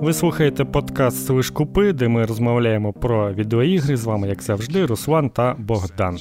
[0.00, 5.30] Ви слухаєте подкаст «Слиш Купи, де ми розмовляємо про відеоігри з вами, як завжди, Руслан
[5.30, 6.18] та Богдан.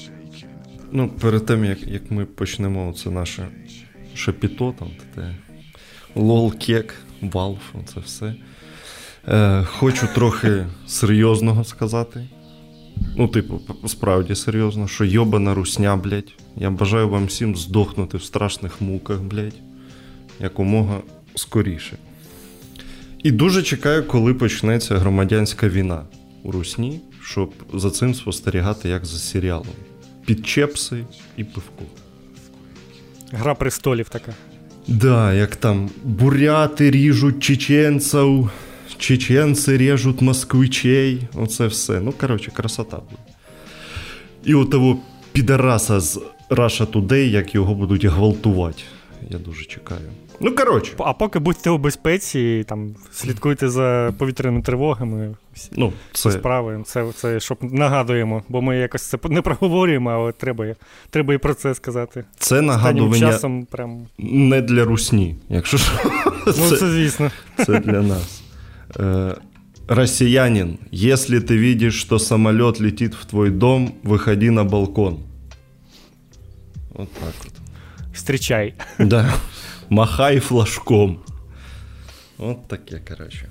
[0.92, 3.48] Ну, перед тим, як як ми почнемо це наше
[4.16, 5.36] шепіто, там, те,
[6.16, 8.34] лол-кек, Valve, це все.
[9.28, 12.28] Е, Хочу трохи серйозного сказати.
[13.18, 16.34] Ну, типу, справді серйозно, що йобана русня, блядь.
[16.56, 19.62] Я бажаю вам всім здохнути в страшних муках, блядь,
[20.40, 20.98] якомога
[21.36, 21.98] скоріше.
[23.24, 26.04] І дуже чекаю, коли почнеться громадянська війна
[26.44, 29.68] у Русні, щоб за цим спостерігати як за серіалом.
[30.26, 31.04] Під чепси
[31.38, 31.84] і пивко.
[33.32, 34.34] Гра престолів така.
[34.88, 38.50] Да, як там буряти ріжуть чеченців,
[38.98, 41.22] чеченці ріжуть москвичей.
[41.34, 42.00] Оце все.
[42.00, 43.22] Ну, коротше, красота буде.
[44.46, 45.00] І от того
[45.32, 48.84] підараса з Russia Today, як його будуть гвалтувати.
[49.30, 50.10] Я дуже чекаю.
[50.42, 50.94] Ну, коротше.
[50.98, 55.36] А поки будьте у безпеці, там, слідкуйте за повітряними тривогами.
[55.72, 56.32] Ну, це...
[56.32, 56.84] справи.
[56.86, 60.66] Це, це щоб нагадуємо, бо ми якось це не проговорюємо, але треба
[61.10, 62.24] треба і про це сказати.
[62.38, 64.08] Це нагадування часом прям...
[64.18, 65.92] не для русні, якщо що.
[66.48, 67.32] Ну, це, це звісно.
[67.66, 68.42] Це для нас.
[69.00, 69.36] Е,
[69.88, 75.24] Россиянин, если ты видишь, что самолет летит в твой дом, выходи на балкон.
[76.92, 77.54] Вот так вот.
[78.14, 78.76] Встречай.
[79.00, 79.34] Да.
[79.90, 81.20] Махай флажком.
[82.38, 83.50] От таке, коротше.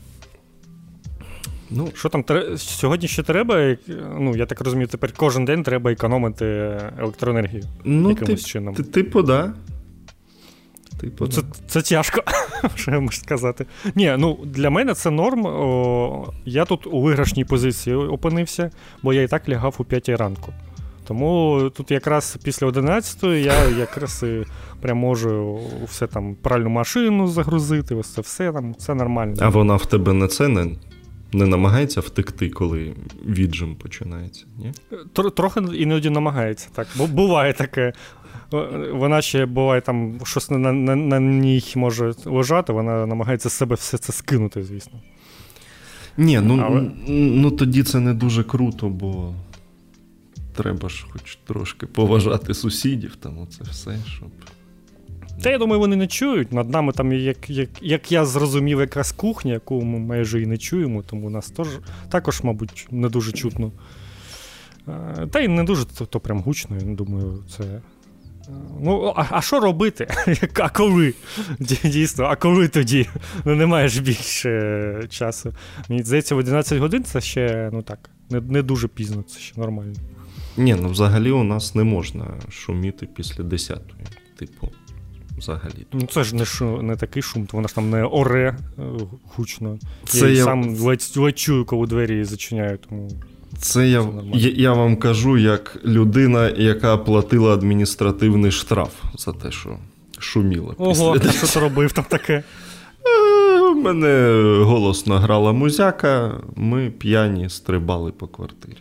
[1.70, 2.25] Ну, Що там
[2.56, 3.77] сьогодні ще треба?
[4.19, 6.44] Ну, я так розумію, тепер кожен день треба економити
[6.98, 7.62] електроенергію.
[7.84, 8.75] Ну, якимось ти, чином.
[8.75, 9.53] Ти, типу, да.
[11.00, 12.22] Типу, це, це тяжко,
[12.75, 13.66] що я можу сказати.
[13.94, 15.47] Ні, ну для мене це норм.
[15.47, 18.70] О, Я тут у виграшній позиції опинився,
[19.03, 20.53] бо я і так лягав у 5 ранку.
[21.09, 24.45] Тому тут якраз після 11 я якраз і
[24.81, 29.34] прям можу все там пральну машину загрузити, ось це все там, це нормально.
[29.41, 30.67] А вона в тебе на це не
[31.33, 32.95] не намагається втекти, коли
[33.27, 34.45] віджим починається?
[34.59, 34.73] ні?
[35.12, 36.87] Трохи іноді намагається, так.
[36.97, 37.93] Бо буває таке.
[38.93, 43.75] Вона ще буває там щось на на, на ній може лежати, вона намагається з себе
[43.75, 45.00] все це скинути, звісно.
[46.16, 46.91] Ні, ну, Але...
[47.09, 49.34] ну тоді це не дуже круто, бо
[50.58, 54.28] треба ж хоч трошки поважати сусідів, там оце все, щоб.
[55.42, 56.52] Та я думаю, вони не чують.
[56.52, 60.58] Над нами там, як як, як я зрозумів, якраз кухня, яку ми майже і не
[60.58, 61.69] чуємо, тому нас тож,
[62.10, 63.72] також, мабуть, не дуже чутно.
[65.30, 67.80] Та й не дуже то, то прям гучно, я думаю, це.
[68.80, 70.08] Ну, а, що робити?
[70.54, 71.14] А коли?
[71.84, 73.06] Дійсно, а коли тоді?
[73.44, 75.52] Ну, немає ж більше часу.
[75.88, 79.60] Мені здається, в 11 годин це ще ну так, не не дуже пізно, це ще
[79.60, 79.94] нормально.
[80.58, 83.78] Ні, ну взагалі у нас не можна шуміти після 10-ї.
[84.38, 84.69] Типу,
[85.38, 85.86] взагалі.
[85.92, 88.82] Ну це ж не шу, не такий шум, то вона ж там не оре е,
[89.36, 89.78] гучно.
[90.04, 90.44] Це я, я...
[90.44, 92.80] сам ледь, ледь чую, коли двері зачиняють.
[92.80, 93.10] Тому...
[93.58, 99.78] Це я, я я, вам кажу як людина, яка платила адміністративний штраф за те, що
[100.19, 100.75] шуміла.
[100.78, 102.42] Ого, а що ти робив там таке?
[103.06, 104.32] Е, у мене
[104.64, 108.78] голосно грала музяка, ми п'яні стрибали по квартирі.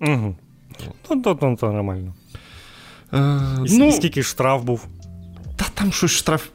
[0.00, 0.36] Угу.
[1.10, 2.14] Ну, то, то, то нормально.
[3.12, 4.86] Е, І ну, Скільки штраф був?
[5.56, 6.46] Та там щось штраф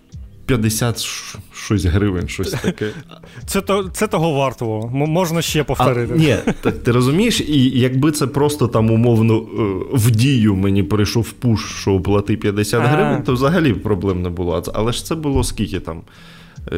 [0.46, 1.07] 50
[1.53, 2.91] щось гривень, щось таке.
[3.46, 4.88] Це то, це того вартувало.
[4.90, 6.13] Можна ще повторити.
[6.13, 6.38] А, Ні,
[6.84, 9.44] ти розумієш, і якби це просто там умовно е,
[9.94, 14.63] в дію мені прийшов пуш, що оплати 50 гривень, то взагалі проблем не було.
[14.74, 16.01] Але ж це було скільки там?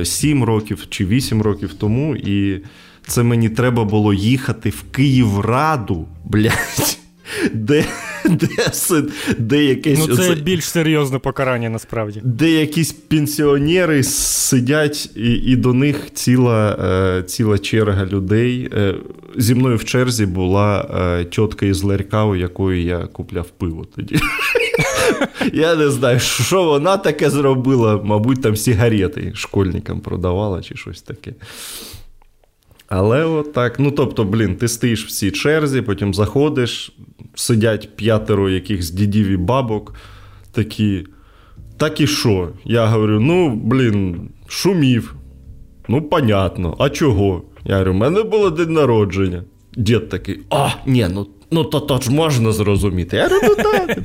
[0.03, 2.63] 7 років чи 8 років тому, і
[3.07, 6.97] це мені треба було їхати в Київраду, блядь
[7.53, 7.85] де
[8.25, 9.03] де,
[9.37, 9.99] де якесь...
[9.99, 12.21] Ну, це оце, більш серйозне покарання насправді.
[12.23, 16.77] Де якісь пенсіонери сидять, і і до них ціла
[17.19, 18.69] е, ціла черга людей.
[18.73, 18.95] Е,
[19.37, 24.15] зі мною в черзі була е, тітка із ларька, у якої я купляв пиво тоді.
[25.53, 28.01] Я не знаю, що вона таке зробила.
[28.03, 31.33] Мабуть, там сигарети школьникам продавала чи щось таке.
[32.93, 36.91] Але от так, ну тобто, блін, ти стоїш в цій черзі, потім заходиш,
[37.35, 39.95] сидять п'ятеро якихось дідів і бабок,
[40.51, 41.05] такі.
[41.77, 42.49] Так і що?
[42.65, 45.15] Я говорю: ну, блін, шумів.
[45.87, 47.41] Ну, понятно, а чого?
[47.65, 49.43] Я говорю, у мене було день народження.
[49.77, 53.17] Дід такий, а, ні, ну ну то то ж можна зрозуміти.
[53.17, 53.99] Я говорю, ну так.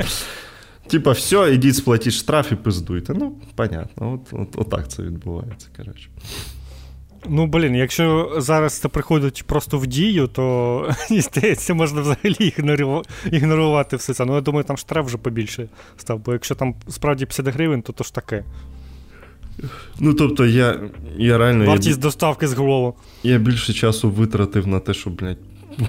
[0.86, 3.14] Типа, все, ідіть сплатіть штраф і пиздуйте.
[3.14, 5.68] Ну, понятно, от, от, от так це відбувається.
[5.76, 6.08] коротше.
[7.28, 12.54] Ну, блін, якщо зараз це приходить просто в дію, то здається, можна взагалі
[13.32, 14.24] ігнорувати все це.
[14.24, 17.92] Ну, я думаю, там штраф вже побільше став, бо якщо там справді 50 гривень, то
[17.92, 18.44] то ж таке.
[20.00, 20.80] Ну, тобто, я
[21.16, 21.66] я реально.
[21.66, 22.94] Вартість я, доставки з голову.
[23.22, 25.38] Я більше часу витратив на те, щоб, блядь,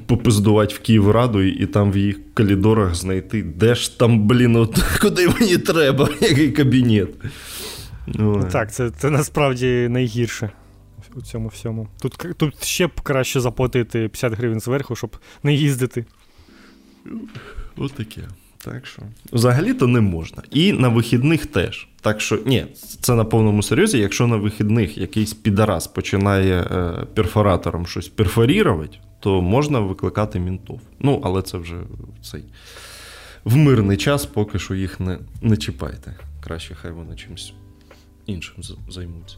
[0.06, 4.84] попиздувати в Київраду і, і там в їх коридорах знайти, де ж там, блін, от,
[5.02, 7.10] куди мені треба, який кабінет.
[8.08, 10.50] Ну, Так, це це насправді найгірше
[11.18, 11.88] у цьому всьому.
[12.02, 16.06] Тут тут ще б краще заплатити 50 гривень зверху, щоб не їздити.
[17.78, 18.22] Отаке.
[18.58, 19.02] Так що.
[19.34, 20.44] Взагалі-то не можна.
[20.52, 21.88] І на вихідних теж.
[22.02, 22.66] Так що, ні,
[23.02, 29.42] це на повному серйозі, якщо на вихідних якийсь підарас починає е, перфоратором щось перфорірувати, то
[29.42, 30.81] можна викликати мінтов.
[31.00, 31.75] Ну, але це вже
[32.24, 32.44] цей
[33.44, 36.16] в мирний час, поки що їх не, не чіпайте.
[36.44, 37.54] Краще, хай вони чимось
[38.25, 38.56] іншим
[38.90, 39.38] займуться.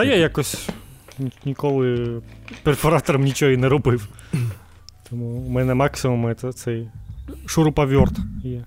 [0.00, 0.68] Та я якось
[1.44, 2.20] ніколи
[2.62, 4.08] перфоратором нічого і не робив.
[5.10, 6.88] Тому у мене максимум це цей
[7.46, 8.12] шуруповерт
[8.44, 8.64] є.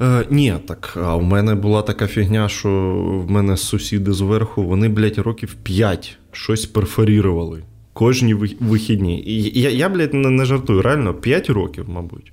[0.00, 0.94] Е, Ні, так.
[0.96, 2.70] А в мене була така фігня, що
[3.26, 7.62] в мене сусіди зверху, вони, блядь, років 5 щось перфорірували.
[7.92, 9.22] Кожні вихідні.
[9.26, 12.32] І я, я блядь, не, жартую, реально 5 років, мабуть.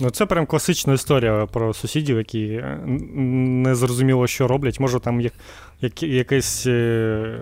[0.00, 4.80] Ну, це прям класична історія про сусідів, які е, не зрозуміло, що роблять.
[4.80, 5.30] Може, там є
[5.80, 7.38] як, якесь е,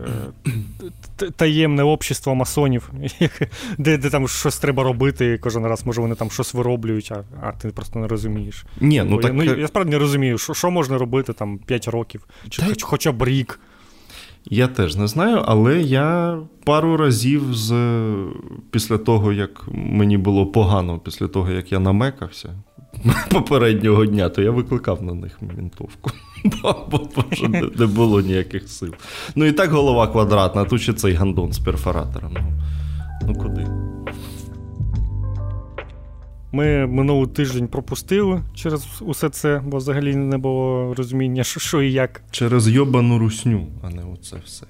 [1.36, 2.90] таємне общество масонів,
[3.78, 7.24] де де там щось треба робити, і кожен раз, може, вони там щось вироблюють, а
[7.42, 8.66] а ти просто не розумієш.
[8.80, 9.32] Ні, ну, так...
[9.34, 12.68] ну Я я справді не розумію, що що можна робити там 5 років, чи Та...
[12.68, 13.60] хоч, хоча б рік.
[14.50, 17.74] Я теж не знаю, але я пару разів з
[18.70, 22.54] після того, як мені було погано, після того, як я намекався
[23.30, 26.10] попереднього дня, то я викликав на них мінтовку.
[26.62, 27.24] Бо, бо
[27.78, 28.94] не, було ніяких сил.
[29.36, 32.32] Ну і так голова квадратна, тут ще цей гандон з перфоратором.
[32.34, 32.52] Ну,
[33.26, 33.66] ну куди?
[36.56, 41.92] Ми минулий тиждень пропустили через усе це, бо взагалі не було розуміння, що що і
[41.92, 42.22] як.
[42.30, 44.66] Через йобану русню, а не оце все.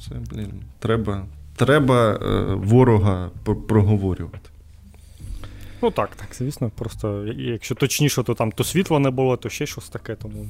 [0.00, 1.26] Це, блін, треба
[1.56, 3.30] треба е, ворога
[3.68, 4.50] проговорювати.
[5.82, 6.70] Ну так, так, звісно.
[6.78, 10.14] Просто якщо точніше, то там то світла не було, то ще щось таке.
[10.14, 10.46] Тому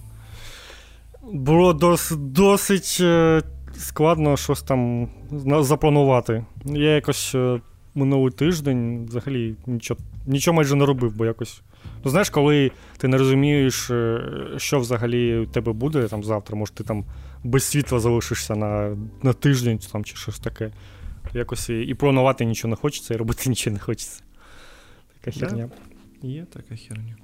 [1.33, 3.43] було дос, досить е,
[3.79, 5.09] складно щось там
[5.61, 6.45] запланувати.
[6.65, 7.61] Я якось е,
[7.95, 11.63] минулий тиждень взагалі нічого нічого майже не робив, бо якось.
[12.05, 14.21] Ну, знаєш, коли ти не розумієш, е,
[14.57, 17.05] що взагалі у тебе буде там завтра, може ти там
[17.45, 20.71] без світла залишишся на на тиждень там, чи щось таке.
[21.35, 24.23] Якось і планувати нічого не хочеться, і робити нічого не хочеться.
[25.21, 25.71] Така херня.
[26.23, 27.17] Да, Є така херня.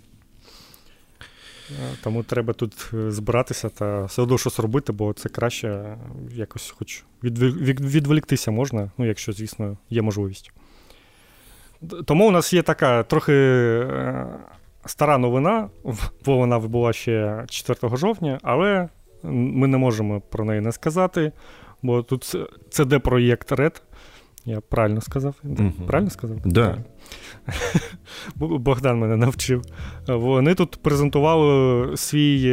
[2.03, 5.97] Тому треба тут е, збиратися та все одно щось робити, бо це краще
[6.35, 10.53] якось хоч від, від, відволіктися можна, ну, якщо, звісно, є можливість.
[12.05, 14.27] Тому у нас є така трохи е,
[14.87, 15.69] стара новина,
[16.25, 18.89] бо вона була ще 4 жовтня, але
[19.23, 21.33] ми не можемо про неї не сказати,
[21.83, 22.23] бо тут
[22.71, 23.83] cd проєкт Red.
[24.45, 25.35] Я правильно сказав?
[25.45, 25.73] Угу.
[25.87, 26.37] Правильно сказав?
[26.45, 26.79] Да.
[28.37, 29.63] Богдан мене навчив.
[30.09, 32.53] Вони тут презентували свій.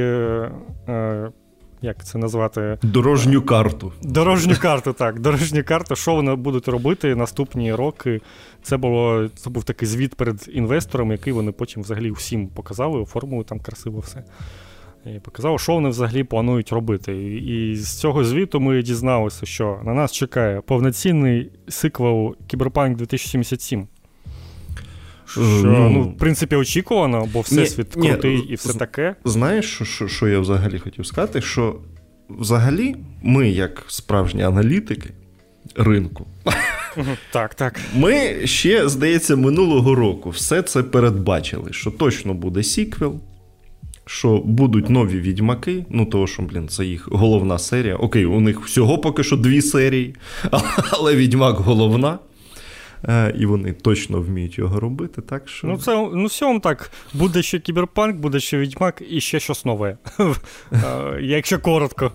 [1.83, 2.77] Е, е, як це назвати?
[2.81, 3.91] Дорожню карту.
[4.01, 5.19] Дорожню карту, так.
[5.19, 8.21] Дорожню карту, що вони будуть робити наступні роки.
[8.61, 13.43] Це було це був такий звіт перед інвесторами, який вони потім взагалі всім показали, оформили
[13.43, 14.23] там красиво все.
[15.15, 17.33] І показали, що вони взагалі планують робити.
[17.37, 23.87] І з цього звіту ми дізналися, що на нас чекає повноцінний сиквел Кіберпанк 2077.
[25.33, 29.15] Що, ну, ну, в принципі, очікувано, бо всесвіт ні, крутий ні, і все таке.
[29.25, 31.41] Знаєш, що, що що, я взагалі хотів сказати?
[31.41, 31.75] Що
[32.29, 35.09] взагалі ми, як справжні аналітики
[35.75, 36.25] ринку,
[37.31, 37.79] так, так.
[37.95, 43.19] ми ще, здається, минулого року все це передбачили, що точно буде сіквел.
[44.05, 47.95] Що будуть нові відьмаки, ну того, що, блін, це їх головна серія.
[47.95, 50.15] Окей, у них всього поки що дві серії,
[50.91, 52.19] але відьмак головна.
[53.09, 55.21] Е, і вони точно вміють його робити.
[55.21, 55.67] так що...
[55.67, 56.91] Ну, це ну, всьому так.
[57.13, 59.97] Буде ще кіберпанк, буде ще відьмак і ще щось нове.
[60.71, 62.11] Е, якщо коротко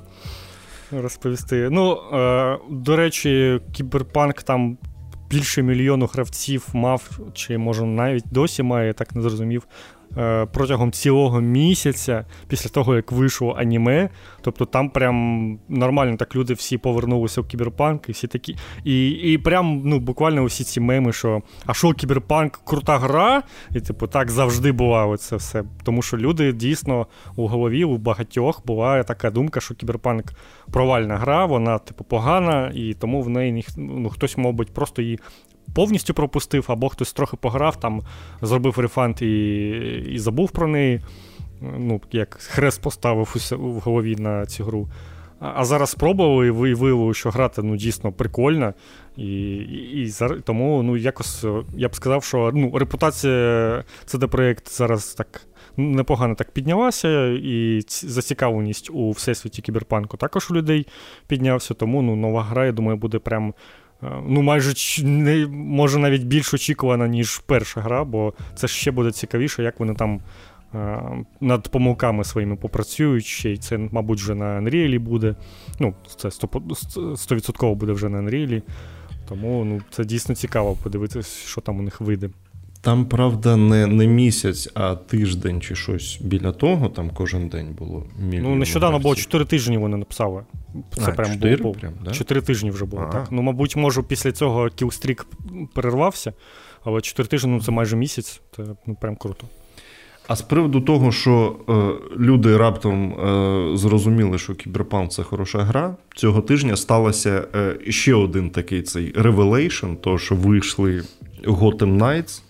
[0.90, 1.68] розповісти.
[1.70, 4.78] Ну, е, до речі, кіберпанк там.
[5.30, 9.66] Більше мільйону гравців мав, чи може навіть досі має, я так не зрозумів,
[10.52, 14.08] протягом цілого місяця після того, як вийшло аніме.
[14.40, 18.56] Тобто там прям нормально так люди всі повернулися в кіберпанк, і всі такі.
[18.84, 23.42] І і прям ну, буквально усі ці меми, що а що кіберпанк крута гра,
[23.74, 25.64] і типу так завжди була оце все.
[25.82, 27.06] Тому що люди дійсно
[27.36, 30.24] у голові у багатьох була така думка, що кіберпанк
[30.70, 35.18] провальна гра, вона типу погана, і тому в неї ну, хтось, мабуть, просто її
[35.74, 38.02] повністю пропустив, або хтось трохи пограв, там
[38.42, 39.78] зробив рефанд і
[40.10, 41.00] і забув про неї.
[41.60, 44.88] ну, як хрест поставив в голові на цю гру.
[45.40, 48.74] А зараз спробували і виявили, що грати ну, дійсно прикольно.
[49.16, 50.12] І і, і
[50.44, 51.44] тому ну, якось
[51.76, 53.34] я б сказав, що ну, репутація
[54.06, 55.46] CD Projekt зараз так
[55.76, 60.86] непогано так піднялася, і зацікавленість у всесвіті кіберпанку також у людей
[61.26, 61.74] піднявся.
[61.74, 63.54] Тому ну, нова гра, я думаю, буде прям.
[64.02, 64.74] Ну, майже
[65.04, 69.94] не, може навіть більш очікувана, ніж перша гра, бо це ще буде цікавіше, як вони
[69.94, 70.20] там
[71.40, 75.34] над помилками своїми попрацюють ще, і це, мабуть, вже на Unreal буде.
[75.80, 78.62] Ну, це 100% буде вже на Unreal.
[79.28, 82.30] Тому ну, це дійсно цікаво подивитися, що там у них вийде.
[82.80, 88.06] Там, правда, не не місяць, а тиждень чи щось біля того, там кожен день було.
[88.32, 90.42] Ну, нещодавно було 4 тижні вони написали.
[90.94, 91.74] Це а, прям 4, було.
[91.74, 92.10] Прям, да?
[92.10, 93.08] 4 тижні вже було.
[93.12, 93.28] так.
[93.30, 95.26] Ну, мабуть, може, після цього кілстрік
[95.74, 96.32] перервався,
[96.84, 99.46] але 4 тижні ну, це майже місяць, це ну, прям круто.
[100.28, 101.72] А з приводу того, що е,
[102.18, 108.50] люди раптом е, зрозуміли, що Кіберпанк це хороша гра, цього тижня сталося е, ще один
[108.50, 111.02] такий цей Revelation, то що вийшли
[111.44, 112.42] Gotham Knights,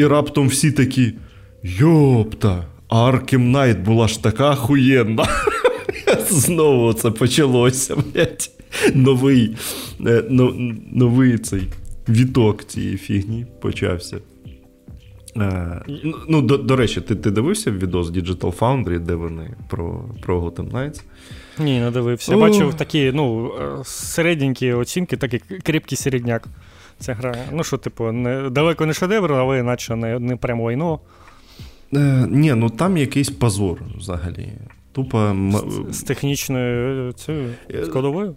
[0.00, 1.12] і раптом всі такі:
[1.62, 5.26] Йопта, Arkham Knight була ж така хуєнна.
[6.30, 7.96] Знову це почалося.
[7.96, 8.50] блядь.
[8.94, 9.56] Новий
[10.06, 10.24] е,
[10.92, 11.62] новий цей
[12.08, 14.16] віток цієї фігні почався.
[15.36, 15.80] Е,
[16.28, 20.70] ну, До до речі, ти ти дивився відос Digital Foundry, де вони про про Gotham
[20.70, 21.02] Knights?
[21.58, 22.32] Ні, не дивився.
[22.32, 26.48] Я бачив такі ну, е, середненькі оцінки, такий крепкий середняк.
[27.00, 27.34] Ця гра.
[27.52, 31.00] Ну, що, типу, не, далеко не шедевр, але наче не не прямо війно.
[31.94, 34.52] Е, Ні, ну там якийсь позор взагалі.
[34.92, 35.36] Тупо...
[35.90, 37.54] З, з технічною цією
[37.84, 38.36] складовою?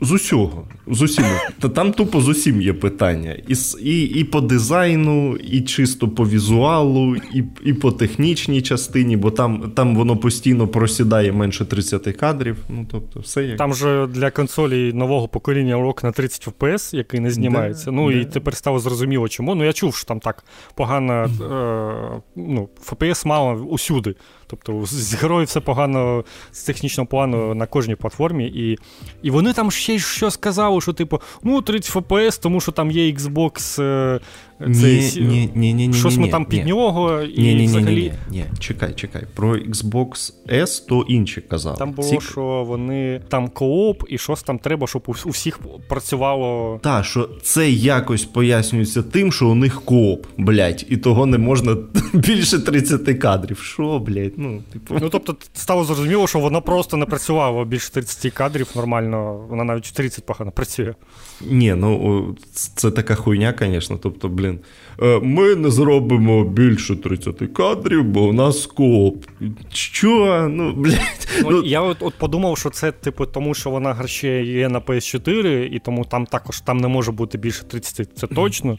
[0.00, 1.24] З усього, з усім.
[1.60, 3.36] Та там тупо з усім є питання.
[3.48, 9.30] І і, і по дизайну, і чисто по візуалу, і і по технічній частині, бо
[9.30, 12.56] там там воно постійно просідає менше 30 кадрів.
[12.68, 13.58] Ну, тобто, все як...
[13.58, 17.84] Там же для консолі нового покоління урок на 30 FPS, який не знімається.
[17.84, 18.18] Да, ну да.
[18.18, 19.54] і тепер стало зрозуміло, чому.
[19.54, 24.14] Ну я чув, що там так погано е, ну, FPS мало усюди.
[24.46, 28.46] Тобто з героїв все погано з технічного плану на кожній платформі.
[28.46, 28.78] І
[29.22, 32.90] і вони там ще й що сказали, що, типу, ну, 30 FPS, тому що там
[32.90, 34.20] є Xbox е,
[34.60, 38.12] ні, ні, ні, ні, Щось ми там під нього і ні, ні, взагалі.
[38.30, 39.22] Ні, ні, Чекай, чекай.
[39.34, 41.76] Про Xbox S то інші казали.
[41.76, 46.80] Там було, що вони там кооп, і щось там треба, щоб у всіх працювало.
[46.82, 51.76] Так, що це якось пояснюється тим, що у них кооп, блядь, і того не можна
[52.12, 53.58] більше 30 кадрів.
[53.58, 54.32] Що, блядь?
[54.36, 54.98] Ну, типу.
[55.00, 59.92] Ну, тобто, стало зрозуміло, що воно просто не працювало більше 30 кадрів нормально, вона навіть
[59.94, 60.94] 30 погано працює.
[61.40, 63.98] Ні, ну це така хуйня, звісно.
[64.02, 64.58] Тобто, блін блін,
[65.02, 69.24] «Е, ми не зробимо більше 30 кадрів, бо у нас скоп.
[69.72, 70.48] Що?
[70.50, 71.28] Ну, блядь.
[71.42, 71.62] Ну, ну...
[71.62, 75.78] Я от от подумав, що це, типу, тому що вона ще є на PS4, і
[75.78, 78.78] тому там також там не може бути більше 30, це точно.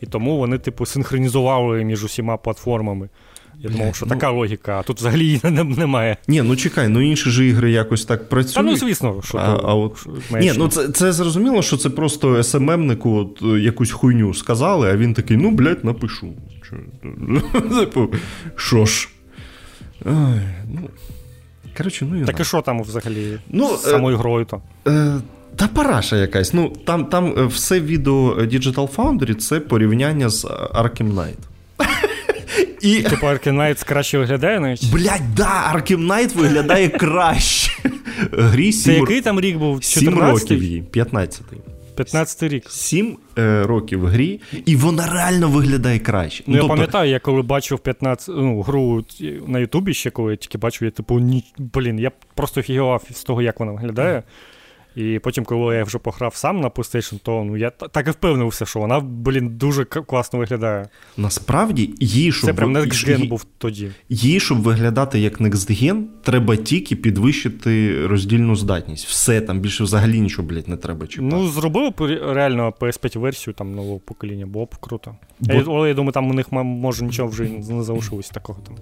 [0.00, 3.08] І тому вони, типу, синхронізували між усіма платформами.
[3.58, 5.40] Я думав, що ну, така логіка, а тут взагалі
[5.76, 6.16] немає.
[6.28, 8.54] Ні, ну чекай, ну інші ж ігри якось так працюють.
[8.54, 10.06] Та ну, звісно, що а, а от...
[10.30, 14.96] Ні, ну це це зрозуміло, що це просто СММнику от, е, якусь хуйню сказали, а
[14.96, 16.32] він такий, ну, блядь, напишу.
[17.80, 18.08] Типу,
[18.56, 19.08] що ж?
[20.04, 20.80] Ай, ну...
[21.76, 24.62] Коротше, ну і Так і що там взагалі ну, з самою е, грою то?
[24.88, 25.20] Е,
[25.56, 26.54] та параша якась.
[26.54, 31.38] Ну, Там там е, все відео Digital Foundry це порівняння з Arkham Knight.
[32.80, 33.02] І...
[33.02, 34.92] Типу Arkham Knight краще виглядає навіть?
[34.92, 37.72] Блять, да, Arkham Knight виглядає краще.
[38.32, 38.94] Грі 7...
[38.94, 39.84] Це який там рік був?
[39.84, 41.56] 7 років їй, 15-й.
[42.04, 42.70] 15 рік.
[42.70, 46.44] 7 е, років в грі, і вона реально виглядає краще.
[46.46, 46.74] Ну, ну Я тобто...
[46.74, 49.04] пам'ятаю, я коли бачив 15 ну, гру
[49.46, 53.22] на Ютубі ще, коли я тільки бачив, я типу, ні, блін, я просто фігував з
[53.22, 54.22] того, як вона виглядає.
[54.96, 58.66] І потім, коли я вже пограв сам на PlayStation, то ну я так і впевнився,
[58.66, 60.88] що вона, блін, дуже класно виглядає.
[61.16, 63.90] Насправді, їй, щоб Це прям Next Gen був тоді.
[64.08, 69.06] Їй, щоб виглядати як Next Gen, треба тільки підвищити роздільну здатність.
[69.06, 71.36] Все, там більше взагалі нічого, блядь, не треба чіпати.
[71.36, 71.92] Ну, зробили
[72.32, 75.14] реально PS5-версію там нового покоління, було б круто.
[75.40, 75.54] Бо...
[75.54, 78.76] Я, але я думаю, там у них може нічого вже не залишилось такого там.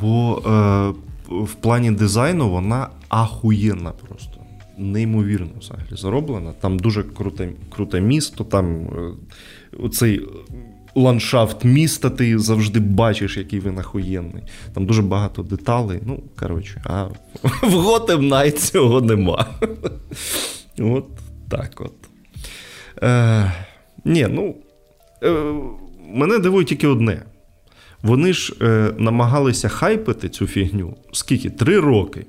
[0.00, 0.94] Бо е,
[1.28, 4.41] в плані дизайну вона ахуєнна просто
[4.78, 6.52] неймовірно взагалі зароблена.
[6.52, 9.12] Там дуже круте круте місто, там е,
[9.78, 10.20] оцей
[10.94, 14.42] ландшафт міста ти завжди бачиш, який він ахуєнний.
[14.74, 16.00] Там дуже багато деталей.
[16.06, 17.04] Ну, коротше, а
[17.62, 19.46] в Gotham Knight цього нема.
[20.78, 21.06] От
[21.48, 21.92] так от.
[23.02, 23.52] Е,
[24.04, 24.56] Ні, ну.
[25.22, 25.54] Е,
[26.14, 27.22] Мене дивує тільки одне.
[28.02, 31.50] Вони ж е, намагалися хайпити цю фігню скільки?
[31.50, 32.26] Три роки.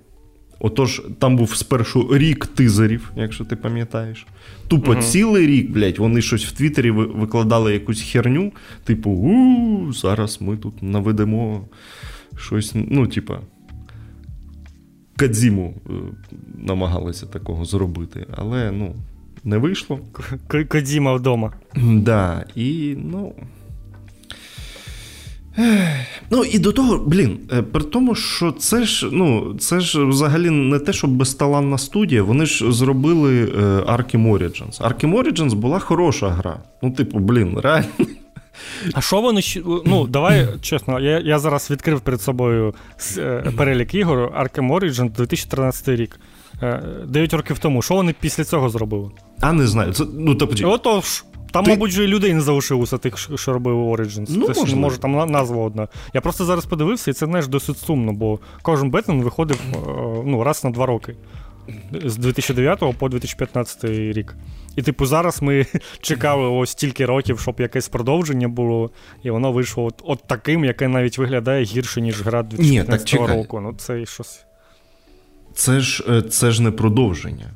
[0.65, 4.25] Отож, там був спершу рік тизерів, якщо ти пам'ятаєш.
[4.67, 5.01] Тупо угу.
[5.01, 8.51] цілий рік, блядь, вони щось в Твіттері викладали якусь херню,
[8.83, 11.65] типу, у зараз ми тут наведемо
[12.37, 13.39] щось, ну, типа.
[15.15, 15.91] Кадзіму е,
[16.57, 18.95] намагалися такого зробити, але ну,
[19.43, 19.99] не вийшло.
[20.47, 21.53] Кадзіма вдома.
[21.75, 23.33] Да, і, ну.
[26.29, 30.49] Ну і до того, блін, е, при тому, що це ж ну, це ж взагалі
[30.49, 34.81] не те, що безталанна студія, вони ж зробили е, Arkham Origins.
[34.81, 36.57] Arkham Origins була хороша гра.
[36.81, 37.87] Ну, типу, блін, реально.
[38.93, 39.41] А що вони
[39.85, 42.73] Ну, давай чесно, я я зараз відкрив перед собою
[43.17, 46.19] е, перелік ігор Arkham Origins 2013 рік.
[47.07, 47.81] Дев'ять років тому.
[47.81, 49.11] Що вони після цього зробили?
[49.41, 49.93] А не знаю.
[49.93, 50.71] Це, ну, тобто...
[50.71, 51.23] Отож.
[51.53, 51.71] Там, Ти...
[51.71, 54.25] мабуть, вже людей не залишилося тих, що робив Origins.
[54.29, 55.87] Ну, Тобто, може, там назва одна.
[56.13, 59.77] Я просто зараз подивився, і це знаєш, досить сумно, бо кожен Бетмен виходив е,
[60.25, 61.15] ну, раз на два роки.
[62.05, 64.35] З 2009 по 2015 рік.
[64.75, 65.65] І, типу, зараз ми
[66.01, 68.91] чекали ось стільки років, щоб якесь продовження було,
[69.23, 73.59] і воно вийшло от, от таким, яке навіть виглядає гірше, ніж гра 2015 Ні, року.
[73.61, 74.45] Ну, це щось.
[75.53, 77.51] Це ж, е, Це ж не продовження.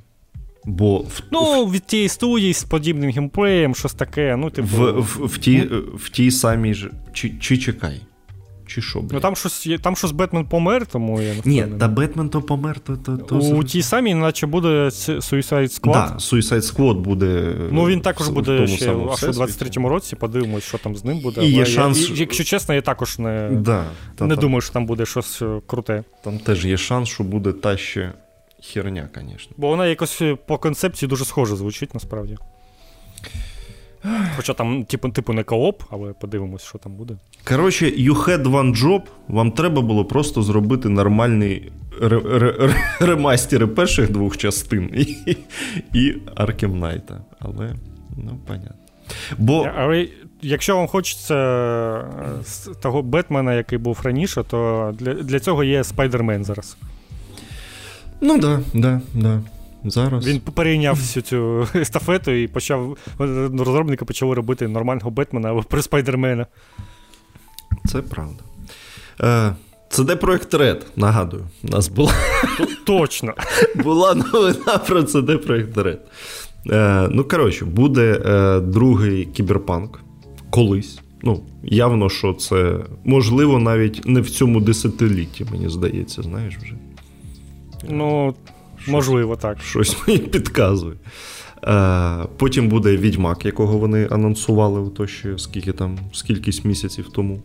[0.68, 4.36] Бо в, Ну, від тієї студії з подібним геймплеєм, щось таке.
[4.38, 4.68] ну, типу...
[4.68, 6.90] В в, в, тій в тій самій ж.
[7.14, 8.02] Чи чи чекай?
[8.66, 9.12] Чи що, блядь?
[9.14, 12.80] Ну там щось там щось Бетмен помер, тому я не Ні, та Бетмен то помер,
[12.80, 12.98] то.
[12.98, 15.94] то, то У тій самій, наче буде Suicide Squad.
[15.94, 17.56] Да, Suicide Squad буде.
[17.72, 21.46] Ну він також буде ще аж у 23-му році, подивимось, що там з ним буде.
[21.46, 22.10] І є шанс...
[22.10, 25.42] я, якщо чесно, я також не да, та, не та, думаю, що там буде щось
[25.42, 26.04] е, круте.
[26.24, 28.14] Там теж є шанс, що буде та ще
[28.64, 29.56] херня, звісно.
[29.58, 32.38] Бо вона якось е, по концепції дуже схоже звучить насправді.
[34.36, 37.18] Хоча там, типу, типу, не кооп, але подивимось, що там буде.
[37.48, 41.72] Коротше, you had one job, вам треба було просто зробити нормальний
[43.00, 45.36] ремастери перших двох частин і
[45.94, 47.18] і Arkham Knight.
[47.40, 47.76] Але,
[48.18, 48.76] ну, понятно.
[49.38, 49.70] Бо...
[49.76, 50.08] Але
[50.42, 56.44] якщо вам хочеться е, того Бетмена, який був раніше, то для для цього є Спайдермен
[56.44, 56.78] зараз.
[58.22, 59.42] Ну да, да, да.
[59.86, 60.28] Зараз.
[60.28, 62.98] Він перейняв всю цю естафету і почав.
[63.58, 66.46] Розробники почали робити нормального Бетмена або про Спайдермена.
[67.86, 68.44] Це правда.
[69.22, 69.56] Е,
[69.90, 71.48] Це де проект Red, нагадую.
[71.64, 72.12] У нас була.
[72.86, 73.34] Точно.
[73.84, 75.98] Була новина про CD проект Red.
[76.72, 80.00] Е, Ну, коротше, буде е, другий кіберпанк
[80.50, 81.00] колись.
[81.24, 82.76] Ну, явно, що це
[83.06, 86.74] можливо навіть не в цьому десятилітті, мені здається, знаєш вже.
[87.90, 88.36] Ну,
[88.78, 89.62] щось, можливо, так.
[89.62, 90.96] Щось мені підказує.
[91.64, 97.40] Е, Потім буде Відьмак, якого вони анонсували то ще скільки там, скількись місяців тому.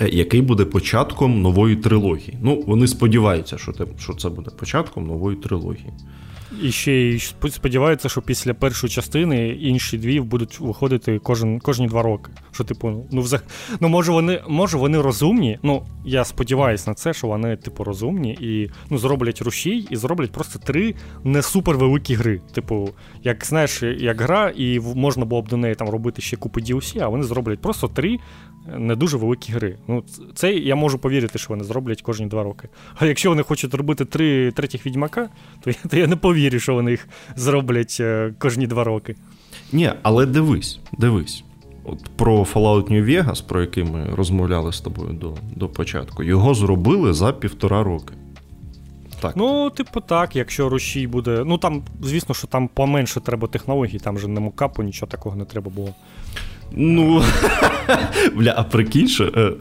[0.00, 2.38] Е, який буде початком нової трилогії.
[2.42, 3.58] Ну, вони сподіваються,
[3.98, 5.92] що це буде початком нової трилогії.
[6.62, 7.18] І ще
[7.50, 12.30] сподіваються, що після першої частини інші дві будуть виходити кожен, кожні два роки.
[12.52, 13.42] Що, типу, ну взаг...
[13.80, 15.58] ну може вони може вони розумні.
[15.62, 20.32] Ну, я сподіваюся на це, що вони, типу, розумні і ну, зроблять рушій і зроблять
[20.32, 22.40] просто три не супер великі гри.
[22.52, 22.90] Типу,
[23.22, 27.02] як знаєш, як гра, і можна було б до неї там робити ще купи DLC,
[27.02, 28.18] а вони зроблять просто три
[28.78, 29.76] не дуже великі гри.
[29.88, 32.68] Ну, Це я можу повірити, що вони зроблять кожні два роки.
[32.94, 35.28] А якщо вони хочуть робити три третіх відьмака,
[35.60, 39.14] то я, то я не повірю, що вони їх зроблять е, кожні два роки.
[39.72, 41.44] Ні, але дивись, дивись.
[41.84, 46.54] От Про Fallout New Vegas, про який ми розмовляли з тобою до до початку, його
[46.54, 48.14] зробили за півтора роки.
[49.20, 49.36] Так.
[49.36, 51.42] Ну, типу, так, якщо рушій буде.
[51.46, 55.44] Ну там, звісно, що там поменше треба технологій, там же не мокапу, нічого такого не
[55.44, 55.94] треба було.
[56.72, 57.22] Ну,
[58.36, 59.52] бля, а прикинь, що, е,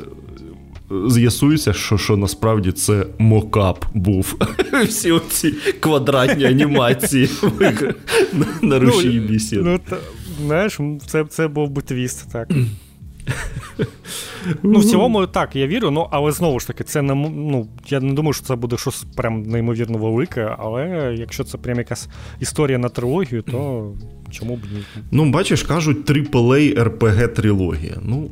[1.09, 4.35] з'ясується, що що насправді це мокап був.
[4.87, 7.29] Всі оці квадратні анімації
[8.61, 9.61] на ну, бісід.
[9.63, 9.79] Ну,
[10.45, 12.49] знаєш, це це був би твіст, так.
[14.63, 17.99] Ну, в цілому, так, я вірю, ну, але знову ж таки, це не ну, я
[17.99, 22.09] не думаю, що це буде щось прям неймовірно велике, але якщо це прям якась
[22.39, 23.91] історія на трилогію, то
[24.31, 24.83] чому б ні?
[25.11, 27.97] Ну, бачиш, кажуть, AAA RPG трилогія.
[28.01, 28.29] Ну,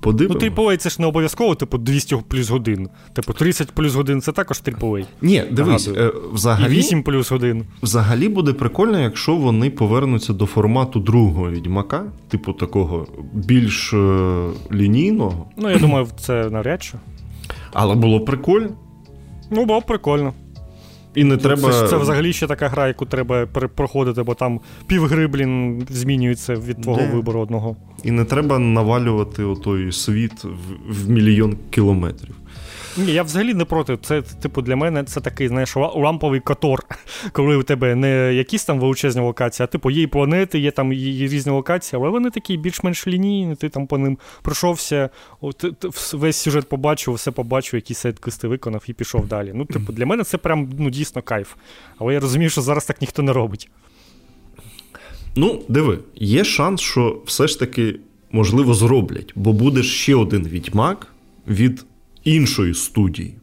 [0.00, 0.40] Подивимо.
[0.42, 2.88] Ну, AAA це ж не обов'язково, типу, 200 плюс годин.
[3.12, 5.06] Типу, 30 плюс годин це також AAA.
[5.22, 6.74] Ні, дивись, е, взагалі.
[6.74, 7.64] І 8 плюс годин.
[7.82, 15.46] Взагалі буде прикольно, якщо вони повернуться до формату другого відьмака, типу такого більш е, лінійного.
[15.56, 16.94] Ну, я думаю, це навряд чи.
[17.72, 18.68] Але було прикольно.
[19.50, 20.32] Ну, було прикольно.
[21.14, 21.72] І не треба...
[21.72, 26.82] Це, це взагалі ще така гра, яку треба проходити, бо там півгри, блін, змінюється від
[26.82, 27.10] твого Де?
[27.10, 27.76] вибору одного.
[28.04, 32.34] І не треба навалювати отой світ в, в мільйон кілометрів.
[32.96, 33.98] Ні, я взагалі не проти.
[34.02, 36.84] Це, типу, для мене це такий, знаєш, ламповий котор,
[37.32, 40.92] коли у тебе не якісь там величезні локації, а типу є і планети, є там
[40.92, 40.96] і
[41.28, 45.10] різні локації, але вони такі більш-менш лінійні, ти там по ним пройшовся,
[46.12, 49.52] весь сюжет побачив, все побачив, які сайт-квести виконав і пішов далі.
[49.54, 51.54] Ну, типу, для мене це прям ну, дійсно кайф.
[51.98, 53.68] Але я розумію, що зараз так ніхто не робить.
[55.36, 57.96] Ну, диви, є шанс, що все ж таки,
[58.32, 61.06] можливо, зроблять, бо буде ще один відьмак
[61.48, 61.84] від
[62.24, 63.34] іншої студії.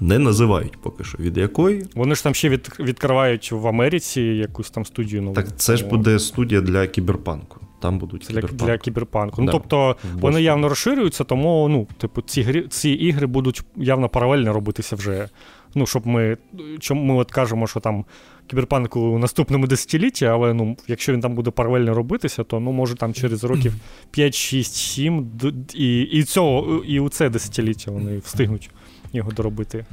[0.00, 1.86] Не називають поки що від якої.
[1.94, 5.34] Вони ж там ще від, відкривають в Америці якусь там студію нову.
[5.34, 7.60] Так це ж буде студія для кіберпанку.
[7.80, 8.62] Там будуть для кіберпанк.
[8.62, 9.42] для кіберпанку.
[9.42, 9.52] Ну, да.
[9.52, 14.96] тобто вони явно розширюються, тому ну, типу, ці грі, ці ігри будуть явно паралельно робитися
[14.96, 15.28] вже.
[15.74, 16.36] Ну, щоб ми.
[16.80, 18.04] Чому ми от кажемо, що там
[18.46, 22.94] кіберпанку у наступному десятилітті, але ну, якщо він там буде паралельно робитися, то ну, може
[22.94, 23.74] там через років
[24.10, 25.30] 5, 6, 7
[25.74, 28.70] і і, цього, і у це десятиліття вони встигнуть
[29.12, 29.86] його доробити.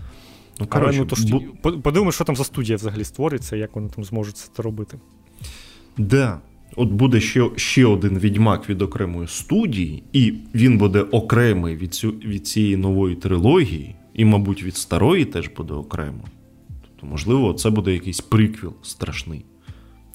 [0.60, 1.42] Ну, але, ну, то ж, бу...
[1.82, 5.00] Подивимось, що там за студія взагалі створиться, як вони там зможуть це робити.
[5.98, 6.40] Да.
[6.76, 12.10] От буде ще ще один відьмак від окремої студії, і він буде окремий від цю,
[12.10, 16.24] від цієї нової трилогії, і, мабуть, від старої теж буде окремо.
[17.00, 19.46] Тобто, можливо, це буде якийсь приквіл страшний.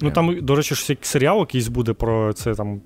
[0.00, 2.80] Ну там, до речі, ж серіал якийсь буде про це там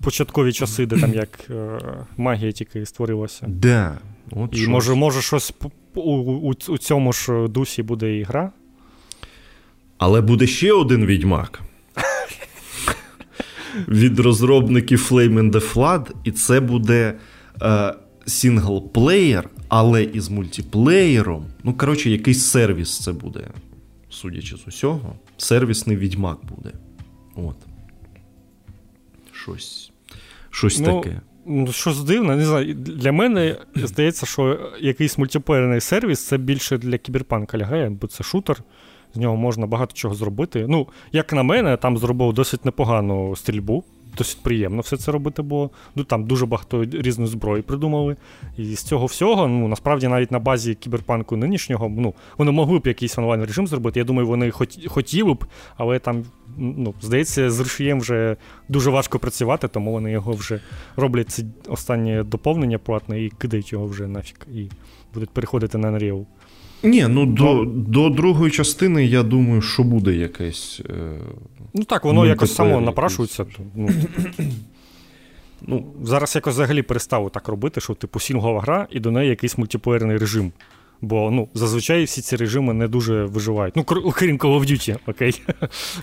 [0.00, 1.78] початкові часи, де там як е,
[2.16, 3.46] магія тільки створилася.
[3.48, 3.98] Да.
[4.30, 5.54] От І може, може, щось
[5.94, 8.52] у, у, у цьому ж дусі буде і гра.
[9.98, 11.60] Але буде ще один відьмак.
[13.88, 17.14] Від розробників Flame in the Flood, і це буде
[17.62, 17.94] е,
[18.26, 21.46] singleplayer, але із multiplayer ом.
[21.64, 23.48] Ну, коротше, якийсь сервіс це буде,
[24.08, 25.14] судячи з усього.
[25.36, 26.72] Сервісний відьмак буде.
[27.36, 27.56] От.
[29.32, 29.92] Щось.
[30.50, 31.20] Щось ну, таке.
[31.46, 32.74] Ну, щось дивне, не знаю.
[32.74, 38.62] Для мене здається, що якийсь мультиплеєрний сервіс це більше для кіберпанка лягає, бо це шутер.
[39.14, 40.66] З нього можна багато чого зробити.
[40.68, 43.84] Ну, як на мене, там зробив досить непогану стрільбу
[44.18, 48.16] досить приємно все це робити, бо ну, там дуже багато різної зброї придумали.
[48.56, 52.86] І з цього всього, ну насправді навіть на базі кіберпанку нинішнього, ну вони могли б
[52.86, 54.00] якийсь онлайн режим зробити.
[54.00, 55.44] Я думаю, вони хот- хотіли б,
[55.76, 56.24] але там,
[56.58, 58.36] ну, здається, з рушієм вже
[58.68, 60.60] дуже важко працювати, тому вони його вже
[60.96, 64.68] роблять це останнє доповнення платне і кидають його вже нафіг, і
[65.14, 66.24] будуть переходити на Unreal.
[66.82, 70.82] Ні, ну до до другої частини, я думаю, що буде якесь.
[70.90, 71.18] Е...
[71.74, 73.46] Ну так, воно якось само напрашується.
[73.74, 73.88] Ну,
[75.62, 79.58] ну, Зараз якось взагалі перестало так робити, що типу сінгова гра і до неї якийсь
[79.58, 80.52] мультиплеєрний режим.
[81.00, 83.76] Бо ну, зазвичай всі ці режими не дуже виживають.
[83.76, 85.42] Ну, крім Call of Duty, окей.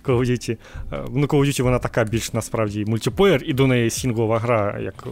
[0.03, 0.57] Call of Duty.
[0.93, 4.79] Е, ну, Call of Duty вона така більш насправді мультиплеєр, і до неї сінглова гра
[4.79, 5.07] як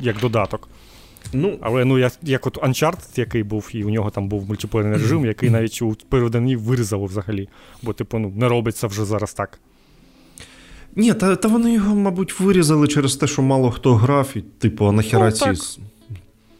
[0.00, 0.68] як додаток.
[1.32, 4.98] Ну, Але ну, як, як от Uncharted, який був, і у нього там був мультиплеєрний
[4.98, 7.48] режим, який навіть у передані вирізало взагалі.
[7.82, 9.60] Бо, типу, ну, не робиться вже зараз так.
[10.96, 14.86] Ні, та та вони його, мабуть, вирізали через те, що мало хто грав, і, типу,
[14.86, 15.80] а нахера ну, ці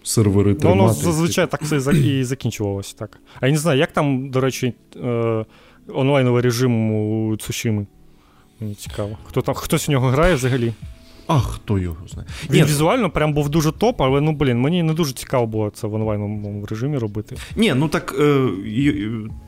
[0.03, 0.79] сервери тримати.
[0.79, 2.95] Ну, воно зазвичай так все і закінчувалося.
[2.99, 3.19] так.
[3.41, 5.45] А я не знаю, як там, до речі, е,
[5.89, 7.87] онлайновий режим у Цушими?
[8.61, 9.19] Мені цікаво.
[9.25, 10.73] Хто там, Хтось в нього грає взагалі?
[11.33, 12.29] А хто його знає?
[12.51, 12.71] Він Ні.
[12.71, 15.95] візуально прям був дуже топ, але ну блін, мені не дуже цікаво було це в
[15.95, 17.37] онлайновому режимі робити.
[17.57, 18.49] Ні, ну так е,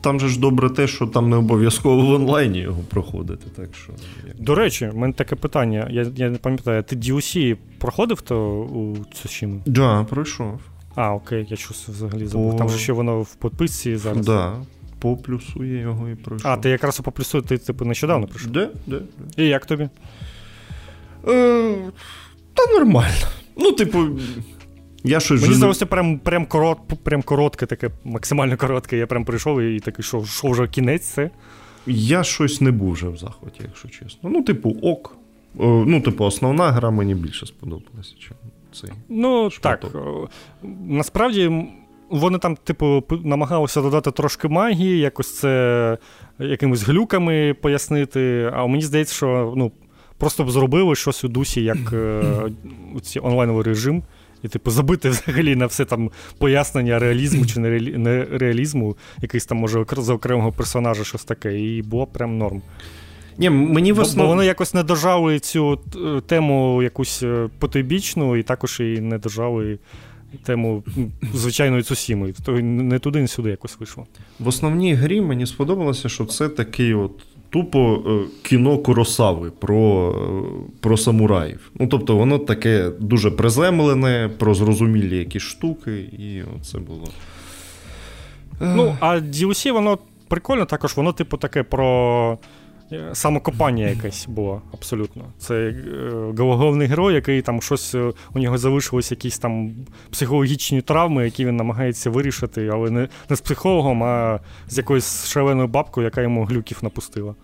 [0.01, 3.45] там же ж добре те, що там не обов'язково в онлайні його проходити.
[3.55, 3.93] так що...
[4.37, 5.87] До речі, в мене таке питання.
[5.91, 9.59] Я я не пам'ятаю, ти DLC проходив то у Цусімі?
[9.65, 10.59] Так, да, пройшов.
[10.95, 12.51] А, окей, я щось взагалі забув.
[12.51, 12.57] По...
[12.57, 14.25] Там же ще воно в підписці зараз.
[14.25, 14.53] Да.
[14.99, 16.51] По плюсу я його і пройшов.
[16.51, 18.51] А, ти якраз по плюсу ти типу нещодавно пройшов?
[18.51, 18.99] Да, да.
[19.37, 19.89] І як тобі?
[21.27, 21.75] Е,
[22.53, 23.27] Та нормально.
[23.57, 23.99] Ну, типу.
[25.03, 28.97] Я щось Мені здалося, прям прям, корот, прям коротке, таке, максимально коротке.
[28.97, 31.29] Я прям прийшов і такий, що що вже кінець це.
[31.87, 34.29] Я щось не був вже в захваті, якщо чесно.
[34.29, 35.15] Ну, типу, ок.
[35.59, 38.31] Ну, типу, основна гра мені більше сподобалася, ніж
[38.73, 38.89] цей.
[39.09, 39.91] Ну, шматок.
[39.91, 40.01] так.
[40.87, 41.67] Насправді.
[42.09, 45.97] Вони там, типу, намагалися додати трошки магії, якось це
[46.39, 48.51] якимись глюками пояснити.
[48.53, 49.71] А мені здається, що ну,
[50.23, 52.31] Просто б зробили щось у дусі, як е,
[53.01, 54.03] ці онлайновий режим,
[54.43, 59.85] і, типу, забити взагалі на все там пояснення реалізму чи не реалізму, якийсь там, може,
[59.97, 62.61] за окремого персонажа щось таке, і було прям норм.
[63.37, 64.25] Ні, мені в основ...
[64.25, 65.79] Бо вони якось не дожали цю
[66.25, 69.79] тему якусь е, потойбічну, і також і не дожали
[70.43, 70.83] тему
[71.33, 72.33] звичайної Цусіми.
[72.45, 74.05] То не туди, не сюди якось вийшло.
[74.39, 77.11] В основній грі мені сподобалося, що це такий от.
[77.53, 81.71] Тупо е, кіно Куросави про е, про самураїв.
[81.79, 87.07] Ну, тобто, воно таке дуже приземлене, про зрозумілі якісь штуки, і це було.
[88.61, 92.37] Ну, а DLC, воно прикольно, також воно, типу, таке про
[93.13, 95.23] самокопання якесь було абсолютно.
[95.37, 99.71] Це е, головний герой, який там щось е, у нього залишились якісь там
[100.11, 105.67] психологічні травми, які він намагається вирішити, але не, не з психологом, а з якоюсь шаленою
[105.67, 107.35] бабкою, яка йому глюків напустила.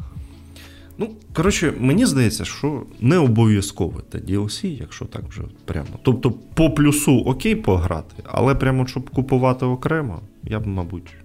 [0.97, 5.87] Ну, коротше, мені здається, що не обов'язково те DLC, якщо так вже прямо.
[6.03, 11.15] Тобто, по плюсу окей пограти, але прямо щоб купувати окремо, я б, мабуть.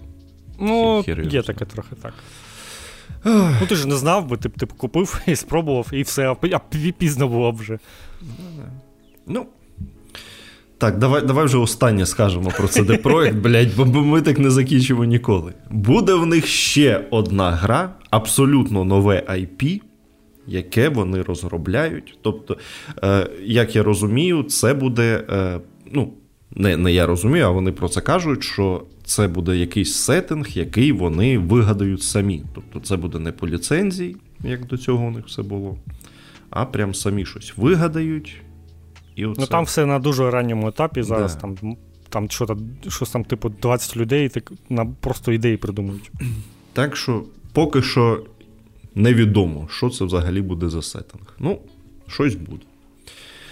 [0.61, 2.15] Ну, є таке трохи так.
[3.25, 6.59] Ну, ти ж не знав би, ти б ти купив і спробував, і все, а
[6.99, 7.79] пізно було б вже.
[9.27, 9.47] Ну.
[10.79, 15.05] Так, давай давай вже останнє скажемо про cd проект, блядь, бо ми так не закінчимо
[15.05, 15.53] ніколи.
[15.71, 19.81] Буде в них ще одна гра, абсолютно нове IP,
[20.47, 22.19] яке вони розробляють.
[22.23, 22.57] Тобто,
[23.05, 25.25] е, як я розумію, це буде.
[25.31, 25.61] Е,
[25.93, 26.13] ну,
[26.51, 30.93] не, не я розумію, а вони про це кажуть, що це буде якийсь сеттинг, який
[30.93, 32.43] вони вигадають самі.
[32.55, 35.79] Тобто це буде не по ліцензії, як до цього у них все було,
[36.51, 38.37] а прям самі щось вигадають.
[39.17, 39.41] І оце...
[39.41, 41.35] Ну там все на дуже ранньому етапі зараз.
[41.35, 41.41] Да.
[41.41, 41.77] Там
[42.09, 42.57] там що
[42.89, 46.11] щось там, типу, 20 людей так, на просто ідеї придумують.
[46.73, 48.25] Так що поки що
[48.95, 51.35] невідомо, що це взагалі буде за сеттинг.
[51.39, 51.59] Ну,
[52.09, 52.63] щось буде.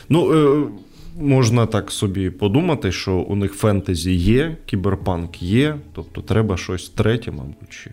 [0.08, 0.66] Ну, е,
[1.16, 7.30] можна так собі подумати, що у них фентезі є, кіберпанк є, тобто треба щось третє,
[7.30, 7.70] мабуть.
[7.70, 7.90] чи.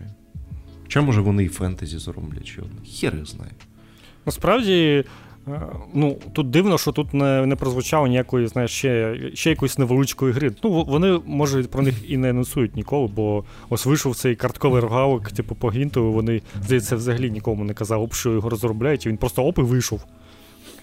[0.88, 2.90] Чи може вони і фентезі зроблять, чи одне.
[3.00, 3.52] Хер їх знає.
[4.26, 5.04] Насправді.
[5.48, 5.62] Е,
[5.94, 10.52] ну, Тут дивно, що тут не не прозвучало ніякої, знаєш, ще ще якоїсь невеличкої гри.
[10.64, 15.32] Ну, Вони, може, про них і не анонсують ніколи, бо ось вийшов цей картковий рогалик,
[15.32, 19.44] типу, по гінту, вони, здається, взагалі нікому не казали, що його розробляють, і він просто
[19.44, 20.04] оп і вийшов.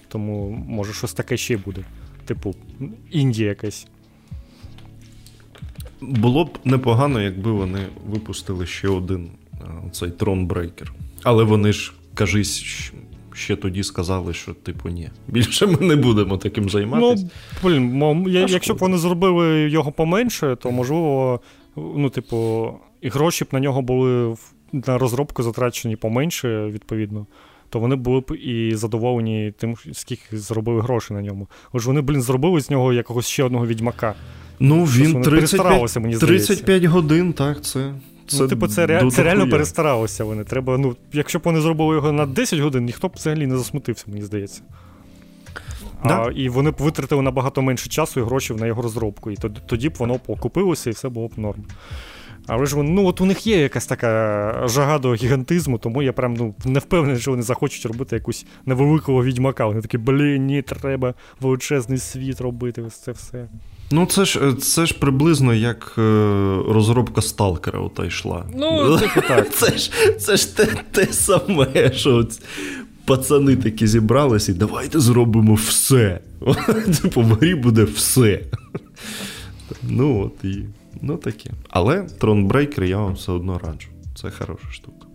[0.08, 1.84] Тому, може, щось таке ще буде
[2.28, 2.54] типу,
[3.10, 3.86] інді якась.
[6.00, 9.30] Було б непогано, якби вони випустили ще один
[9.92, 10.92] цей Тронбрейкер.
[11.22, 12.64] Але вони ж, кажись,
[13.34, 15.10] ще тоді сказали, що, типу, ні.
[15.28, 17.30] Більше ми не будемо таким займатися.
[17.64, 21.40] Ну, блін, якщо б вони зробили його поменше, то можливо,
[21.76, 24.36] ну, типу, і гроші б на нього були
[24.72, 27.26] на розробку затрачені поменше, відповідно
[27.70, 31.48] то вони були б і задоволені тим, скільки зробили грошей на ньому.
[31.72, 34.14] Отже, вони, блін, зробили з нього якогось ще одного відьмака.
[34.60, 37.94] Ну, він 35, мені 35 годин, так, це.
[38.26, 39.10] Це ну, типу, це, ре...
[39.10, 40.44] це реально перестаралося вони.
[40.44, 44.04] Треба, ну, Якщо б вони зробили його на 10 годин, ніхто б взагалі не засмутився,
[44.06, 44.62] мені здається.
[46.04, 46.24] Да?
[46.26, 49.30] А, І вони б витратили набагато менше часу і грошей на його розробку.
[49.30, 51.64] І тоді б воно окупилося і все було б норм.
[52.48, 56.34] Але ж ну, от у них є якась така жага до гігантизму, тому я прям
[56.34, 59.66] ну, не впевнений, що вони захочуть робити якусь невеликого відьмака.
[59.66, 62.82] Вони такі, блін, ні, треба величезний світ робити.
[62.82, 63.48] ось це все.
[63.90, 66.02] Ну, це ж це ж приблизно як е,
[66.68, 68.44] розробка Сталкера ота йшла.
[68.54, 69.50] Ну, типу так.
[69.54, 72.26] Це ж це ж те те саме, що
[73.04, 76.20] пацани такі зібралися і давайте зробимо все.
[77.02, 78.40] Типу, в грі буде все.
[79.82, 80.64] Ну, от і.
[81.02, 81.50] Ну таке.
[81.70, 83.88] Але Тронбрейкер я вам все одно раджу.
[84.14, 85.06] Це хороша штука.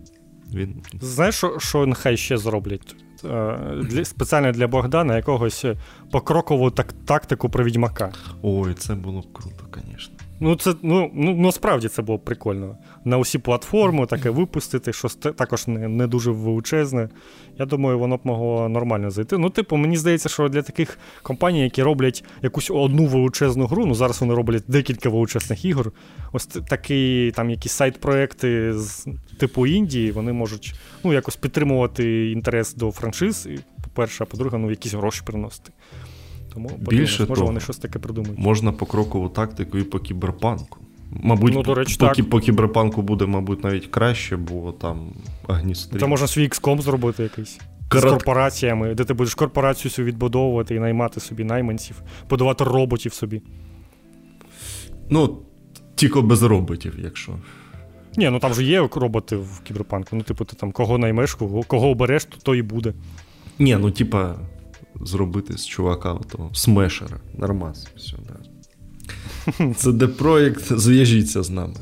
[0.54, 0.82] Він...
[1.00, 2.96] Знаєш, що що нехай ще зроблять?
[3.24, 5.64] Е, для, Спеціально для Богдана якогось
[6.10, 8.12] покрокову так, тактику про відьмака.
[8.42, 10.13] Ой, це було б круто, звісно.
[10.40, 12.76] Ну, це ну, ну, насправді це було прикольно.
[13.04, 17.08] На усі платформи таке випустити, щось також не не дуже величезне.
[17.58, 19.38] Я думаю, воно б могло нормально зайти.
[19.38, 23.94] Ну, типу, мені здається, що для таких компаній, які роблять якусь одну величезну гру, ну
[23.94, 25.92] зараз вони роблять декілька величезних ігор.
[26.32, 29.06] Ось такі там якісь сайт-проекти з
[29.38, 33.48] типу Індії, вони можуть ну, якось підтримувати інтерес до франшиз,
[33.82, 35.70] по-перше, а по-друге, ну, якісь гроші приносити.
[36.54, 38.38] Тому Більше може того, вони щось таке придумають.
[38.38, 40.78] Можна покрокову тактику і по кіберпанку.
[41.10, 42.30] Мабуть, ну, до речі, по, так.
[42.30, 45.12] по кіберпанку буде, мабуть, навіть краще, бо там
[45.48, 45.98] агністрі.
[45.98, 47.58] Це можна свій XCOM зробити якийсь.
[47.88, 48.08] Корот...
[48.08, 53.42] З корпораціями, де ти будеш корпорацію собі відбудовувати і наймати собі найманців, подавати роботів собі.
[55.10, 55.38] Ну,
[55.94, 57.32] тільки без роботів, якщо.
[58.16, 60.16] Ні, ну там же є роботи в кіберпанку.
[60.16, 62.92] Ну, типу, ти там кого наймеш, кого, кого обереш, то, то і буде.
[63.58, 64.34] Ні, ну типа,
[65.00, 67.16] зробити з чувака того смешера.
[67.38, 67.88] Нормас.
[67.96, 68.34] Все, да.
[69.74, 71.74] Це де проєкт, зв'яжіться з нами.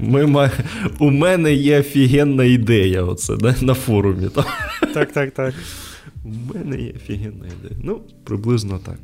[0.00, 0.50] Ми, ми,
[0.98, 4.28] У мене є офігенна ідея оце, да, на форумі.
[4.94, 5.54] Так, так, так.
[6.24, 7.80] У мене є офігенна ідея.
[7.82, 8.98] Ну, приблизно так.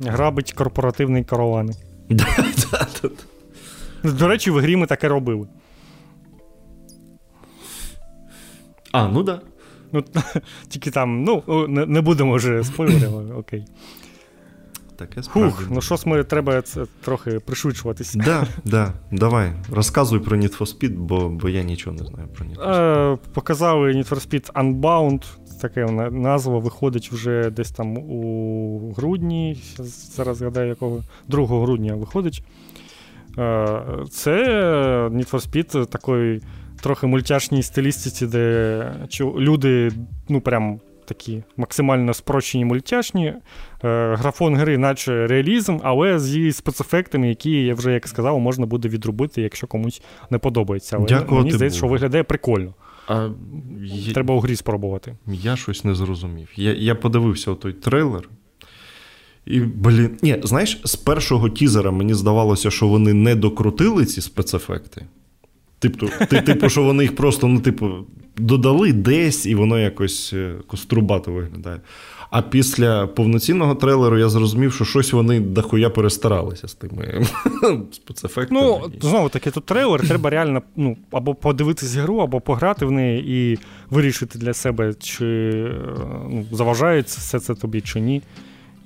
[0.00, 1.72] Грабить корпоративний каравани.
[4.04, 5.48] До речі, в грі ми таке робили.
[8.92, 9.38] А, ну так.
[9.38, 9.53] Да.
[9.94, 10.04] Ну,
[10.68, 13.64] Тільки там, ну, не, не будемо вже спойлерами, окей.
[14.96, 18.18] Таке Хух, ну щось ми треба це трохи пришвидшуватися.
[18.18, 22.46] Да, да, Давай, розказуй про Need for Speed, бо бо я нічого не знаю про
[22.46, 23.12] Need for Speed.
[23.12, 25.24] Е, Показали Need for Speed Unbound,
[25.60, 29.62] таке назва виходить вже десь там у грудні.
[30.16, 32.44] Зараз згадаю, якого 2 грудня виходить.
[33.38, 34.36] Е, Це
[35.08, 36.40] Need for Speed такої
[36.84, 39.92] трохи мультяшній стилістиці, де люди,
[40.28, 43.26] ну прям такі максимально спрощені мультяшні.
[43.84, 48.88] Е, Графон гри, наче реалізм, але зі спецефектами, які, я вже як сказав, можна буде
[48.88, 50.96] відробити, якщо комусь не подобається.
[50.96, 52.74] Але Дякую, мені здається, що виглядає прикольно.
[53.08, 53.28] А
[54.14, 55.16] Треба у грі спробувати.
[55.26, 56.48] Я щось не зрозумів.
[56.56, 58.28] Я я подивився той трейлер.
[59.46, 65.06] І, блін, ні, знаєш, з першого тізера мені здавалося, що вони не докрутили ці спецефекти.
[65.84, 66.06] Типу,
[66.46, 67.90] типу, що вони їх просто, ну, типу,
[68.36, 71.80] додали десь, і воно якось е, кострубато виглядає.
[72.30, 77.26] А після повноцінного трейлеру я зрозумів, що щось вони дохуя перестаралися з тими
[77.92, 78.60] спецефектами.
[78.60, 83.24] Ну, знову таки, тут трейлер, треба реально ну, або подивитись гру, або пограти в неї
[83.28, 83.58] і
[83.90, 85.24] вирішити для себе, чи
[86.30, 88.22] ну, заважає все це тобі, чи ні.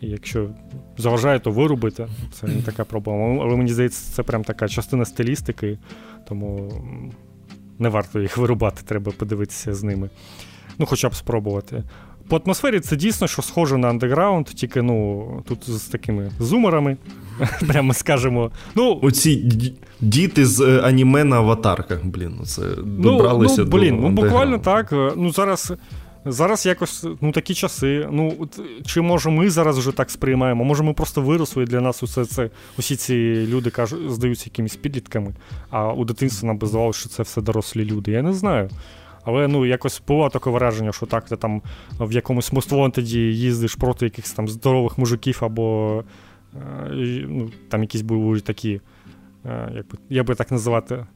[0.01, 0.49] І якщо
[0.99, 2.09] заважає, то вирубити.
[2.33, 3.45] Це не така проблема.
[3.45, 5.79] Але мені здається, це прям така частина стилістики,
[6.29, 6.73] тому
[7.79, 10.11] не варто їх вирубати, треба подивитися з ними.
[10.79, 11.85] Ну, хоча б спробувати.
[12.29, 16.97] По атмосфері це дійсно, що схоже на андеграунд, тільки ну, тут з такими зумерами,
[17.69, 18.51] прямо скажемо.
[18.75, 19.61] Ну, Оці
[20.01, 24.59] діти з е, аніме на аватарках, блін, це добралися ну, ну, блін, до Ну, буквально
[24.59, 24.93] так.
[24.93, 25.73] Ну, Зараз
[26.25, 28.09] Зараз якось ну, такі часи.
[28.11, 28.49] Ну,
[28.87, 30.65] Чи може ми зараз вже так сприймаємо?
[30.65, 35.35] Може, ми просто виросли для нас усе це, усі ці люди кажуть, здаються якимись підлітками,
[35.71, 38.11] а у дитинстві нам би здавалося, що це все дорослі люди.
[38.11, 38.71] Я не знаю.
[39.25, 41.63] Але ну, якось було таке враження, що так, ти там
[42.01, 42.53] в якомусь
[42.93, 46.05] тоді їздиш проти якихось там здорових мужиків, або
[46.55, 48.81] е, ну, там якісь були такі,
[49.47, 51.07] е, як би, я би так називати,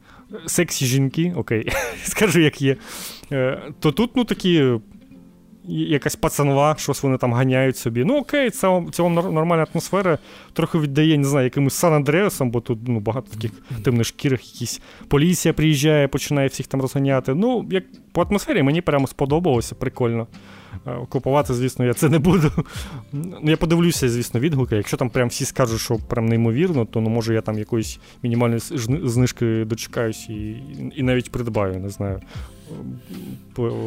[0.46, 1.72] сексі жінки, окей,
[2.04, 2.76] скажу, як є.
[3.32, 4.64] Е, то тут ну, такі
[5.68, 8.04] якась пацанова, щось вони там ганяють собі.
[8.04, 10.18] Ну окей, це цілому нормальна атмосфера.
[10.52, 13.50] Трохи віддає, не знаю, якимось Сан Андреасом, бо тут ну, багато таких
[13.84, 17.34] темношкірих, якісь поліція приїжджає, починає всіх там розганяти.
[17.34, 20.26] Ну, як по атмосфері мені прямо сподобалося, прикольно.
[21.08, 22.52] Купувати, звісно, я це не буду.
[23.12, 24.76] Ну, Я подивлюся, звісно, відгуки.
[24.76, 28.60] Якщо там прям всі скажуть, що прям неймовірно, то ну, може я там якоїсь мінімальної
[29.04, 30.56] знижки дочекаюсь і
[30.96, 32.20] і навіть придбаю, не знаю.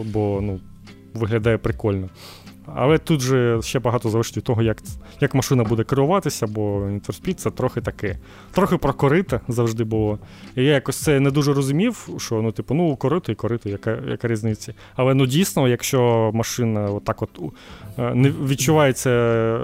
[0.03, 0.59] Бо ну,
[1.13, 2.09] виглядає прикольно.
[2.75, 4.77] Але тут же ще багато залежить від того, як
[5.19, 8.17] як машина буде керуватися, бо Speed це трохи таке.
[8.51, 10.19] Трохи про корито завжди було.
[10.55, 13.99] І я якось це не дуже розумів, що ну, типу, ну, корито і корито, яка
[14.07, 14.73] яка різниця.
[14.95, 17.29] Але ну дійсно, якщо машина отак от
[17.97, 19.11] е, не відчувається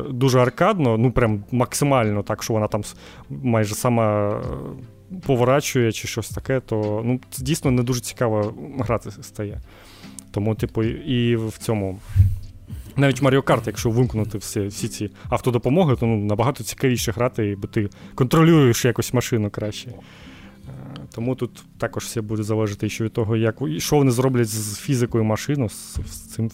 [0.09, 2.81] дуже аркадно, ну прям максимально так, що вона там
[3.29, 4.41] майже сама е,
[5.25, 9.61] поворачує чи щось таке, то ну, це дійсно не дуже цікаво грати стає.
[10.31, 11.99] Тому, типу, і в цьому.
[12.95, 17.67] Навіть Mario Kart, якщо вимкнути всі всі ці автодопомоги, то ну, набагато цікавіше грати, бо
[17.67, 19.89] ти контролюєш якось машину краще.
[19.89, 19.95] Е,
[21.15, 25.23] тому тут також все буде залежати ще від того, як, що вони зроблять з фізикою
[25.23, 26.51] машини, з, з цим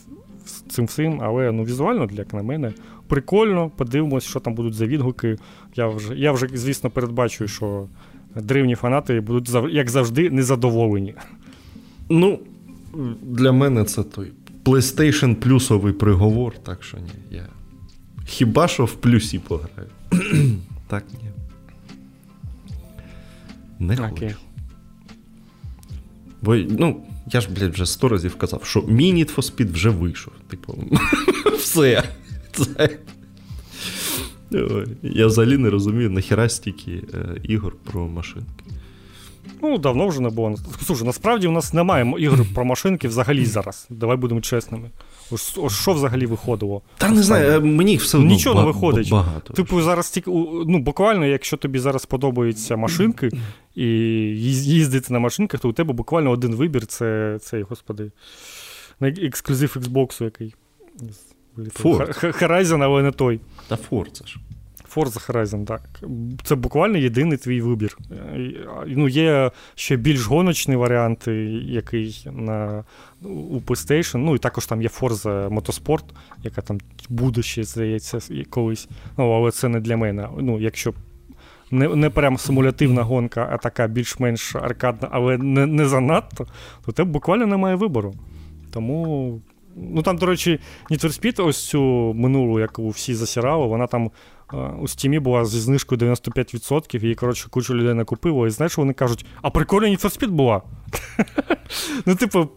[0.48, 1.22] з цим всім.
[1.22, 2.74] Але ну, візуально, як на мене,
[3.08, 5.38] прикольно, подивимось, що там будуть за відгуки.
[5.76, 7.88] Я вже, я вже звісно, передбачую, що
[8.36, 11.16] древні фанати будуть, як завжди, незадоволені.
[12.10, 12.40] Ну,
[13.22, 14.32] для мене це той
[14.68, 17.12] PlayStation плюсовий приговор, так що ні.
[17.32, 17.48] Я...
[18.26, 19.90] Хіба що в плюсі пограю.
[20.88, 21.30] так, ні.
[23.80, 24.10] Не okay.
[24.10, 24.36] хочу.
[26.42, 29.90] Бо, ну, я ж, блядь, вже сто разів казав, що мій Need for Speed вже
[29.90, 30.34] вийшов.
[30.48, 30.84] Типу,
[31.58, 32.04] все.
[32.52, 32.98] Це...
[35.02, 38.64] Я взагалі не розумію, нахіра стільки е, ігор про машинки.
[39.62, 40.56] Ну, давно вже не було.
[40.86, 43.88] Слушай, насправді у нас немає ігор про машинки взагалі зараз.
[43.90, 44.90] Давай будемо чесними.
[45.32, 46.82] Ось, що взагалі виходило?
[46.98, 49.10] Та не знаю, е, мені все одно Нічого ба- не виходить.
[49.10, 49.54] Багато.
[49.54, 50.32] Типу, зараз тільки
[50.68, 53.30] ну, буквально, якщо тобі зараз подобаються машинки
[53.76, 58.12] і їздити на машинках, то у тебе буквально один вибір це цей, господи,
[59.02, 60.56] ексклюзив Xbox який.
[62.24, 63.40] Horizon, але не той.
[63.68, 64.38] Та Forza ж.
[64.98, 65.82] Forza Horizon, так.
[66.44, 67.98] Це буквально єдиний твій вибір.
[68.88, 71.28] Ну, Є ще більш гоночний варіант,
[71.62, 72.84] який на,
[73.22, 74.18] у PlayStation.
[74.18, 76.04] Ну, і також там є Forza Motorsport,
[76.44, 76.80] яка там
[77.10, 78.20] буде ще, здається,
[78.50, 78.90] колись.
[79.18, 80.30] Ну, але це не для мене.
[80.40, 80.94] Ну, якщо
[81.72, 86.48] не не прям симулятивна гонка, а така більш-менш аркадна, але не не занадто,
[86.86, 88.14] то тебе буквально немає вибору.
[88.72, 89.42] Тому.
[89.76, 90.60] Ну там, до речі,
[90.92, 94.12] Need for Speed ось цю минулу, яку всі засирали, вона там
[94.80, 98.48] у стімі була зі знижкою 95%, і, коротше, кучу людей накупило.
[98.48, 100.62] І знаєш, вони кажуть, а прикольна Need for Speed була.
[102.06, 102.48] Ну, типу,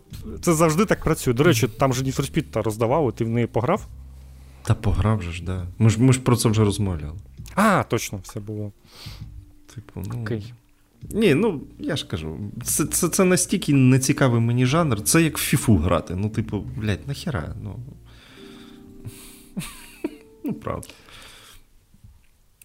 [0.40, 1.34] це завжди так працює.
[1.34, 3.86] До речі, там же Need for Speed роздавали, ти в неї пограв?
[4.62, 5.66] Та пограв же ж, да.
[5.78, 7.18] Ми ж ми ж про це вже розмовляли.
[7.54, 8.72] А, точно, все було.
[9.74, 10.22] Типу, ну.
[10.22, 10.52] Окей.
[11.10, 15.40] Ні, ну я ж кажу, це це, це настільки нецікавий мені жанр, це як в
[15.40, 16.14] фіфу грати.
[16.16, 17.54] Ну, типу, блядь, нахера.
[17.62, 17.76] Ну,
[20.44, 20.88] ну правда.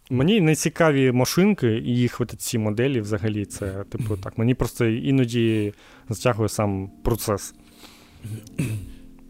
[0.09, 3.45] Мені не цікаві машинки і їх от ці моделі взагалі.
[3.45, 4.37] Це, типу, так.
[4.37, 5.73] Мені просто іноді
[6.09, 7.55] затягує сам процес.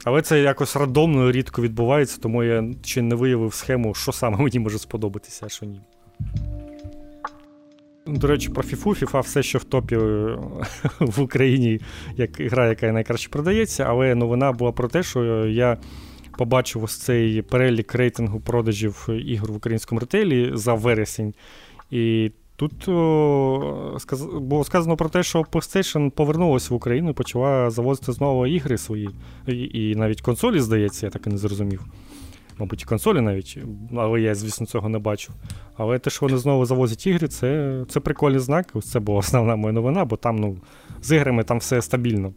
[0.03, 4.59] Але це якось рандомно рідко відбувається, тому я ще не виявив схему, що саме мені
[4.59, 5.81] може сподобатися, а що ні.
[8.07, 8.95] До речі, про Фіфу.
[8.95, 9.99] Фіфа все, що в топі е,
[10.99, 11.81] в Україні,
[12.17, 15.77] як гра, яка найкраще продається, але новина була про те, що я
[16.37, 21.33] побачив ось цей перелік рейтингу продажів ігор в українському ретейлі за вересень.
[21.91, 24.21] І тут о, сказ...
[24.23, 29.09] було сказано про те, що PlayStation повернулася в Україну і почала завозити знову ігри свої.
[29.47, 31.85] І, і навіть консолі, здається, я так і не зрозумів
[32.59, 33.57] мабуть, і консолі навіть,
[33.97, 35.33] але я, звісно, цього не бачу.
[35.77, 38.67] Але те, що вони знову завозять ігри, це це прикольний знак.
[38.73, 40.57] Ось це була основна моя новина, бо там ну,
[41.01, 42.33] з іграми там все стабільно.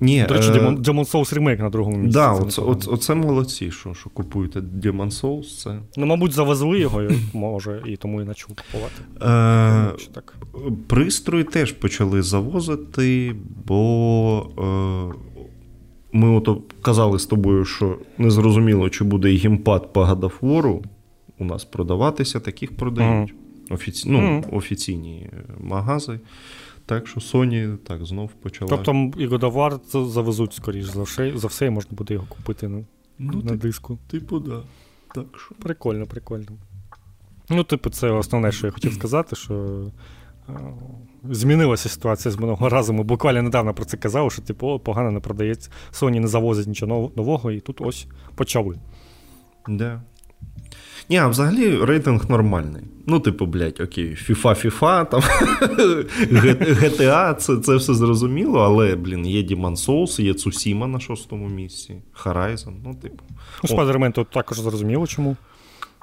[0.00, 0.52] Ні, До речі, е...
[0.52, 2.18] Demon Souls Remake на другому місці.
[2.18, 5.62] Да, оце, оце, оце молодці, що що купуєте Demon Souls.
[5.62, 5.78] Це...
[5.96, 9.02] Ну, мабуть, завезли його, може, і тому і почав купувати.
[9.16, 10.08] Е...
[10.14, 10.36] Так.
[10.86, 13.36] Пристрої теж почали завозити,
[13.66, 15.12] бо.
[15.16, 15.29] Е
[16.12, 20.82] ми ото казали з тобою, що незрозуміло, чи буде гімпад по гадафвору
[21.38, 23.34] у нас продаватися, таких продають.
[23.34, 23.74] Mm.
[23.74, 24.10] Офіці...
[24.10, 24.56] Ну, mm.
[24.56, 25.30] Офіційні
[25.60, 26.20] магази.
[26.86, 28.70] Так що Sony так знов почала.
[28.70, 32.84] Тобто і Годовар завезуть, скоріш за все, за все, і можна буде його купити на
[33.18, 33.98] ну, на диску.
[34.10, 34.62] Типу, да.
[35.14, 35.54] Так що.
[35.54, 36.46] Прикольно, прикольно.
[37.50, 39.84] Ну, типу, це основне, що я хотів сказати, що
[41.24, 42.92] змінилася ситуація з минулого разу.
[42.92, 45.70] Ми буквально недавно про це казали, що типу, погано не продається.
[45.92, 48.76] Sony не завозить нічого нового, і тут ось почали.
[49.68, 50.02] Да.
[51.08, 52.82] Ні, а взагалі рейтинг нормальний.
[53.06, 55.20] Ну, типу, блядь, окей, FIFA, FIFA, там
[56.80, 62.02] GTA, це це все зрозуміло, але, блін, є Demon Souls, є Tsushima на шостому місці,
[62.24, 63.24] Horizon, ну, типу.
[63.64, 65.36] Ну, Spider-Man тут також зрозуміло, чому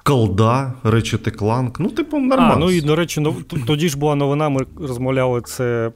[0.07, 1.79] колда, речити кланк.
[1.79, 2.53] Ну, типу, нормально.
[2.53, 3.35] А, ну і, до речі, ну,
[3.67, 5.91] тоді ж була новина, ми розмовляли це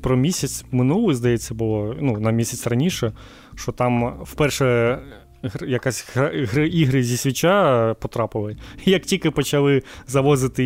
[0.00, 3.12] про місяць минулий, здається, було ну, на місяць раніше,
[3.54, 4.98] що там вперше.
[5.66, 6.28] Якась гра,
[6.64, 8.56] ігри зі свіча потрапили.
[8.84, 10.64] Як тільки почали завозити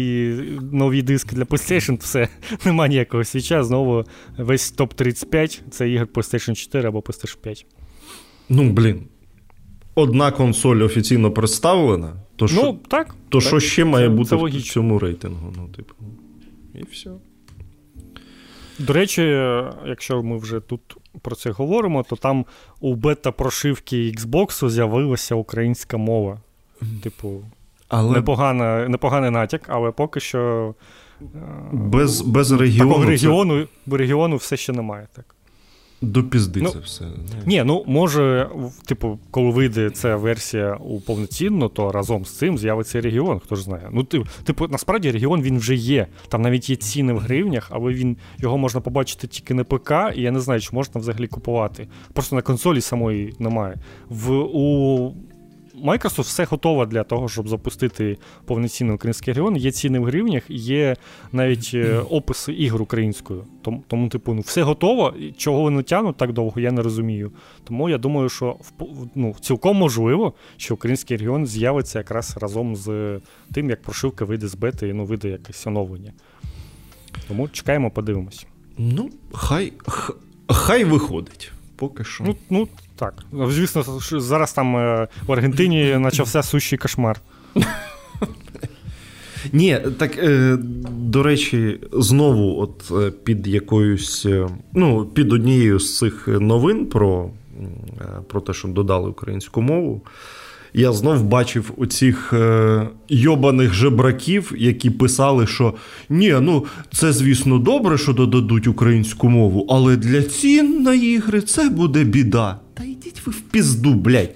[0.72, 2.28] нові диски для PlayStation, все,
[2.64, 3.64] нема ніякого свіча.
[3.64, 4.04] Знову
[4.38, 7.66] весь топ-35 це ігор PlayStation 4 або PlayStation 5.
[8.48, 9.02] Ну, блін.
[9.94, 14.36] Одна консоль офіційно представлена, то ну, що так, то так, що ще має бути це
[14.36, 15.52] в цьому рейтингу?
[15.56, 15.94] Ну, типу,
[16.74, 17.10] І все.
[18.78, 19.22] До речі,
[19.86, 20.80] якщо ми вже тут
[21.22, 22.44] про це говоримо, то там
[22.80, 26.40] у бета-прошивки Xbox з'явилася українська мова.
[27.02, 27.40] Типу,
[27.88, 28.12] але...
[28.12, 30.74] непогана, непоганий натяк, але поки що.
[31.72, 32.90] Без без регіону.
[32.90, 33.96] Такого регіону, це...
[33.96, 35.08] регіону все ще немає.
[35.16, 35.34] так.
[36.02, 37.04] До пізди ну, це все.
[37.46, 38.50] Ні, ну може,
[38.86, 43.62] типу, коли вийде ця версія у повноцінно, то разом з цим з'явиться регіон, хто ж
[43.62, 43.88] знає.
[43.92, 44.04] Ну,
[44.44, 46.06] типу, насправді регіон він вже є.
[46.28, 50.22] Там навіть є ціни в гривнях, але він його можна побачити тільки на ПК, і
[50.22, 51.88] я не знаю, чи можна взагалі купувати.
[52.12, 53.76] Просто на консолі самої немає.
[54.08, 55.14] В у
[55.84, 59.56] Microsoft все готово для того, щоб запустити повноцінний український регіон.
[59.56, 60.96] Є ціни в гривнях, є
[61.32, 63.44] навіть е, описи ігор українською.
[63.62, 65.14] Тому, тому типу, ну, все готово.
[65.36, 67.32] Чого вони тягнуть так довго, я не розумію.
[67.64, 68.56] Тому я думаю, що
[69.14, 73.20] ну, цілком можливо, що український регіон з'явиться якраз разом з
[73.54, 76.12] тим, як прошивка вийде з бети і ну, вийде якесь оновлення.
[77.28, 78.46] Тому чекаємо, подивимось.
[78.78, 79.72] Ну, хай,
[80.48, 81.52] хай виходить.
[81.76, 82.24] Поки що.
[82.24, 82.68] Ну, ну
[82.98, 83.14] так.
[83.48, 87.20] Звісно, зараз там е, в Аргентині почався сущий кошмар.
[89.52, 90.58] Ні, так е,
[90.90, 94.26] до речі, знову, от е, під якоюсь,
[94.72, 97.30] ну, під однією з цих новин про
[98.28, 100.02] про те, що додали українську мову,
[100.74, 102.34] я знов бачив оцих
[103.08, 105.74] йобаних жебраків, які писали, що
[106.08, 111.68] ні, ну це, звісно, добре, що додадуть українську мову, але для цін на ігри це
[111.68, 112.58] буде біда.
[112.78, 114.34] Та йдіть ви в пізду, блядь.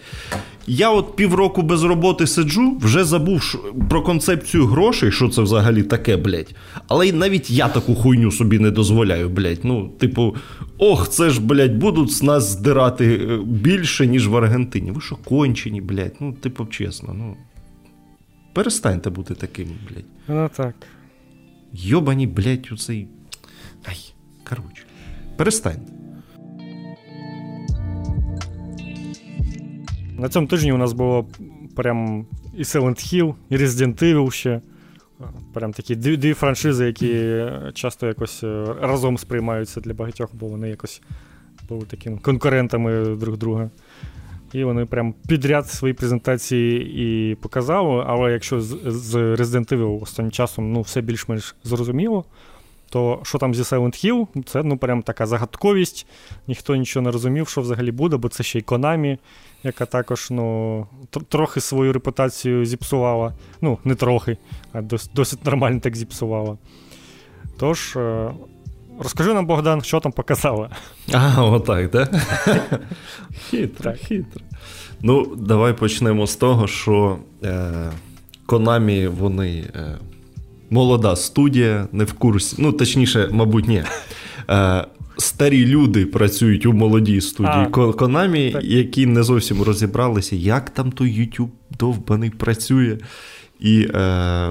[0.66, 6.16] Я от півроку без роботи сиджу, вже забув про концепцію грошей, що це взагалі таке,
[6.16, 6.54] блядь.
[6.88, 9.60] Але навіть я таку хуйню собі не дозволяю, блядь.
[9.62, 10.36] Ну, типу,
[10.78, 14.90] ох, це ж, блядь, будуть з нас здирати е, більше, ніж в Аргентині.
[14.90, 16.16] Ви що кончені, блядь?
[16.20, 17.36] Ну, типу, чесно, ну.
[18.52, 20.04] Перестаньте бути такими, блядь.
[20.28, 20.74] Ну так.
[21.72, 23.08] Йобані, блядь, оцей.
[23.84, 24.14] Ай,
[24.48, 24.82] коротше.
[25.36, 26.01] Перестаньте.
[30.22, 31.26] На цьому тижні у нас було
[31.76, 34.60] прям і Silent Hill, і Resident Evil ще.
[35.54, 37.42] Прям такі дві, дві франшизи, які
[37.74, 41.02] часто якось е, разом сприймаються для багатьох, бо вони якось
[41.68, 43.70] були такими конкурентами друг друга.
[44.52, 48.04] І вони прям підряд свої презентації і показали.
[48.06, 52.24] Але якщо з, з Resident Evil останнім часом ну, все більш-менш зрозуміло,
[52.90, 56.06] то що там зі Silent Hill, це ну прям така загадковість.
[56.46, 59.18] Ніхто нічого не розумів, що взагалі буде, бо це ще й Konami,
[59.64, 60.86] яка також ну,
[61.28, 63.32] трохи свою репутацію зіпсувала.
[63.60, 64.36] Ну, не трохи,
[64.72, 64.82] а
[65.14, 66.58] досить нормально так зіпсувала.
[67.58, 68.30] Тож, е,
[68.98, 70.68] розкажи нам, Богдан, що там показали.
[71.12, 72.14] А, отак, так?
[73.50, 74.00] Хитро, так.
[74.00, 74.42] хитро.
[75.00, 77.90] Ну, давай почнемо з того, що е,
[78.46, 79.64] Konami, вони.
[79.76, 79.98] Е,
[80.72, 82.56] молода студія, не в курсі.
[82.58, 83.84] Ну, точніше, мабуть, ні.
[84.50, 84.84] Е,
[85.18, 91.50] Старі люди працюють у молодій студії Konami, які не зовсім розібралися, як там той YouTube
[91.78, 92.98] довбаний працює.
[93.60, 94.48] І е,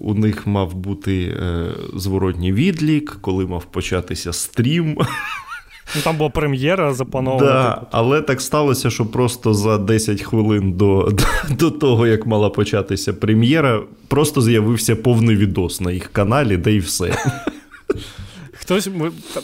[0.00, 4.98] у них мав бути е, зворотній відлік, коли мав початися стрім.
[5.96, 7.52] Ну, Там була прем'єра запланована.
[7.52, 7.86] Да, типу.
[7.90, 13.12] Але так сталося, що просто за 10 хвилин до, до до, того, як мала початися
[13.12, 17.16] прем'єра, просто з'явився повний відос на їх каналі, де і все.
[18.68, 18.90] Хтось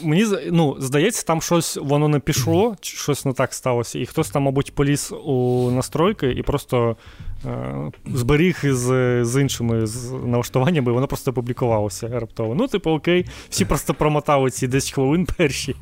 [0.01, 4.43] мені ну, здається, там щось воно не пішло, щось не так сталося, і хтось там,
[4.43, 6.97] мабуть, поліз у настройки і просто
[7.45, 12.55] е, зберіг з з іншими з налаштуваннями, і воно просто опублікувалося раптово.
[12.55, 15.75] Ну, типу, окей, всі просто промотали ці 10 хвилин перші,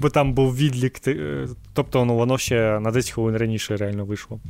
[0.00, 1.08] бо там був відлік.
[1.08, 4.40] Е, тобто ну, воно ще на 10 хвилин раніше реально вийшло.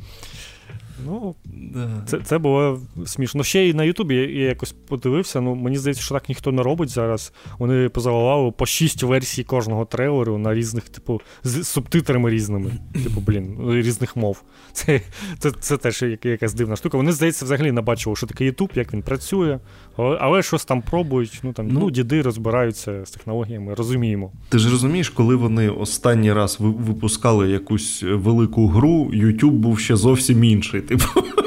[1.05, 2.03] Ну, да.
[2.05, 3.43] Це це було смішно.
[3.43, 5.41] Ще й на Ютубі я якось подивився.
[5.41, 7.33] Ну, Мені здається, що так ніхто не робить зараз.
[7.59, 12.71] Вони позаливали по шість версій кожного трейлеру на різних, типу, з субтитрами різними.
[12.93, 14.43] Типу, блін, різних мов.
[14.73, 15.01] Це
[15.39, 16.97] це, це теж якась дивна штука.
[16.97, 19.59] Вони, здається, взагалі не бачили, що таке Ютуб, як він працює,
[20.01, 21.39] але, щось там пробують.
[21.43, 24.31] Ну, там, ну, ну, діди розбираються з технологіями, розуміємо.
[24.49, 30.43] Ти ж розумієш, коли вони останній раз випускали якусь велику гру, Ютуб був ще зовсім
[30.43, 30.81] інший.
[30.81, 31.03] Типу,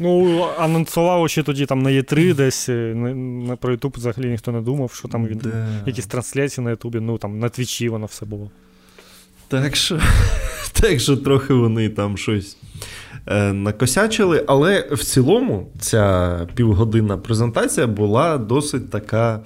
[0.00, 2.68] Ну, анонсувало ще тоді там на Є3 десь.
[2.68, 5.66] На, про Ютуб взагалі ніхто не думав, що там від да.
[5.86, 8.50] якісь трансляції на Ютубі, ну там на Твічі воно все було.
[9.48, 10.00] Так що,
[10.72, 12.56] так що трохи вони там щось
[13.09, 13.09] е,
[13.52, 19.40] накосячили, але в цілому ця півгодинна презентація була досить така.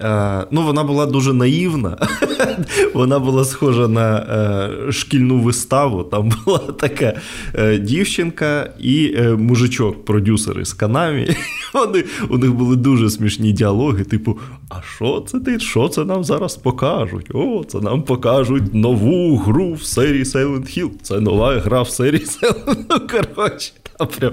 [0.00, 1.98] Е, ну, Вона була дуже наївна.
[2.94, 6.02] Вона була схожа на е, шкільну виставу.
[6.02, 7.20] Там була така
[7.54, 11.28] е, дівчинка і мужичок, продюсери з канамі.
[11.74, 14.38] Вони, У них були дуже смішні діалоги, типу:
[14.68, 15.60] А що це ти?
[15.60, 17.30] Що це нам зараз покажуть?
[17.34, 20.90] О, це нам покажуть нову гру в серії Silent Hill.
[21.02, 24.32] Це нова гра в серії Silent Ну, коротше, там прям,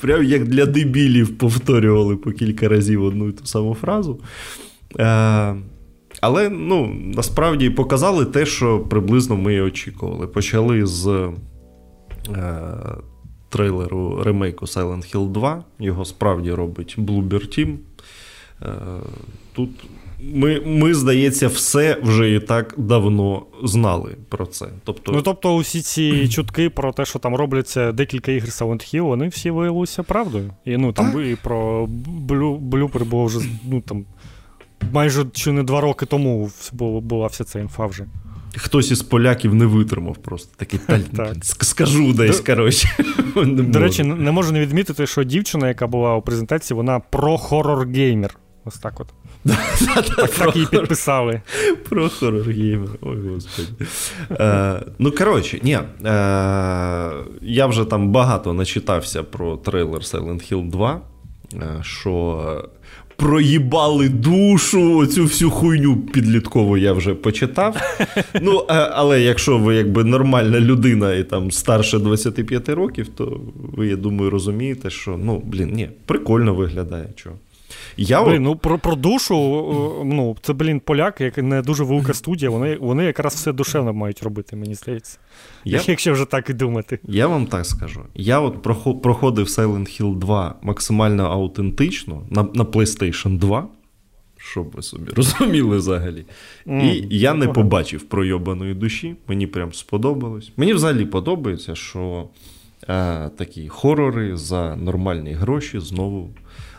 [0.00, 4.20] прям як для дебілів повторювали по кілька разів одну і ту саму фразу.
[4.98, 5.54] Е,
[6.20, 10.26] але ну, насправді показали те, що приблизно ми і очікували.
[10.26, 11.30] Почали з
[12.28, 12.62] е,
[13.48, 15.64] трейлеру ремейку Silent Hill 2.
[15.78, 17.76] Його справді робить Bloober Team.
[18.62, 18.74] Е,
[19.52, 19.70] Тут
[20.34, 24.66] ми, ми, здається, все вже і так давно знали про це.
[24.84, 29.02] Тобто, Ну, тобто, усі ці чутки про те, що там робляться декілька ігр Silent Hill,
[29.02, 30.50] вони всі виявилися правдою.
[30.64, 31.86] І ну, там і про
[32.60, 33.40] Блюпер було вже
[33.70, 34.04] ну, там,
[34.92, 36.50] майже чи не два роки тому
[37.02, 38.04] була вся ця інфа вже.
[38.56, 40.80] Хтось із поляків не витримав просто такий
[41.16, 41.30] так.
[41.42, 42.40] скажу десь.
[42.40, 42.88] коротше.
[43.46, 48.30] До речі, не можу не відмітити, що дівчина, яка була у презентації, вона про хоррор-геймер.
[48.64, 49.08] Ось так от.
[49.94, 51.42] Так так її підписали.
[51.88, 52.88] Про хоррор-геймер.
[53.00, 53.86] Ой, господи.
[54.30, 55.72] Е, Ну, коротше, ні.
[55.72, 55.82] Е,
[57.42, 61.00] Я вже там багато начитався про трейлер Silent Hill 2.
[61.54, 62.68] Е, що
[63.16, 67.76] проїбали душу, цю всю хуйню підліткову я вже почитав.
[68.42, 73.96] Ну, Але якщо ви якби нормальна людина і там старше 25 років, то ви, я
[73.96, 77.08] думаю, розумієте, що ну, блін, ні, прикольно виглядає.
[77.16, 77.36] чого.
[77.96, 79.34] Я Блін, ну про про душу,
[80.04, 84.22] ну, це, блін, поляки, як не дуже велика студія, вони вони якраз все душевно мають
[84.22, 85.18] робити, мені здається.
[85.64, 85.80] Я...
[85.86, 86.98] Якщо вже так і думати.
[87.04, 88.00] Я вам так скажу.
[88.14, 88.62] Я от
[89.02, 93.68] проходив Silent Hill 2 максимально аутентично на на PlayStation 2,
[94.36, 96.24] щоб ви собі розуміли взагалі.
[96.66, 100.52] Mm, і я не побачив пройобаної душі, мені прям сподобалось.
[100.56, 102.28] Мені взагалі подобається, що
[102.88, 106.30] е, такі хорори за нормальні гроші знову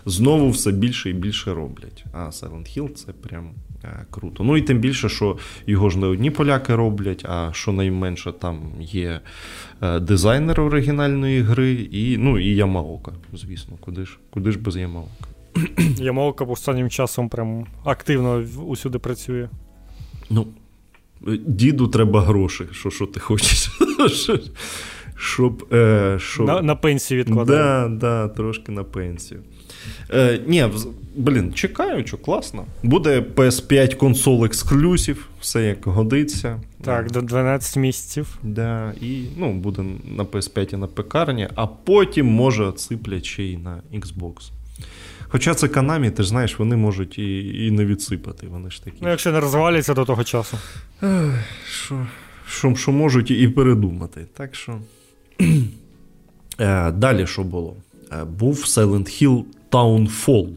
[0.05, 2.05] знову все більше і більше роблять.
[2.13, 3.49] А Silent Hill це прям
[3.83, 4.43] е, круто.
[4.43, 5.37] Ну і тим більше, що
[5.67, 9.21] його ж не одні поляки роблять, а щонайменше там є
[9.81, 15.27] е, дизайнер оригінальної гри, і ну, і Ямаока, звісно, куди ж куди ж без Ямаока.
[15.97, 19.49] Ямаока останнім часом прям активно усюди працює.
[20.29, 20.47] Ну,
[21.47, 22.63] діду треба гроші.
[22.71, 23.69] Що що ти хочеш?
[25.15, 26.47] Щоб, е, щоб...
[26.47, 27.57] На на пенсію відкладати.
[27.57, 29.39] Да, да, трошки на пенсію.
[30.13, 30.65] Е, Ні,
[31.15, 32.65] блін, чекаю, що класно.
[32.83, 36.59] Буде PS5 консол ексклюзив, все як годиться.
[36.83, 38.37] Так, до 12 місяців.
[38.43, 39.85] Да, І ну, буде
[40.17, 44.51] на PS5 і на пекарні, а потім може отсиплять ще й на Xbox.
[45.27, 48.47] Хоча це Канамі, ти ж знаєш, вони можуть і і не відсипати.
[48.47, 48.97] Вони ж такі.
[49.01, 50.57] Ну, якщо не розваляться до того часу.
[52.75, 54.25] Що можуть і передумати.
[54.33, 54.79] Так що.
[56.59, 57.75] Е, Далі що було?
[58.11, 60.49] Е, був Silent Hill Townfall.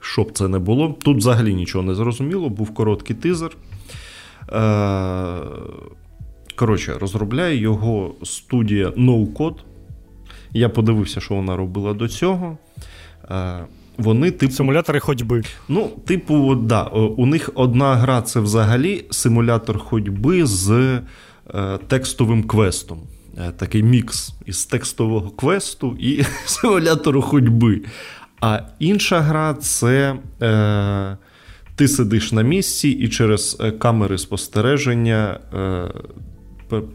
[0.00, 0.96] Що б це не було.
[1.02, 3.56] Тут взагалі нічого не зрозуміло, був короткий тизер.
[4.52, 5.38] Е,
[6.56, 9.56] коротше, розробляє його студія NoCode.
[10.52, 12.58] Я подивився, що вона робила до цього.
[13.98, 15.42] Вони, типу, Симулятори ходьби.
[15.68, 22.98] Ну, типу, да, у них одна гра це взагалі симулятор ходьби з е, текстовим квестом.
[23.38, 27.82] Е, такий мікс із текстового квесту і симулятору ходьби.
[28.40, 31.16] А інша гра це е,
[31.76, 35.88] ти сидиш на місці і через е, камери спостереження е,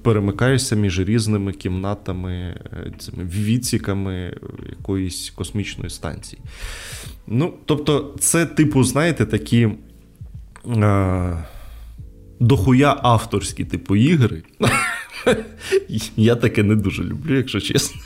[0.01, 4.37] перемикаєшся між різними кімнатами, е, цими відсіками
[4.69, 6.41] якоїсь космічної станції.
[7.27, 9.69] Ну, Тобто, це, типу, знаєте, такі.
[10.67, 11.43] Е,
[12.39, 14.43] Дохуя авторські типу ігри.
[16.17, 18.01] Я таке не дуже люблю, якщо чесно.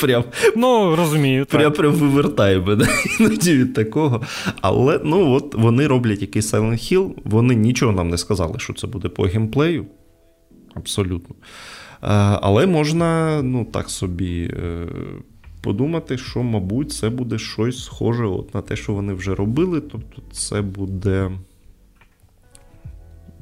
[0.00, 0.24] Прям,
[0.56, 1.46] Ну, розумію.
[1.46, 2.88] Прям прям вивертає мене
[3.20, 4.22] іноді від такого.
[4.60, 8.86] Але ну от вони роблять якийсь Silent Hill, вони нічого нам не сказали, що це
[8.86, 9.86] буде по геймплею.
[10.74, 11.34] Абсолютно.
[12.40, 14.42] Але можна, ну, так собі.
[14.42, 14.86] Е,
[15.62, 19.80] подумати, що, мабуть, це буде щось схоже от на те, що вони вже робили.
[19.80, 21.30] Тобто, це буде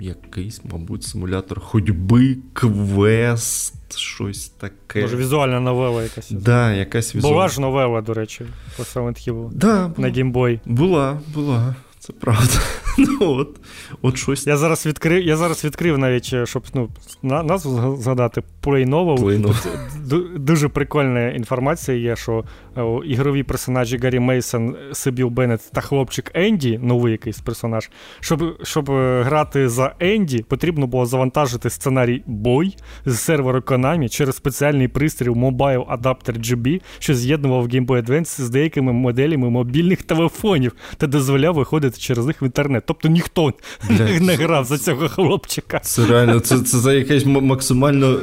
[0.03, 5.03] якийсь, мабуть, симулятор ходьби, квест, щось таке.
[5.03, 6.31] Може, візуальна новела якась.
[6.31, 7.35] Да, якась візуальна.
[7.35, 8.45] Була ж новела, до речі,
[8.77, 10.61] по Silent Hill да, на геймбой.
[10.67, 11.75] Була, була.
[11.99, 12.61] Це правда.
[12.99, 13.61] Ну, от,
[14.03, 14.47] от щось.
[14.47, 16.89] Я зараз відкрив я зараз відкрив навіть, е, щоб ну,
[17.23, 18.43] назву згадати.
[18.63, 20.39] Play Novel.
[20.39, 22.45] Дуже прикольна інформація є, що
[22.77, 27.91] о, ігрові персонажі Гаррі Мейсон, Сибіл Беннет та хлопчик Енді, новий якийсь персонаж.
[28.21, 32.77] Щоб щоб е, грати за Енді, потрібно було завантажити сценарій бой
[33.07, 38.51] з серверу Konami через спеціальний пристрій Mobile Adapter GB, що з'єднував Game Boy Advance з
[38.51, 42.82] деякими моделями мобільних телефонів та дозволяв виходити через них в інтернет.
[42.85, 43.53] Тобто ніхто
[43.89, 44.23] Блядь.
[44.23, 45.79] не грав за цього хлопчика.
[45.79, 48.21] Це реально, це це, це якесь максимально.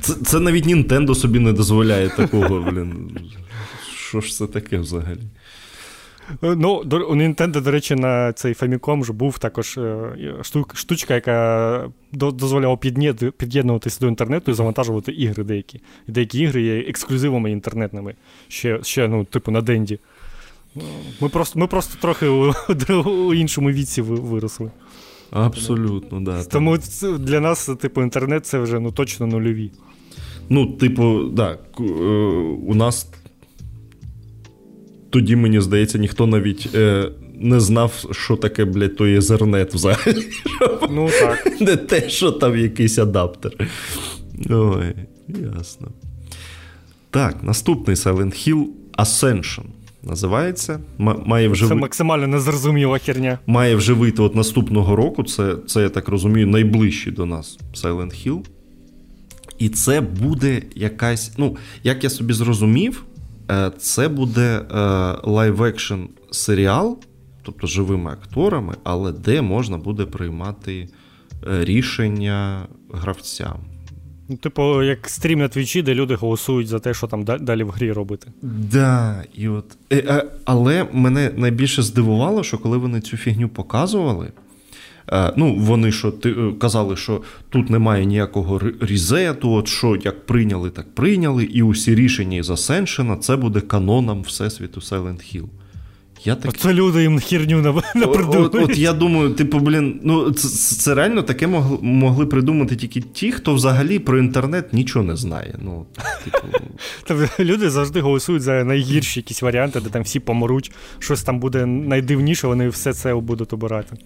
[0.00, 3.18] Це це навіть Нінтендо собі не дозволяє такого, блін.
[3.96, 5.20] Що ж це таке взагалі?
[6.42, 6.74] Ну,
[7.08, 10.34] у Nintendo, до речі, на цей Famicom вже був також е,
[10.74, 12.76] штучка, яка дозволяла
[13.36, 15.80] під'єднуватися до інтернету і завантажувати ігри деякі.
[16.06, 18.14] Деякі ігри є ексклюзивами інтернетними,
[18.48, 19.98] ще, ще ну, типу, на Денді.
[21.20, 22.54] Ми просто ми просто трохи у,
[23.04, 24.70] у іншому віці виросли.
[25.30, 26.44] Абсолютно, да.
[26.44, 26.78] Тому
[27.18, 29.70] для нас, типу, інтернет це вже ну, точно нульові.
[30.48, 31.82] Ну, типу, так, е,
[32.66, 33.08] у нас
[35.10, 40.26] тоді, мені здається, ніхто навіть е, не знав, що таке, блядь, той Ethernet взагалі.
[40.90, 41.60] Ну, так.
[41.60, 43.70] Не те, що там якийсь адаптер.
[44.50, 44.94] Ой,
[45.56, 45.88] ясно.
[47.10, 48.66] Так, наступний Silent Hill
[48.98, 49.64] Ascension
[50.02, 50.80] називається.
[50.98, 53.38] Має вже Це максимально незрозуміла херня.
[53.46, 55.24] Має вже вийти от наступного року.
[55.24, 58.40] Це, це, я так розумію, найближчий до нас Silent Hill.
[59.58, 61.32] І це буде якась.
[61.38, 63.04] Ну, як я собі зрозумів,
[63.78, 64.60] Це буде
[65.24, 66.00] live-action
[66.30, 66.98] серіал,
[67.42, 70.88] тобто живими акторами, але де можна буде приймати
[71.46, 73.71] рішення гравцям.
[74.28, 77.70] Ну, Типу, як стрім на твічі, де люди голосують за те, що там далі в
[77.70, 78.32] грі робити.
[78.42, 79.64] Да, і от.
[80.44, 84.32] Але мене найбільше здивувало, що коли вони цю фігню показували.
[85.36, 90.70] Ну, вони що ти е, казали, що тут немає ніякого різету, от що як прийняли,
[90.70, 95.46] так прийняли, і усі рішення із Ascension це буде каноном Всесвіту Silent Hill.
[96.24, 96.56] Я так...
[96.56, 97.62] Це люди їм херню
[97.94, 98.54] напридумують.
[98.54, 103.00] От, от я думаю, типу, блін, ну це, це реально таке могли, могли придумати тільки
[103.00, 105.54] ті, хто взагалі про інтернет нічого не знає.
[105.62, 105.86] Ну,
[106.24, 106.38] типу...
[107.04, 111.66] Тобто люди завжди голосують за найгірші якісь варіанти, де там всі помруть, щось там буде
[111.66, 113.96] найдивніше, вони все це будуть обирати.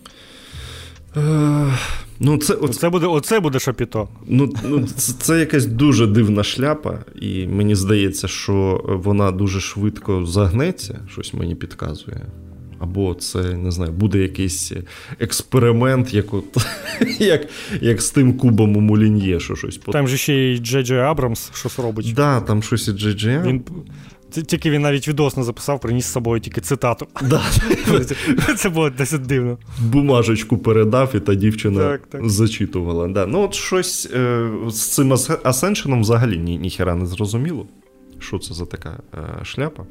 [2.21, 2.75] Ну, це от...
[2.75, 4.09] це буде оце буде шапіто.
[4.27, 10.27] Ну, ну, Це це якась дуже дивна шляпа, і мені здається, що вона дуже швидко
[10.27, 12.27] загнеться, щось мені підказує.
[12.79, 14.73] Або це не знаю, буде якийсь
[15.21, 16.45] експеримент, як от,
[17.19, 17.47] як,
[17.81, 21.51] як з тим кубом у Мулін'є, що щось Там же ще й Джей Джей Абрамс
[21.55, 22.07] щось робить.
[22.07, 23.63] Так, да, там щось і Джей Джей Він
[24.43, 27.07] тільки він навіть відос не записав, приніс з собою тільки цитату.
[27.23, 27.43] Да.
[28.57, 29.59] Це було досить дивно.
[29.81, 32.29] Бумажечку передав, і та дівчина так, так.
[32.29, 33.09] зачитувала.
[33.09, 33.27] Да.
[33.27, 35.13] Ну, от щось е, з цим
[35.43, 37.67] Асеншеном взагалі ні, ніхера не зрозуміло.
[38.19, 39.83] Що це за така е, шляпа?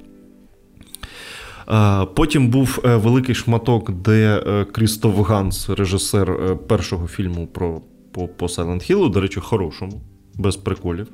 [1.70, 7.82] Е, потім був е, великий шматок, де е, Крістоф Ганс, режисер першого фільму про
[8.12, 10.02] по, по Silent Hill, до речі, хорошому,
[10.36, 11.08] без приколів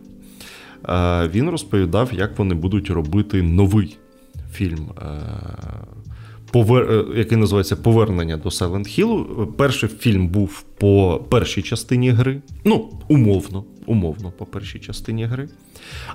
[1.34, 3.98] він розповідав, як вони будуть робити новий
[4.52, 4.90] фільм,
[6.52, 7.06] повер...
[7.16, 9.46] який називається Повернення до Silent Hill.
[9.46, 12.42] Перший фільм був по першій частині гри.
[12.66, 15.50] Ну, умовно, умовно, по першій частині гри.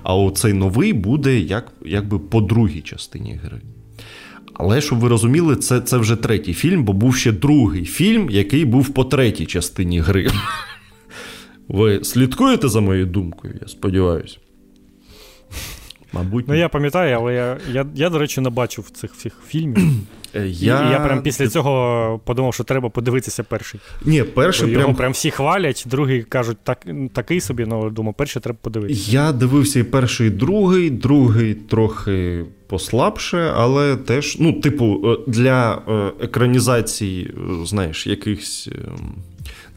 [0.03, 3.61] А оцей новий буде як, якби по другій частині гри.
[4.53, 8.65] Але щоб ви розуміли, це це вже третій фільм, бо був ще другий фільм, який
[8.65, 10.31] був по третій частині гри.
[11.67, 14.37] Ви слідкуєте за моєю думкою, я сподіваюся.
[16.13, 19.77] Мабуть, ну я пам'ятаю, але я, я, я, до речі, не бачив цих всіх фільмів.
[20.35, 20.89] Е, я...
[20.89, 23.79] І я прям після цього подумав, що треба подивитися перший.
[24.05, 24.95] Ні, перший Його прям...
[24.95, 29.11] прям всі хвалять, другий кажуть, так, такий собі, але думаю, перший треба подивитися.
[29.11, 35.81] Я дивився і перший, і другий, другий трохи послабше, але теж, ну, типу, е, для
[35.87, 37.33] е, екранізації,
[37.63, 38.69] знаєш, якихось.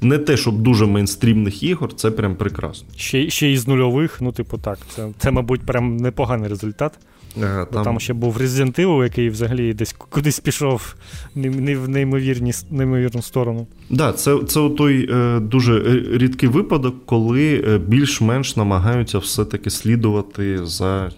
[0.02, 2.88] Не те, щоб дуже мейнстрімних ігор, це прям прекрасно.
[2.96, 6.98] Ще ще із нульових, ну, типу, так, це, це мабуть, прям непоганий результат.
[7.36, 7.84] Ага, там...
[7.84, 10.94] там ще був Resident Evil, який взагалі десь кудись пішов
[11.34, 13.66] не в неймовірні, неймовірну сторону.
[13.88, 20.66] Так, да, це це той е, дуже рідкий випадок, коли е, більш-менш намагаються все-таки слідувати
[20.66, 21.10] за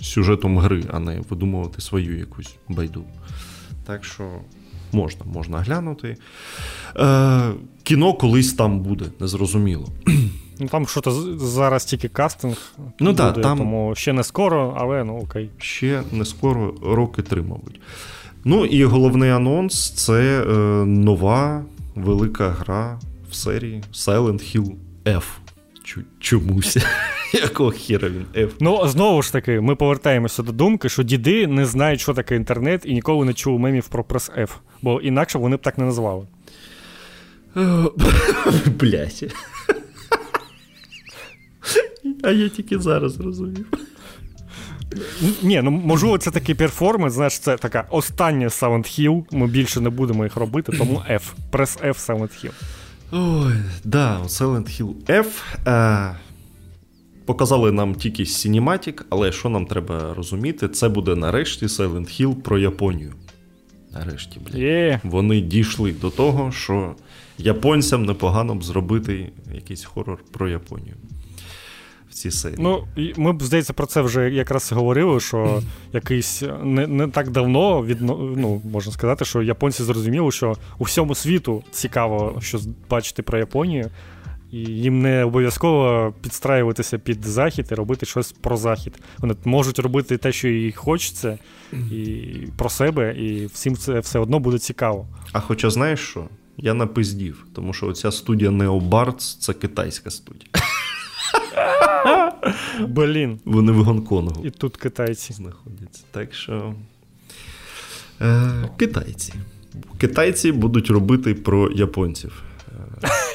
[0.00, 3.04] сюжетом гри, а не видумувати свою якусь байду.
[3.86, 4.24] Так що
[4.92, 6.16] можна можна глянути.
[6.96, 7.50] Е,
[7.82, 9.88] Кіно колись там буде, незрозуміло.
[10.60, 11.00] Ну Там що
[11.40, 13.58] зараз тільки кастинг, ну, буде, да, там...
[13.58, 15.50] тому ще не скоро, але ну окей.
[15.58, 17.80] Ще не скоро, роки три, мабуть.
[18.44, 20.54] Ну і головний анонс це е,
[20.86, 21.64] нова
[21.94, 24.72] велика гра в серії Silent Hill
[25.04, 25.22] F.
[26.20, 26.76] Чомусь.
[27.32, 28.50] Якого хіра він F?
[28.60, 32.82] Ну, знову ж таки, ми повертаємося до думки, що діди не знають, що таке інтернет,
[32.84, 34.50] і ніколи не чули мемів про прес F,
[34.82, 36.26] бо інакше вони б так не назвали.
[38.66, 39.34] Блять.
[42.22, 43.66] А я тільки зараз розумів.
[45.42, 49.90] Ні, ну можливо, це такий перформанс, знаєш, це така остання Silent Hill, Ми більше не
[49.90, 51.22] будемо їх робити, тому F.
[51.50, 52.52] Прес F Silent Hill.
[53.12, 53.54] Ой,
[53.84, 55.26] да, Silent Hill F.
[55.66, 56.16] Е,
[57.24, 62.58] Показали нам тільки Cinematic, але що нам треба розуміти, це буде нарешті Silent Hill про
[62.58, 63.12] Японію.
[63.92, 64.54] Нарешті, блядь.
[64.62, 65.00] Yeah.
[65.04, 66.94] Вони дійшли до того, що
[67.38, 70.94] японцям непогано б зробити якийсь хорор про Японію.
[72.18, 72.58] Цій серії.
[72.60, 72.84] Ну,
[73.16, 75.62] ми б, здається, про це вже якраз говорили, що
[75.92, 81.14] якийсь не не так давно від, ну, можна сказати, що японці зрозуміли, що у всьому
[81.14, 82.60] світу цікаво що
[82.90, 83.90] бачити про Японію.
[84.52, 89.00] І їм не обов'язково підстраюватися під захід і робити щось про захід.
[89.18, 91.38] Вони можуть робити те, що їй хочеться,
[91.72, 92.24] і
[92.56, 95.06] про себе, і всім це все одно буде цікаво.
[95.32, 96.24] А хоча знаєш що?
[96.56, 100.50] Я напиздів, тому що оця студія Neobards це китайська студія.
[102.80, 103.40] Блін.
[103.44, 104.46] Вони в Гонконгу.
[104.46, 106.02] І тут китайці знаходяться.
[106.10, 106.74] Так що.
[108.20, 109.34] Е, Китайці.
[109.98, 112.42] Китайці будуть робити про японців.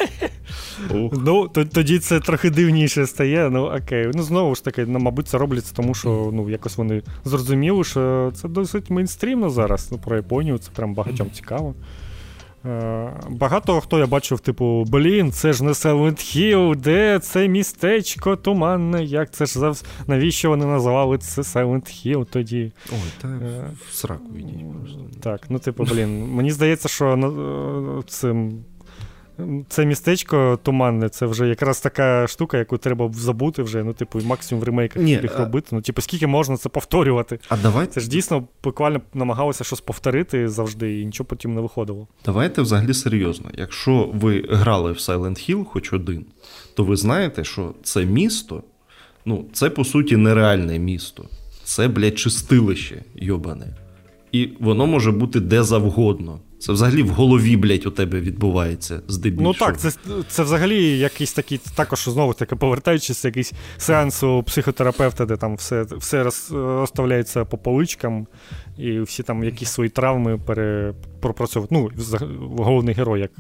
[1.14, 3.50] Ну, тоді це трохи дивніше стає.
[3.50, 4.12] Ну окей.
[4.14, 8.32] Ну знову ж таки, ну, мабуть, це робляться, тому що ну, якось вони зрозуміли, що
[8.36, 9.89] це досить мейнстрімно зараз.
[9.91, 11.76] Ну, Про Японію це прям багатьом цікаво.
[12.66, 18.36] Е, багато хто я бачив, типу, блін, це ж не Silent Hill, де це містечко
[18.36, 19.86] туманне, як це ж завс...
[20.07, 22.72] навіщо вони називали це Silent Hill тоді?
[22.91, 24.99] Ой, та е, в сраку йдіть просто.
[25.20, 28.64] Так, ну типу, блін, мені здається, що ну, цим
[29.70, 33.84] це містечко туманне, це вже якраз така штука, яку треба забути вже.
[33.84, 35.68] Ну, типу, максимум в ремейках їх робити.
[35.72, 37.40] Ну, типу, скільки можна це повторювати?
[37.50, 37.88] А давай...
[37.88, 42.08] Це ж дійсно буквально намагалося щось повторити завжди, і нічого потім не виходило.
[42.26, 43.50] Давайте взагалі серйозно.
[43.54, 46.26] Якщо ви грали в Silent Hill хоч один,
[46.74, 48.64] то ви знаєте, що це місто,
[49.26, 51.26] ну, це по суті нереальне місто.
[51.64, 53.68] Це, блядь, чистилище, йобане.
[54.32, 56.40] І воно може бути де завгодно.
[56.64, 59.53] Це взагалі в голові, блядь, у тебе відбувається здебільшого.
[59.53, 59.91] Ну так, це
[60.28, 65.84] це взагалі якийсь такий, також знову таки повертаючись, якийсь сеанс у психотерапевта, де там все
[65.84, 68.28] все розставляється по поличкам,
[68.78, 70.93] і всі там якісь свої травми пере.
[71.72, 71.89] Ну,
[72.57, 73.32] головний герой, як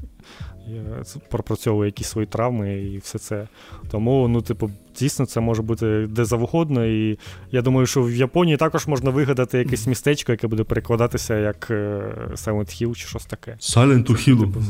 [1.29, 3.47] пропрацьовує якісь свої травми і все це.
[3.91, 6.85] Тому, ну, типу, дійсно, це може бути де завгодно.
[6.85, 7.19] І
[7.51, 12.01] я думаю, що в Японії також можна вигадати якесь містечко, яке буде перекладатися як е,
[12.31, 13.57] Silent Hill чи щось таке.
[13.59, 14.39] Silent Hill.
[14.39, 14.63] Типу,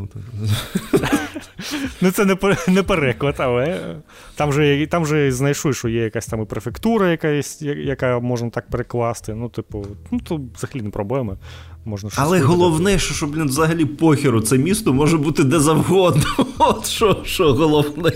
[2.02, 2.26] ну, це
[2.68, 3.96] не переклад, але
[4.36, 8.70] там же там же знайшли, що є якась там і префектура, яка яка можна так
[8.70, 9.34] перекласти.
[9.34, 11.38] Ну, типу, ну то взагалі не проблема.
[11.86, 12.58] Можна Але вигадати.
[12.58, 16.24] головне, що, що блін, взагалі похеру, це місто може бути де завгодно.
[16.58, 18.12] От що що головне.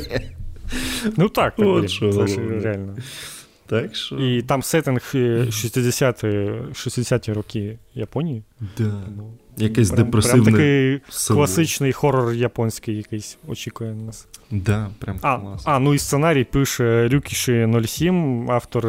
[1.18, 2.96] Ну так, так От блін, що це ж реально.
[3.68, 4.16] Так що...
[4.16, 8.44] І там сеттинг 60-ті роки Японії.
[8.60, 8.84] Да.
[9.06, 9.34] Тому...
[9.58, 11.38] Якийсь прям, депресивний Прям такий село.
[11.38, 14.28] класичний хорор японський якийсь очікує на нас.
[14.52, 15.62] Да, прям а, клас.
[15.66, 18.88] а, ну і сценарій пише Рюкіші 07, автор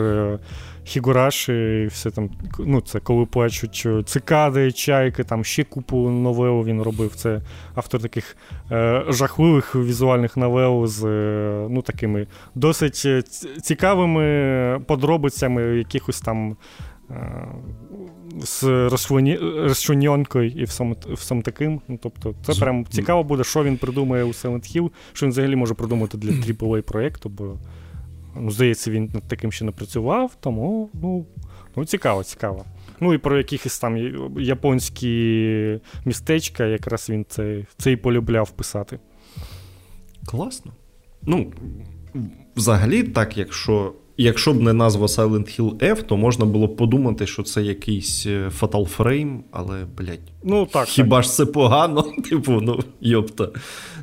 [0.89, 6.83] е, Хігураші, все там, ну це коли плачуть цикади, чайки, там ще купу новел він
[6.83, 7.15] робив.
[7.15, 7.41] Це
[7.75, 8.37] автор таких
[8.71, 13.23] е, жахливих візуальних новел з е, ну, такими досить е,
[13.63, 16.57] цікавими подробицями якихось там.
[17.11, 17.49] Е,
[18.41, 18.65] з
[19.69, 21.81] розчлененкою і всім, всім таким.
[21.89, 25.57] Ну, Тобто, це прям цікаво буде, що він придумає у Silent Hill, що він взагалі
[25.57, 27.57] може придумати для AAA проєкту, бо
[28.37, 31.27] Ну, Здається, він над таким ще не працював, тому ну,
[31.77, 32.65] ну цікаво, цікаво.
[33.01, 33.97] Ну і про якихось там
[34.39, 38.99] японські містечка, якраз він це, це і полюбляв писати.
[40.27, 40.73] Класно.
[41.23, 41.53] Ну,
[42.57, 47.27] взагалі, так, якщо якщо б не назва Silent Hill F, то можна було б подумати,
[47.27, 51.25] що це якийсь е, Fatal Frame, але, блядь, ну, так, хіба так.
[51.25, 52.03] ж це погано?
[52.31, 53.49] Типу, ну, йопта.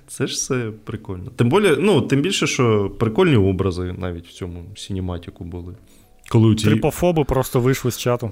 [0.07, 1.31] Це ж все прикольно.
[1.35, 5.75] Тим більше, ну, тим більше, що прикольні образи навіть в цьому синематіку були.
[6.29, 6.65] Коли у ті...
[6.65, 8.31] Трипофоби просто вийшли з чату.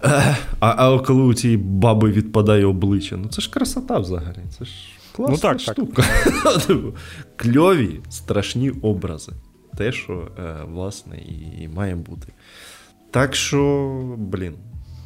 [0.60, 4.38] А а коли у цієї баби відпадає обличчя, ну це ж красота взагалі.
[4.60, 4.72] Це ж
[5.16, 6.04] класна ну, так, штука.
[6.44, 6.62] Так.
[6.68, 6.94] Типу,
[7.36, 9.32] кльові, страшні образи.
[9.78, 11.18] Те, що, е, власне,
[11.62, 12.28] і має бути.
[13.12, 14.54] Так що, блін,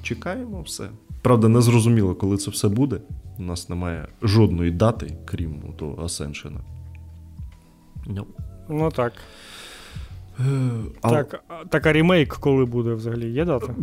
[0.03, 0.89] чекаємо все.
[1.21, 2.99] Правда, не зрозуміло, коли це все буде.
[3.39, 6.57] У нас немає жодної дати, крім того Ascension.
[8.07, 8.25] No.
[8.69, 9.13] Ну так.
[10.39, 10.43] Е,
[11.01, 11.09] а...
[11.09, 13.31] Так, так, а ремейк коли буде взагалі?
[13.31, 13.75] Є дата?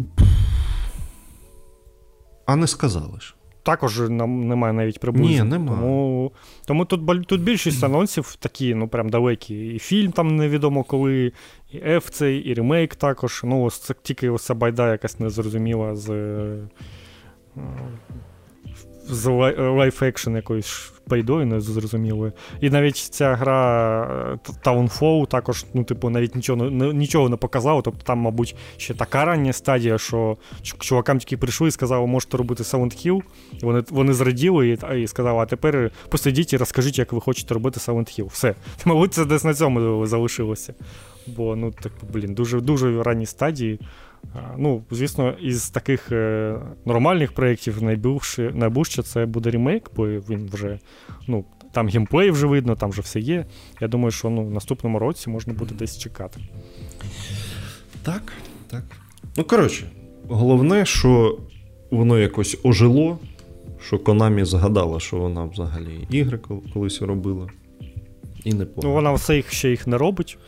[2.46, 3.34] А не сказали ж.
[3.62, 5.44] Також нам немає навіть приблизно.
[5.44, 5.80] Ні, немає.
[5.80, 6.32] Тому
[6.66, 9.66] тому тут тут більшість анонсів такі, ну прям далекі.
[9.66, 11.32] І фільм там невідомо коли,
[11.72, 13.40] і F цей, і ремейк також.
[13.44, 16.08] Ну, ось це тільки ось ця байда якась незрозуміла з
[19.08, 19.28] з
[19.58, 22.32] live action якоюсь байдою незрозумілою.
[22.60, 27.82] І навіть ця гра е, Townfall також, ну, типу, навіть нічого нічого не показала.
[27.82, 32.64] Тобто там, мабуть, ще така рання стадія, що чувакам тільки прийшли і сказали, можете робити.
[33.04, 37.54] І вони вони зраділи і, і сказали, а тепер посидіть і розкажіть, як ви хочете
[37.54, 38.26] робити Hill.
[38.26, 38.54] Все.
[38.84, 40.74] Мабуть, це десь на цьому залишилося.
[41.26, 43.80] Бо, ну, так, блін, дуже дуже ранні стадії.
[44.58, 50.78] Ну, звісно, із таких е, нормальних проєктів найбільше, найбільше це буде ремейк, бо він вже
[51.28, 53.46] ну, там геймплей вже видно, там вже все є.
[53.80, 56.40] Я думаю, що ну, в наступному році можна буде десь чекати.
[58.02, 58.32] Так,
[58.70, 58.82] так.
[59.36, 59.84] Ну, коротше,
[60.28, 61.38] головне, що
[61.90, 63.18] воно якось ожило,
[63.80, 66.38] що Konami згадала, що вона взагалі ігри
[66.72, 67.48] колись робила.
[68.44, 70.38] І не Ну, Вона все їх ще їх не робить,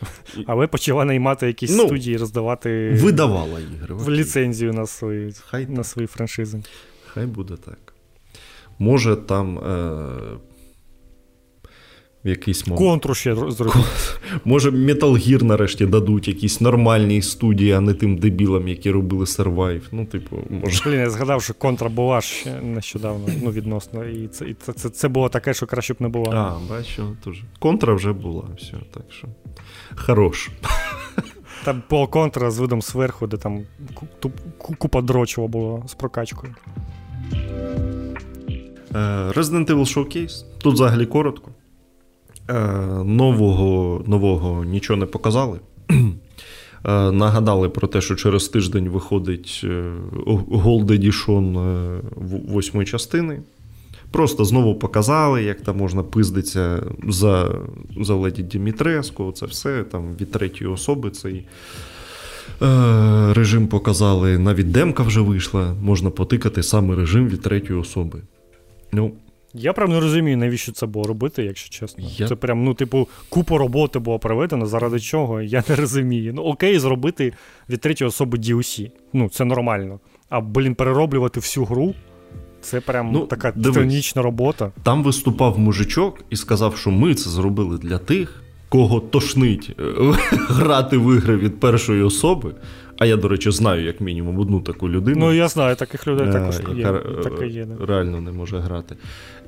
[0.45, 5.83] але почала наймати якісь ну, студії, роздавати видавала ігри в ліцензію на свої Хай на
[5.83, 6.61] свої франшизи.
[7.07, 7.93] Хай буде так.
[8.79, 9.59] Може, там.
[9.59, 10.37] Е...
[12.25, 12.87] в якийсь момент.
[12.87, 13.79] Контру ще зробити.
[14.45, 19.81] Може, Metal Gear нарешті дадуть якісь нормальні студії, а не тим дебілам, які робили Survive.
[19.91, 20.81] Ну, типу, може.
[20.85, 24.05] Блін, я згадав, що контра була ще нещодавно, ну, відносно.
[24.05, 26.31] І це і це, це, це було таке, що краще б не було.
[26.31, 27.43] А, бачу, теж.
[27.59, 29.27] Контра вже була, все, так що.
[29.95, 30.49] Хорош.
[31.63, 33.61] Там по контра з видом зверху, де там
[34.57, 36.55] купа дрочого було з прокачкою.
[38.95, 38.97] Е,
[39.35, 40.45] Resident Evil Showcase.
[40.57, 41.51] Тут взагалі коротко.
[42.49, 42.53] Е,
[43.03, 45.59] нового нового нічого не показали.
[46.85, 49.65] Е, нагадали про те, що через тиждень виходить
[50.25, 52.01] Gold Edition
[52.47, 53.39] восьмої частини.
[54.11, 57.55] Просто знову показали, як там можна пиздитися за
[58.01, 59.31] за Леді Дімітреску.
[59.31, 61.45] Це все там від третьої особи цей
[62.61, 64.37] е, режим показали.
[64.37, 68.21] Навіть демка вже вийшла, можна потикати саме режим від третьої особи.
[68.91, 69.11] Ну,
[69.57, 72.03] я прям не розумію, навіщо це було робити, якщо чесно.
[72.17, 72.27] Я...
[72.27, 76.33] Це прям, ну, типу, купу роботи було проведено, заради чого, я не розумію.
[76.33, 77.33] Ну, окей, зробити
[77.69, 78.91] від третьої особи DLC.
[79.13, 79.99] Ну, це нормально.
[80.29, 81.93] А, блін, перероблювати всю гру.
[82.61, 84.71] Це прям ну, така титанічна робота.
[84.83, 89.83] Там виступав мужичок і сказав, що ми це зробили для тих, кого тошнить е,
[90.31, 92.55] грати в ігри від першої особи.
[92.97, 95.17] А я, до речі, знаю, як мінімум, одну таку людину.
[95.19, 96.81] Ну, я знаю, таких людей також є.
[96.81, 97.85] Яка так є, да.
[97.85, 98.95] реально не може грати.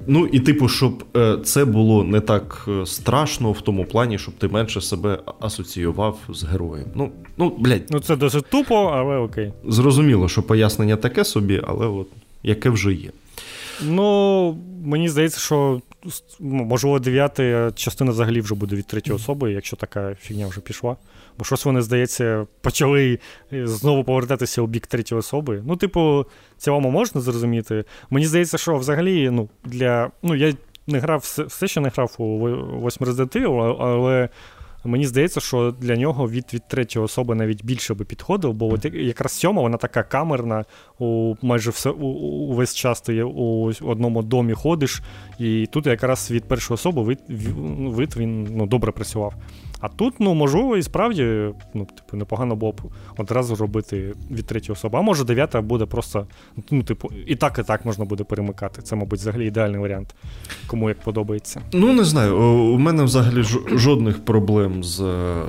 [0.08, 4.34] Ну, і, типу, щоб е, це було не так е, страшно в тому плані, щоб
[4.34, 6.88] ти менше себе асоціював з героєм.
[6.96, 7.88] Ну, ну, блядь.
[7.90, 9.54] Ну, це досить тупо, але окей.
[9.68, 12.08] Зрозуміло, що пояснення таке собі, але от
[12.44, 13.10] яке вже є.
[13.82, 15.82] Ну, мені здається, що
[16.40, 20.96] можливо, дев'ята частина взагалі вже буде від третьої особи, якщо така фігня вже пішла.
[21.40, 23.20] Бо щось вони, здається, почали
[23.52, 25.64] знову повертатися у бік третьої особи.
[25.66, 26.26] Ну, типу,
[26.58, 27.84] цілому можна зрозуміти.
[28.10, 30.12] Мені здається, що взагалі, ну, для.
[30.24, 30.54] Ну, я
[30.88, 32.48] не грав все, ще не грав у
[32.88, 34.30] 8 Resident Evil, але
[34.84, 38.86] Мені здається, що для нього від від третьої особи навіть більше би підходив, бо от
[38.94, 40.66] якраз сьома вона така камерна,
[41.00, 45.02] у майже все увесь час ти у одному домі ходиш,
[45.40, 47.20] і тут якраз від першої особи вид,
[47.80, 49.34] вид він ну, добре працював.
[49.80, 51.24] А тут, ну, можливо, і справді
[51.74, 52.82] ну, типу, непогано було б
[53.18, 54.98] одразу робити від третьої особи.
[54.98, 56.28] А може дев'ята буде просто,
[56.72, 58.82] ну, типу, і так, і так можна буде перемикати.
[58.82, 60.16] Це, мабуть, взагалі ідеальний варіант,
[60.68, 61.62] кому як подобається.
[61.74, 62.38] Ну, не знаю.
[62.74, 65.46] У мене взагалі жодних проблем з е,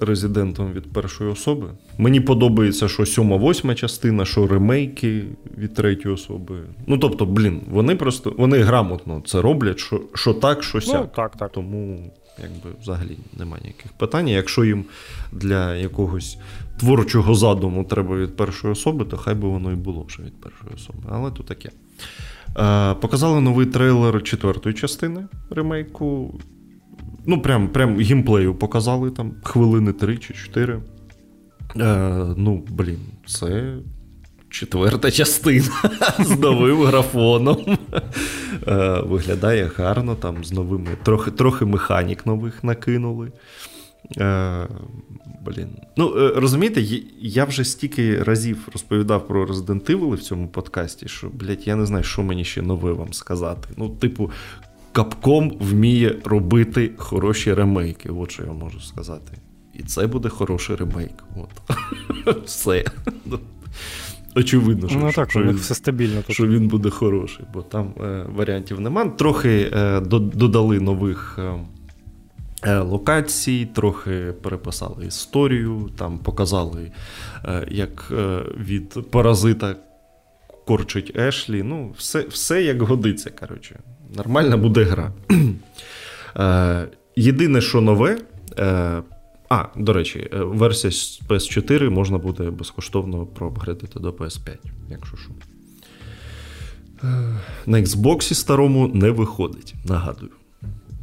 [0.00, 1.66] резидентом від першої особи.
[1.98, 5.24] Мені подобається, що сьома, восьма частина, що ремейки
[5.58, 6.54] від третьої особи.
[6.86, 11.00] Ну, тобто, блін, вони просто вони грамотно це роблять, що що так, що сяк.
[11.00, 11.52] Ну, так, так.
[11.52, 12.10] Тому
[12.42, 14.28] якби взагалі немає ніяких питань.
[14.28, 14.84] Якщо їм
[15.32, 16.38] для якогось
[16.78, 20.74] творчого задуму треба від першої особи, то хай би воно і було вже від першої
[20.74, 20.98] особи.
[21.08, 21.70] Але то таке.
[22.58, 26.40] Е, Показали новий трейлер четвертої частини ремейку.
[27.26, 30.80] Ну, прям прям геймплею показали там хвилини 3 чи 4.
[31.76, 33.76] Е, Ну, блін, це
[34.50, 35.64] четверта частина
[36.18, 37.78] з новим графоном.
[38.66, 40.88] Е, виглядає гарно, там з новими.
[41.02, 43.32] Трохи трохи механік нових накинули.
[44.18, 44.66] Е,
[45.46, 45.68] блін.
[45.96, 46.84] Ну, е, розумієте,
[47.20, 51.86] я вже стільки разів розповідав про Resident Evil в цьому подкасті, що, блядь, я не
[51.86, 53.68] знаю, що мені ще нове вам сказати.
[53.76, 54.30] Ну, типу,
[54.92, 58.08] Капком вміє робити хороші ремейки.
[58.08, 59.32] От що я можу сказати.
[59.74, 61.24] І це буде хороший ремейк.
[61.36, 61.76] От.
[62.44, 62.84] Все.
[64.36, 68.24] Очевидно, що ну, так, що, він, все стабільно що він буде хороший, бо там е,
[68.34, 69.04] варіантів нема.
[69.04, 71.54] Трохи е, додали нових е,
[72.62, 76.92] е, локацій, трохи переписали історію, там показали,
[77.44, 79.76] е, як е, від паразита
[80.66, 81.62] корчить Ешлі.
[81.62, 83.30] Ну, Все все як годиться.
[83.30, 83.78] коротше.
[84.16, 85.12] Нормальна буде гра.
[87.16, 88.18] Єдине, що нове.
[89.50, 90.90] А, до речі, е, версія
[91.28, 94.56] PS4 можна буде безкоштовно проапгрейдити до PS5,
[94.90, 95.30] якщо що.
[97.04, 97.36] Е,
[97.66, 100.30] на Xbox старому не виходить, нагадую.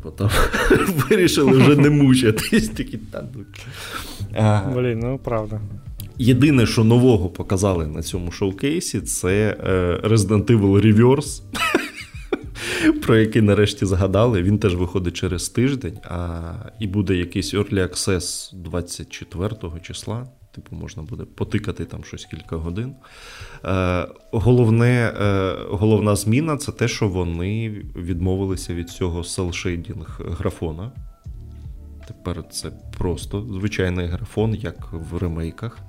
[0.04, 0.30] Бо там
[1.10, 3.40] вирішили вже не мучитись такі танки.
[4.76, 5.62] Блін, ну правда.
[6.18, 11.42] Єдине, що нового показали на цьому шоукейсі, це е, Resident Evil Reverse
[13.02, 14.44] про який нарешті згадали.
[14.44, 20.28] Він теж виходить через тиждень, а і буде якийсь Early Access 24 числа.
[20.56, 22.96] Типу, можна буде потикати там щось кілька годин.
[23.66, 30.92] Е, головне, е, Головна зміна це те, що вони відмовилися від цього селшейдінг графона.
[32.08, 35.80] Тепер це просто звичайний графон, як в ремейках.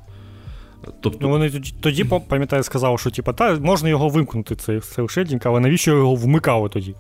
[1.00, 1.18] Тобто...
[1.20, 1.50] Ну, Вони
[1.80, 6.14] тоді, пам'ятаю, сказали, що типу, та, можна його вимкнути, цей цей шейдінг, але навіщо його
[6.14, 6.94] вмикали тоді?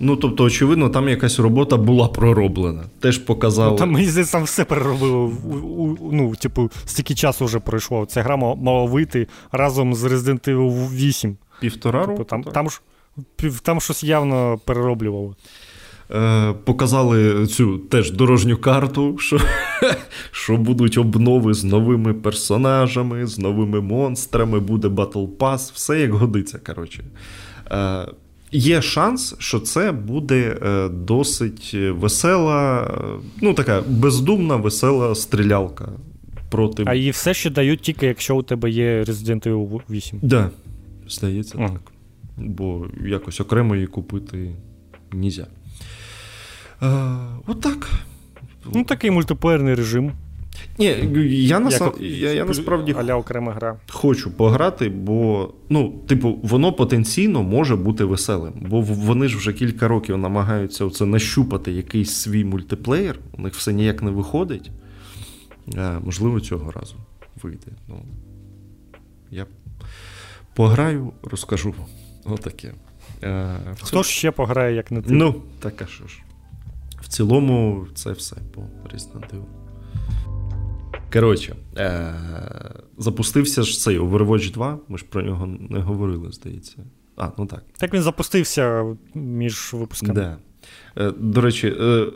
[0.00, 2.84] Ну, тобто, очевидно, там якась робота була пророблена.
[3.00, 3.70] Теж показали.
[3.70, 5.32] Ну, Там мені здається, там все переробили.
[6.12, 8.06] Ну, типу, стільки часу вже пройшло.
[8.06, 11.36] Ця гра мала вийти разом з Resident Evil 8.
[11.60, 12.24] Півтора типу, року?
[12.24, 12.68] Там, там,
[13.62, 15.34] там щось явно перероблювало.
[16.10, 19.40] Е, показали цю теж дорожню карту, що
[20.30, 26.58] що будуть обнови з новими персонажами, з новими монстрами, буде Battle Pass, все як годиться.
[26.66, 27.04] коротше.
[27.70, 28.06] Е,
[28.52, 32.90] Є шанс, що це буде е, досить весела,
[33.42, 35.88] ну така бездумна, весела стрілялка.
[36.50, 36.82] проти...
[36.86, 40.20] А її все ще дають тільки, якщо у тебе є Resident Evil 8.
[40.20, 40.50] Так, да,
[41.08, 41.68] здається, ага.
[41.68, 41.92] так.
[42.36, 44.50] Бо якось окремо її купити
[45.12, 45.46] нельзя.
[46.84, 47.16] Е,
[47.46, 47.90] Отак.
[48.74, 50.12] Ну, такий мультиплеєрний режим.
[50.78, 50.86] Ні,
[51.28, 51.96] я насправ...
[52.00, 53.76] я, я насправді аля окрема гра.
[53.88, 58.52] хочу пограти, бо, ну, типу, воно потенційно може бути веселим.
[58.70, 63.72] Бо вони ж вже кілька років намагаються оце нащупати якийсь свій мультиплеєр, у них все
[63.72, 64.70] ніяк не виходить.
[65.76, 66.94] А, е, Можливо, цього разу
[67.42, 67.66] вийде.
[67.88, 68.02] Ну,
[69.30, 69.46] Я
[70.54, 71.74] пограю, розкажу.
[72.24, 72.72] Отаке.
[73.22, 75.12] Е, Хто ж ще пограє, як не ти?
[75.12, 76.18] Ну, так а що ж.
[77.04, 79.42] В цілому, це все по Resident
[81.12, 82.14] Коротше, е-
[82.98, 86.76] запустився ж цей Overwatch 2, ми ж про нього не говорили, здається.
[87.16, 87.64] А, ну так.
[87.78, 90.14] Так він запустився між випусками.
[90.14, 90.38] Да.
[90.96, 92.06] Е- До речі, е-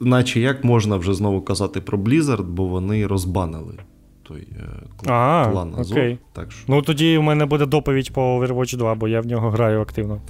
[0.00, 3.78] наче як можна вже знову казати про Blizzard, бо вони розбанили
[4.28, 5.98] той е, а, клан Азов.
[5.98, 6.18] Окей.
[6.32, 6.64] Так що...
[6.68, 10.20] Ну тоді у мене буде доповідь по Overwatch 2, бо я в нього граю активно.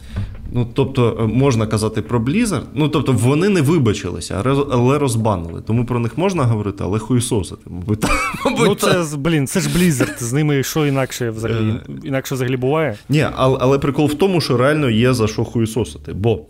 [0.53, 2.63] Ну, тобто, е, можна казати про Blizzard.
[2.75, 5.63] Ну, тобто, вони не вибачилися, але розбанили.
[5.67, 7.63] Тому про них можна говорити, але хуйсосити.
[7.67, 8.05] Мабуть,
[8.59, 11.81] Ну, це блін, це ж Blizzard, з ними що інакше взагалі е.
[12.05, 12.99] інакше взагалі буває.
[13.09, 16.13] Ні, але, але прикол в тому, що реально є за що хуйсосити.
[16.13, 16.41] Бо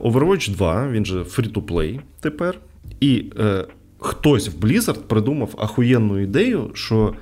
[0.00, 2.58] Overwatch 2, він же free-to-play тепер.
[3.00, 3.24] І
[4.04, 7.14] хтось в Blizzard придумав ахуєнну ідею, що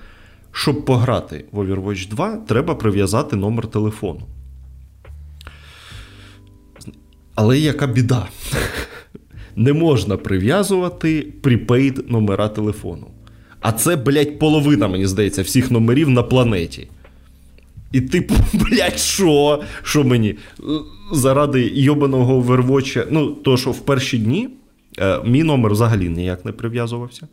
[0.52, 4.20] щоб пограти в Overwatch 2, треба прив'язати номер телефону.
[7.34, 8.28] Але яка біда?
[9.56, 13.06] Не можна прив'язувати припейд номера телефону.
[13.60, 16.88] А це, блядь, половина, мені здається, всіх номерів на планеті.
[17.92, 19.62] І типу, блядь, що?
[19.82, 20.36] Що мені?
[21.12, 24.48] Заради йобаного Overwatch, ну, то, що в перші дні
[25.24, 27.28] мій номер взагалі ніяк не прив'язувався.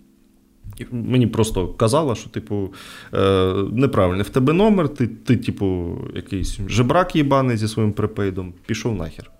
[0.91, 2.73] Мені просто казала, що, типу,
[3.13, 8.95] е, неправильний в тебе номер, ти, ти, типу, якийсь жебрак їбаний зі своїм припейдом, пішов
[8.95, 9.31] нахер.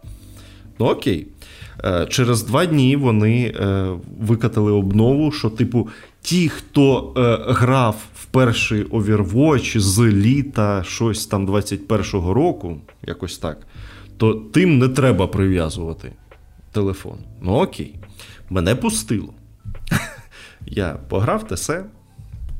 [0.80, 1.28] Ну, окей.
[1.84, 3.54] Е, через два дні вони
[4.20, 5.88] викатали обнову, що, типу,
[6.22, 7.14] ті, хто
[7.48, 13.58] грав в перший Overwatch з літа щось там 21-го року, якось так,
[14.18, 16.12] то тим не треба прив'язувати
[16.72, 17.18] телефон.
[17.42, 17.96] Ну окей.
[18.50, 19.34] Мене пустило.
[20.66, 21.86] Я пограв те все,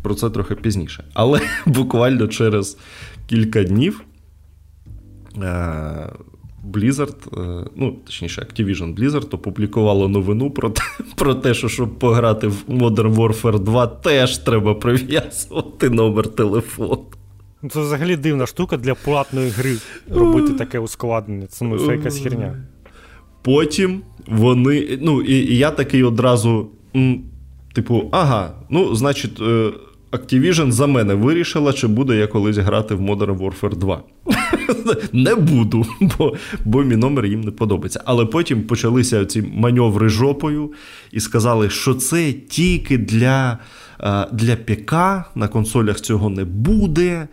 [0.02, 1.04] про це трохи пізніше.
[1.14, 2.78] Але буквально через
[3.28, 4.04] кілька днів
[5.38, 6.10] е,
[6.72, 10.82] Blizzard, е, ну, точніше, Activision Blizzard опублікувало новину про те,
[11.16, 17.06] про те, що щоб пограти в Modern Warfare 2, теж треба прив'язувати номер телефону.
[17.72, 19.78] Це взагалі дивна штука для платної гри
[20.10, 21.48] робити таке ускладнення.
[21.48, 22.64] Це ну, це якась херня.
[23.42, 25.00] Потім вони.
[25.02, 26.70] Ну, і, і я такий одразу.
[27.74, 29.72] Типу, ага, ну, значить, е,
[30.12, 34.04] Activision за мене вирішила, чи буду я колись грати в Modern Warfare 2.
[35.14, 36.36] Не буду, бо
[36.66, 38.02] бо мій номер їм не подобається.
[38.06, 40.72] Але потім почалися ці маневри жопою
[41.12, 43.58] і сказали, що це тільки для,
[44.00, 44.94] е, для ПК,
[45.36, 47.28] на консолях цього не буде.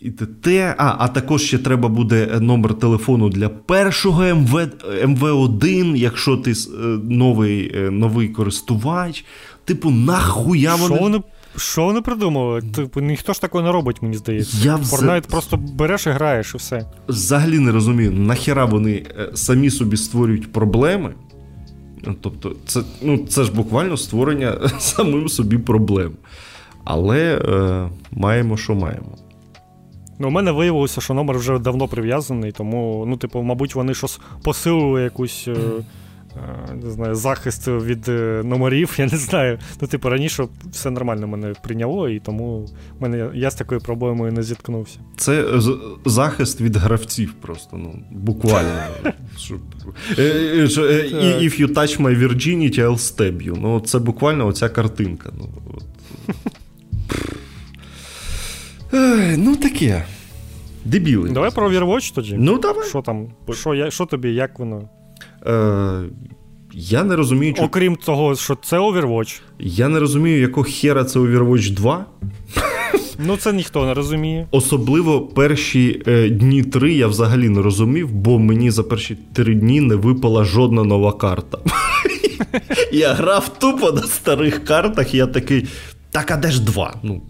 [0.00, 4.54] І те, а а також ще треба буде номер телефону для першого МВ,
[5.04, 6.54] МВ1, якщо ти е,
[7.02, 9.24] новий е, новий користувач.
[9.64, 10.94] Типу, нахуя вони.
[10.94, 11.22] Що вони
[11.56, 12.62] що вони придумали?
[12.62, 14.56] Типу, ніхто ж такого не робить, мені здається.
[14.62, 15.26] Я Fortnite вз...
[15.26, 16.86] просто береш і граєш, і все.
[17.08, 21.14] Взагалі не розумію, нахера вони е, самі собі створюють проблеми.
[22.20, 26.12] Тобто, це ну, це ж буквально створення самим собі проблем.
[26.84, 29.27] Але е, маємо, що маємо.
[30.18, 34.20] Ну, у мене виявилося, що номер вже давно прив'язаний, тому, ну, типу, мабуть, вони щось
[34.42, 35.48] посилили якусь.
[35.48, 35.56] Е,
[36.70, 39.58] е, не знаю, захист від е, номерів, я не знаю.
[39.80, 42.68] Ну, типу, раніше все нормально мене прийняло, і тому
[43.00, 44.98] мене, я з такою проблемою не зіткнувся.
[45.16, 45.44] Це
[46.04, 48.78] захист від гравців просто, ну, буквально.
[51.46, 53.58] If you touch my virginity, I'll stab you.
[53.60, 55.30] Ну, це буквально оця картинка.
[55.38, 55.84] Ну, от.
[59.36, 60.04] Ну, таке.
[60.84, 61.30] Дебіли.
[61.30, 62.34] Давай про Overwatch тоді.
[62.38, 62.88] Ну, давай.
[62.88, 63.26] Що там?
[63.52, 64.88] Що, що тобі, як воно?
[65.46, 66.02] Е,
[66.72, 67.54] Я не розумію.
[67.54, 67.62] Чи...
[67.62, 69.40] Окрім того, що це Overwatch.
[69.58, 72.04] Я не розумію, якого хера це Overwatch 2.
[73.26, 74.46] Ну, це ніхто не розуміє.
[74.50, 79.80] Особливо перші е, дні три я взагалі не розумів, бо мені за перші три дні
[79.80, 81.58] не випала жодна нова карта.
[82.92, 85.66] Я грав тупо на старих картах, і я такий.
[86.10, 86.94] Так, а де ж два?
[87.02, 87.22] Ну,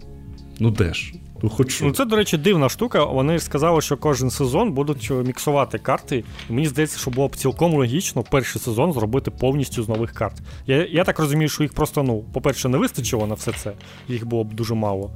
[0.59, 1.13] ну де ж?
[1.43, 3.03] Ну, хоч Ну, це, до речі, дивна штука.
[3.03, 6.23] Вони ж сказали, що кожен сезон будуть міксувати карти.
[6.49, 10.41] І мені здається, що було б цілком логічно перший сезон зробити повністю з нових карт.
[10.67, 13.71] Я я так розумію, що їх просто, ну, по-перше, не вистачило на все це,
[14.07, 15.11] їх було б дуже мало.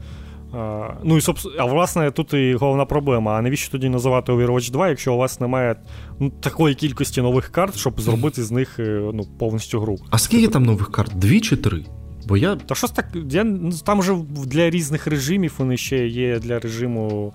[0.53, 1.21] А, ну і
[1.59, 3.31] а власне, тут і головна проблема.
[3.31, 5.75] А навіщо тоді називати Overwatch 2, якщо у вас немає
[6.19, 9.97] ну, такої кількості нових карт, щоб зробити з них е, ну, повністю гру?
[10.09, 11.11] А скільки там нових карт?
[11.15, 11.85] Дві чи три?
[12.27, 12.55] Бо я...
[12.55, 13.05] Та щось так.
[13.29, 17.33] Я, ну, Там же для різних режимів вони ще є для режиму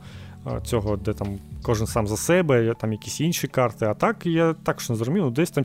[0.65, 3.87] цього, де там кожен сам за себе, там якісь інші карти.
[3.87, 5.65] А так я також не зрозумів, ну, десь там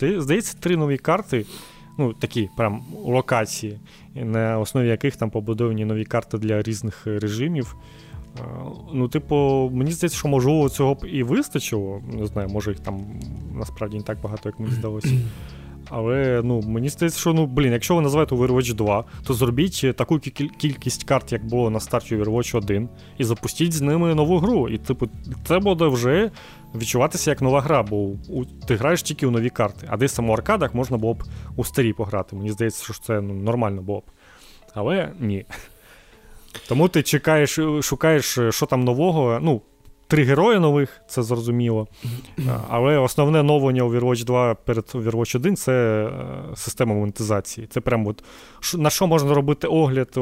[0.00, 1.46] здається, три нові карти.
[1.98, 3.78] Ну, такі прям локації,
[4.14, 7.76] на основі яких там побудовані нові карти для різних режимів.
[8.92, 12.02] Ну, типу, мені здається, що можливо цього б і вистачило.
[12.12, 13.00] Не знаю, може їх там
[13.54, 15.08] насправді не так багато, як мені здалося.
[15.90, 20.18] Але ну, мені здається, що ну, блін, якщо ви називаєте Overwatch 2, то зробіть таку
[20.58, 22.88] кількість карт, як було на старті Overwatch 1,
[23.18, 24.68] і запустіть з ними нову гру.
[24.68, 25.08] І типу,
[25.44, 26.30] це буде вже
[26.74, 27.96] відчуватися як нова гра, бо
[28.28, 29.86] у, ти граєш тільки у нові карти.
[29.90, 31.24] А десь саме у аркадах можна було б
[31.56, 32.36] у старі пограти.
[32.36, 34.04] Мені здається, що це ну, нормально було б.
[34.74, 35.44] Але ні.
[36.68, 39.38] Тому ти чекаєш, шукаєш, що там нового.
[39.42, 39.62] Ну,
[40.10, 41.88] три герої нових, це зрозуміло.
[42.68, 47.66] Але основне новлення Overwatch 2 перед Overwatch 1 це е, система монетизації.
[47.66, 48.24] Це прям от,
[48.76, 50.18] на що можна робити огляд.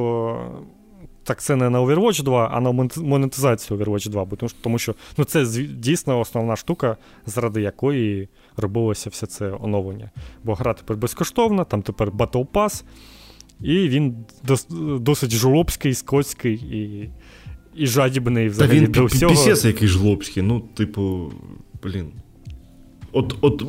[1.25, 4.27] Так це не на Overwatch 2, а на монетизацію Overwatch 2,
[4.61, 5.45] тому що ну, це
[5.75, 6.97] дійсно основна штука,
[7.27, 10.11] заради якої робилося все це оновлення.
[10.45, 12.85] Бо гра тепер безкоштовна, там тепер Battle Pass,
[13.61, 14.17] і він
[15.01, 17.11] досить жлобський, скотський і
[17.79, 18.81] і жадібний взагалі.
[18.81, 19.33] Та він до всього.
[19.33, 21.33] Пісець який жлобський, ну, типу,
[21.83, 22.07] блін.
[23.13, 23.65] От от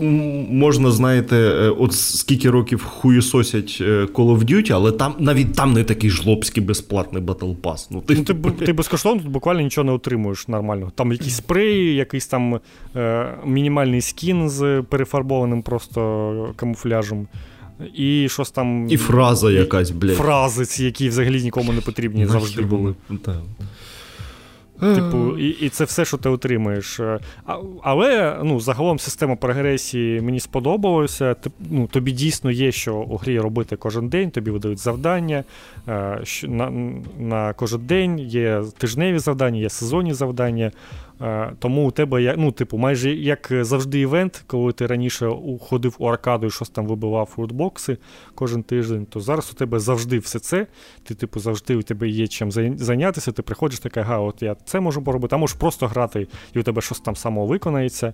[0.50, 5.74] можна, знаєте, е, от скільки років хуєсосять е, Call of Duty, але там навіть там
[5.74, 7.88] не такий жлобський безплатний Battle Pass.
[7.92, 8.34] Ну, ти, ну, ти,
[8.66, 10.92] ти безкоштовно тут буквально нічого не отримуєш нормально.
[10.96, 12.60] Там якісь спреї, якийсь там
[12.96, 17.28] е, мінімальний скін з перефарбованим просто камуфляжем.
[17.96, 18.90] І щось там.
[18.90, 20.18] І фраза якась, блядь.
[20.18, 22.96] Фрази, ці, які взагалі нікому не потрібні завжди були.
[23.26, 23.42] Так.
[24.80, 27.00] Типу, і і це все, що ти отримаєш.
[27.00, 27.20] А,
[27.84, 31.36] Але ну, загалом система прогресії мені сподобалася.
[31.60, 35.44] Ну, Тобі дійсно є, що у грі робити кожен день, тобі видають завдання.
[36.44, 36.72] На,
[37.20, 40.72] на кожен день є тижневі завдання, є сезонні завдання.
[41.22, 45.32] Е, тому у тебе ну, типу, майже як завжди, івент, коли ти раніше
[45.62, 47.98] ходив у аркаду і щось там вибивав футбокси
[48.36, 50.68] кожен тиждень, то зараз у тебе завжди все це.
[51.04, 53.32] Ти, типу, завжди у тебе є чим зайнятися.
[53.32, 56.64] Ти приходиш така, га, от я це можу поробити, а можеш просто грати, і у
[56.64, 58.14] тебе щось там само виконається.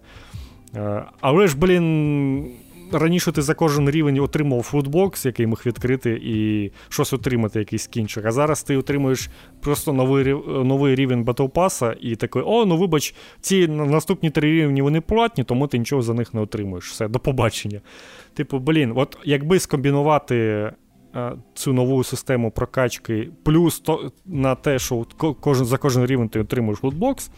[0.75, 2.55] Е, але ж, блін
[2.91, 8.25] раніше ти за кожен рівень отримав футбокс, який міг відкрити, і щось отримати, якийсь кінчик.
[8.25, 9.29] А зараз ти отримуєш
[9.61, 15.01] просто новий новий рівень батлпаса і такий, о, ну вибач, ці наступні три рівні вони
[15.01, 16.91] платні, тому ти нічого за них не отримуєш.
[16.91, 17.81] Все, до побачення.
[18.33, 20.71] Типу, блін, от якби скомбінувати.
[21.15, 25.05] Е, цю нову систему прокачки, плюс то, на те, що
[25.39, 27.31] кожен, за кожен рівень ти отримуєш лутбокс,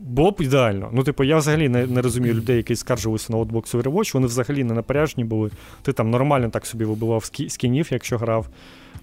[0.00, 0.90] було б ідеально.
[0.92, 4.64] Ну, типу, я взагалі не не розумію людей, які скаржилися на Outbox Overwatch, вони взагалі
[4.64, 5.50] не напряжні були.
[5.82, 8.46] Ти там нормально так собі вибивав скінів, якщо грав.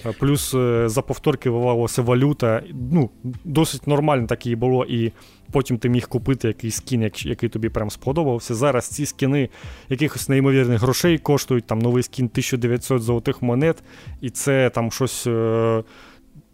[0.05, 2.63] Е, плюс е, за повторки вивалася валюта.
[2.91, 3.09] Ну,
[3.43, 4.85] Досить нормально так і було.
[4.85, 5.11] І
[5.51, 8.55] потім ти міг купити якийсь скін, який тобі прям сподобався.
[8.55, 9.49] Зараз ці скіни
[9.89, 11.65] якихось неймовірних грошей коштують.
[11.65, 13.83] Там новий скін 1900 золотих монет,
[14.21, 15.27] і це там щось.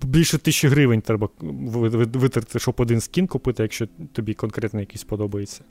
[0.04, 5.62] Більше тисячі гривень треба витратити, щоб один скін купити, якщо тобі конкретно якийсь подобається.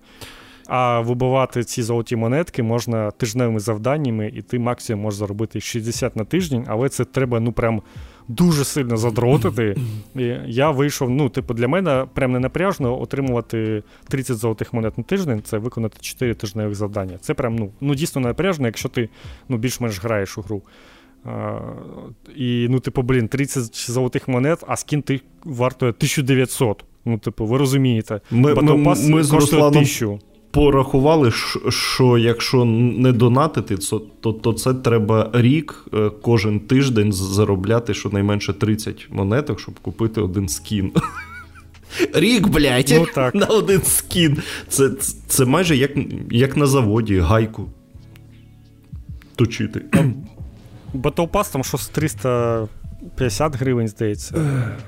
[0.66, 6.24] А вибивати ці золоті монетки можна тижневими завданнями, і ти максимум можеш заробити 60 на
[6.24, 7.82] тиждень, але це треба ну прям
[8.28, 9.76] дуже сильно задротити.
[10.16, 15.04] І Я вийшов, ну, типу, для мене прям не напряжно отримувати 30 золотих монет на
[15.04, 17.18] тиждень, це виконати 4 тижневих завдання.
[17.20, 19.08] Це прям ну, ну дійсно напряжно, якщо ти
[19.48, 20.62] ну, більш-менш граєш у гру.
[22.36, 26.84] І, ну, типу, блін, 30 золотих монет, а скін ти вартує 1900.
[27.04, 28.20] Ну, типу, ви розумієте.
[28.30, 28.76] Ми ми,
[29.08, 29.84] ми, з Русланом,
[30.50, 31.32] порахували,
[31.68, 33.76] що якщо не донатити,
[34.20, 40.48] то то це треба рік е, кожен тиждень заробляти щонайменше 30 монеток, щоб купити один
[40.48, 40.92] скін.
[42.14, 43.34] Рік, блядь, ну, так.
[43.34, 44.38] на один скін.
[44.68, 44.90] Це
[45.26, 45.90] це майже як
[46.30, 47.68] як на заводі, гайку.
[49.36, 49.84] Точити.
[50.94, 54.34] Battle Pass там щось 350 гривень, здається,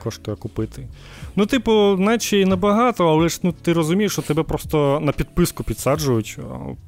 [0.03, 0.89] коштує купити.
[1.37, 5.65] Ну, типу, наче і небагато, але ж ну, ти розумієш, що тебе просто на підписку
[5.65, 6.39] підсаджують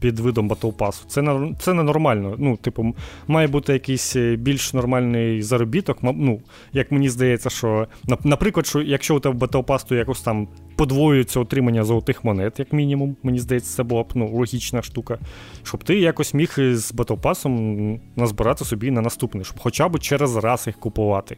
[0.01, 1.03] під видом Battle Pass.
[1.09, 2.35] Це це ненормально.
[2.39, 2.95] Ну, типу,
[3.27, 5.99] має бути якийсь е, більш нормальний заробіток.
[6.03, 6.41] Ну,
[6.73, 7.87] Як мені здається, що,
[8.25, 12.73] наприклад, що якщо у тебе Battle Pass, то якось там подвоюється отримання золотих монет, як
[12.73, 13.17] мінімум.
[13.23, 15.19] Мені здається, це була б ну, логічна штука.
[15.63, 20.67] Щоб ти якось міг з Pass назбирати собі на наступний, щоб хоча б через раз
[20.67, 21.37] їх купувати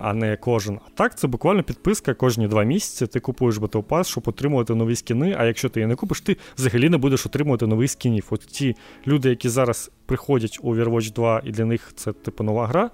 [0.00, 0.78] а не кожен.
[0.86, 3.06] А так, це буквально підписка кожні два місяці.
[3.06, 5.36] Ти купуєш Pass, щоб отримувати нові скіни.
[5.38, 8.26] А якщо ти її не купиш, ти взагалі не будеш отримувати нових скінів.
[8.30, 12.66] От ті люди, які зараз приходять у Overwatch 2, і для них це типу нова
[12.66, 12.90] гра.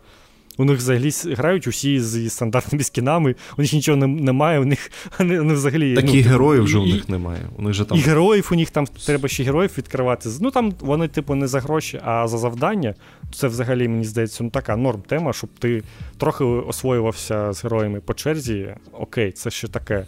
[0.58, 5.54] У них взагалі грають усі зі стандартними скінами, у них нічого немає, у них вони,
[5.54, 5.94] взагалі.
[5.94, 7.40] Такі ну, героїв вже у них немає.
[7.58, 7.98] У них же там...
[7.98, 10.28] І героїв у них там треба ще героїв відкривати.
[10.40, 12.94] Ну там вони, типу, не за гроші, а за завдання.
[13.34, 15.82] Це взагалі, мені здається, ну така норм тема, щоб ти
[16.18, 18.74] трохи освоювався з героями по черзі.
[18.92, 20.06] Окей, це ще таке.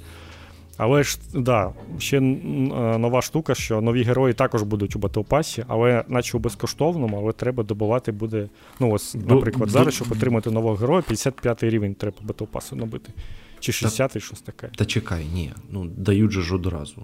[0.77, 6.37] Але ж да, ще нова штука, що нові герої також будуть у батлпасі, але наче
[6.37, 8.49] у безкоштовному, але треба добувати буде.
[8.81, 13.13] Ну, ось, наприклад, зараз, щоб отримати нового героя, 55 рівень треба батлпасу набити.
[13.61, 14.71] Чи 60-й, щось таке.
[14.77, 15.53] Та чекай, ні.
[15.71, 17.03] Ну, дають же ж одразу.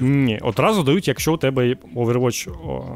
[0.00, 2.48] Ні, одразу дають, якщо у тебе Overwatch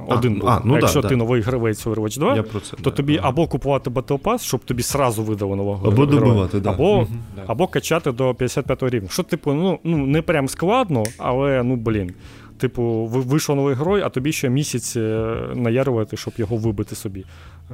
[0.08, 0.48] 1 був.
[0.48, 1.18] А, ну, а якщо да, ти да.
[1.18, 4.64] новий гравець Overwatch 2, Я про це, то да, тобі або купувати Battle Pass, щоб
[4.64, 6.70] тобі сразу видало нового або героя, добивати, да.
[6.70, 7.06] або угу,
[7.46, 9.08] або качати до 55 рівня.
[9.08, 12.14] Що, типу, ну, ну не прям складно, але ну блін.
[12.62, 17.24] Типу, вийшов новий герой, а тобі ще місяць е, наярувати, щоб його вибити собі.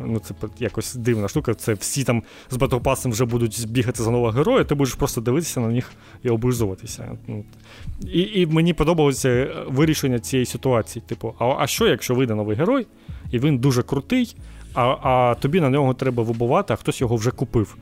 [0.07, 1.55] Ну, Це якось дивна штука.
[1.55, 5.61] Це всі там з батлпасом вже будуть бігати за нового героя, ти будеш просто дивитися
[5.61, 5.93] на них
[6.23, 7.19] і облизуватися.
[7.27, 7.45] Ну,
[8.13, 11.03] і і мені подобалося вирішення цієї ситуації.
[11.07, 12.87] Типу, а а що, якщо вийде новий герой,
[13.31, 14.37] і він дуже крутий,
[14.75, 17.77] а а тобі на нього треба вибувати, а хтось його вже купив.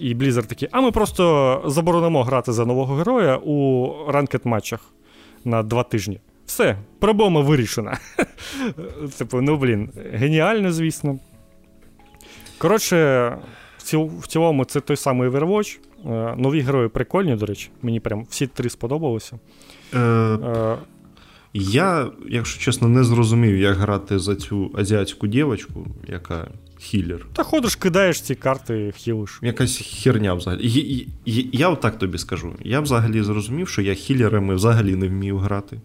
[0.00, 4.80] І Blizzard такий, а ми просто заборонимо грати за нового героя у ранкет матчах
[5.44, 6.20] на два тижні.
[6.46, 7.98] Все, проблема вирішена.
[9.18, 11.18] Типу, ну блін, геніально, звісно.
[12.58, 13.38] Коротше,
[14.20, 15.78] в цілому, це той самий Overwatch.
[16.06, 17.70] Е, нові герої прикольні, до речі.
[17.82, 19.38] Мені прям всі три сподобалося.
[19.94, 20.76] Е, е,
[21.54, 26.48] Я, якщо чесно, не зрозумів, як грати за цю азіатську дівчинку, яка
[26.78, 27.26] хілер.
[27.32, 29.38] Та ходиш, кидаєш ці карти, хілиш.
[29.42, 30.68] Якась херня взагалі.
[30.68, 32.54] Я, я, я отак тобі скажу.
[32.64, 35.80] Я взагалі зрозумів, що я хілерами взагалі не вмію грати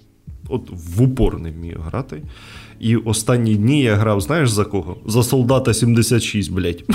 [0.49, 2.21] от в упор не вмію грати.
[2.83, 4.97] І останні дні я грав, знаєш за кого?
[5.05, 6.83] За солдата 76, блять.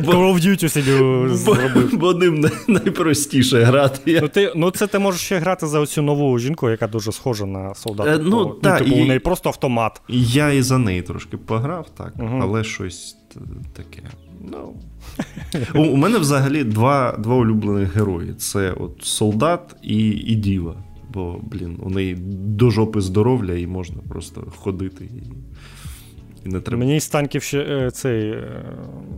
[0.00, 1.98] Call of Duty собі зробив.
[1.98, 4.18] Бо ним найпростіше грати.
[4.22, 7.46] Ну, ти, ну це ти можеш ще грати за оцю нову жінку, яка дуже схожа
[7.46, 8.10] на солдата.
[8.10, 10.02] Е, ну, ну, та, типу, і, у неї просто автомат.
[10.08, 12.38] Я і за неї трошки пограв, так, угу.
[12.42, 13.16] але щось
[13.72, 14.02] таке.
[14.50, 14.74] Ну.
[15.74, 20.74] У, у мене взагалі два два улюблених герої: це от солдат і, і діва
[21.14, 25.04] бо, блін, у неї до жопи здоров'я і можна просто ходити.
[25.04, 25.22] І...
[26.44, 26.78] І не треба.
[26.78, 28.62] Мені з танків ще е, цей е,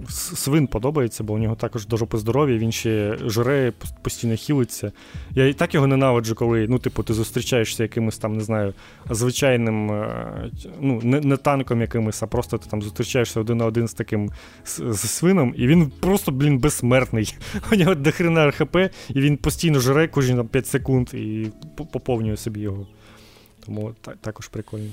[0.09, 3.73] свин подобається, бо у нього також до жопи здоров'я, він ще жре,
[4.03, 4.93] постійно хілиться.
[5.31, 8.74] Я і так його ненавиджу, коли ну, типу, ти зустрічаєшся якимось там, не знаю,
[9.11, 10.51] звичайним, е,
[10.81, 14.31] ну, не не танком якимось, а просто ти там зустрічаєшся один на один з таким
[14.65, 17.36] з, з свином, і він просто, блін, безсмертний.
[17.73, 18.77] У нього дохрена РХП,
[19.09, 21.47] і він постійно жре кожні 5 секунд і
[21.93, 22.86] поповнює собі його.
[23.66, 24.90] Тому так, також прикольно.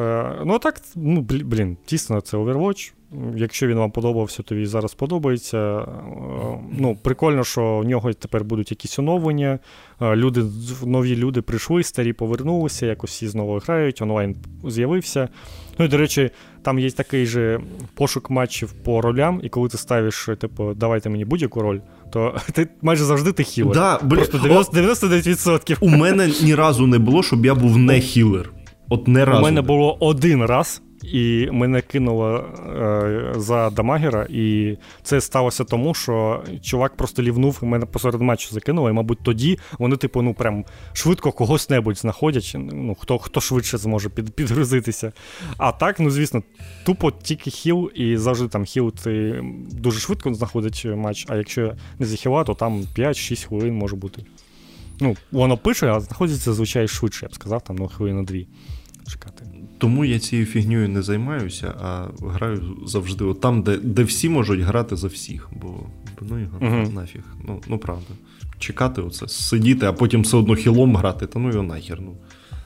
[0.00, 2.92] Е, ну, так, ну, блін, тісно, це Overwatch.
[3.36, 5.58] Якщо він вам подобався, то він зараз подобається.
[5.58, 5.86] Е,
[6.78, 9.58] ну, Прикольно, що в нього тепер будуть якісь оновлення.
[10.00, 10.44] Е, люди,
[10.86, 15.28] Нові люди прийшли, старі повернулися, якось всі знову грають, онлайн з'явився.
[15.78, 16.30] Ну і, до речі,
[16.62, 17.60] там є такий же
[17.94, 21.78] пошук матчів по ролям, і коли ти ставиш, типу, давайте мені будь-яку роль,
[22.12, 23.74] то ти майже завжди ти хілер.
[23.74, 25.76] Да, Просто 90, 99%.
[25.80, 28.50] У мене ні разу не було, щоб я був не хілер.
[28.88, 29.38] От не разу.
[29.38, 35.94] У мене було один раз, і мене кинуло е, за дамагера, і це сталося тому,
[35.94, 40.34] що чувак просто лівнув і мене посеред матчу закинуло, і, мабуть, тоді вони, типу, ну
[40.34, 42.52] прям швидко когось небудь знаходять.
[42.58, 45.12] Ну, хто хто швидше зможе під, підгрузитися.
[45.56, 46.42] А так, ну звісно,
[46.84, 52.06] тупо тільки хіл, і завжди там хіл ти дуже швидко знаходить матч, а якщо не
[52.06, 54.24] захіла, то там 5-6 хвилин може бути.
[55.00, 58.46] Ну, воно пише, а знаходиться зазвичай швидше, я б сказав, там ну, хвилину дві
[59.08, 59.44] чекати.
[59.78, 64.60] Тому я цією фігньою не займаюся, а граю завжди от там, де де всі можуть
[64.60, 65.48] грати за всіх.
[65.52, 65.74] Бо
[66.20, 67.22] ну його uh нафіг.
[67.46, 68.14] Ну, ну правда.
[68.58, 72.00] Чекати оце, сидіти, а потім все одно хілом грати, та ну його нахер.
[72.00, 72.16] ну.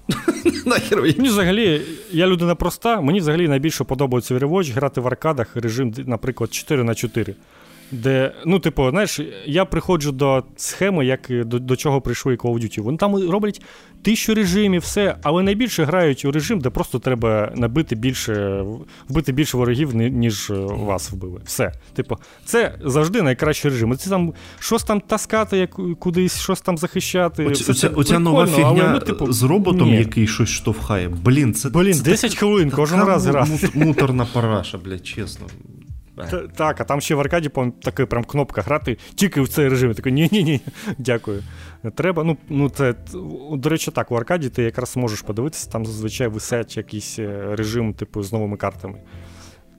[0.67, 1.83] Нахер Мені взагалі,
[2.13, 6.85] я людина проста, мені взагалі найбільше подобається в Rewatch грати в аркадах режим, наприклад, 4
[6.85, 7.35] на 4
[7.91, 12.63] де, ну, типу, знаєш, я приходжу до схеми, як до до чого прийшли Call of
[12.63, 12.81] Duty.
[12.81, 13.63] Вони там роблять
[14.03, 18.65] тисячу режимів, все, але найбільше грають у режим, де просто треба набити більше,
[19.09, 21.41] вбити більше ворогів, ніж вас вбили.
[21.45, 21.73] Все.
[21.95, 23.97] Типу, це завжди найкращий режим.
[23.97, 27.47] Це там щось там таскати, як кудись, щось там захищати.
[27.47, 29.97] Оця, все оця, оця нова фігня але, ну, типу, з роботом, ні.
[29.97, 31.09] який щось штовхає.
[31.09, 33.69] Блін, це Блін, це 10 так, хвилин кожен раз грати.
[33.75, 35.47] Муторна параша, блядь, чесно.
[36.27, 37.51] Т- так, а там ще в аркаді
[37.83, 39.89] така прям кнопка грати тільки в цей режим.
[39.89, 40.61] Я такий, ні-ні-ні,
[40.99, 41.43] дякую.
[41.83, 42.25] Не треба.
[42.25, 42.95] Ну, ну це,
[43.53, 47.95] До речі, так, в аркаді ти якраз можеш подивитися, там зазвичай висять якийсь е, режим,
[47.95, 48.99] типу, з новими картами.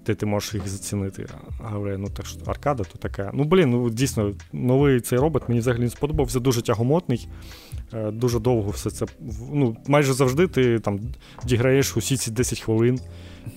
[0.05, 1.27] Де ти можеш їх зацінити.
[1.73, 3.31] Але ну так що аркада, то така.
[3.33, 7.27] Ну, блін, ну дійсно, новий цей робот мені взагалі не сподобався, дуже тягомотний.
[7.93, 9.05] Е, дуже довго все це.
[9.53, 10.99] Ну, Майже завжди ти там
[11.45, 12.99] діграєш усі ці 10 хвилин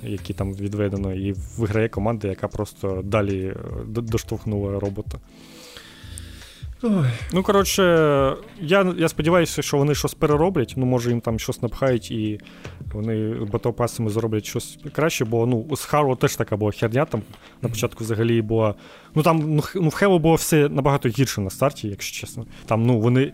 [0.02, 3.56] які там відведено, і виграє команда, яка просто далі е,
[3.86, 5.18] доштовхнула робота.
[6.84, 7.06] Ой.
[7.32, 7.82] Ну, коротше,
[8.60, 10.74] я я сподіваюся, що вони щось перероблять.
[10.76, 12.40] Ну, може, їм там щось напхають, і
[12.92, 17.04] вони батлпасами зроблять щось краще, бо ну, з Хару теж така була херня.
[17.04, 17.22] Там
[17.62, 18.74] на початку взагалі була.
[19.14, 22.46] Ну там ну, ну в Хево було все набагато гірше на старті, якщо чесно.
[22.66, 23.32] Там, ну, вони.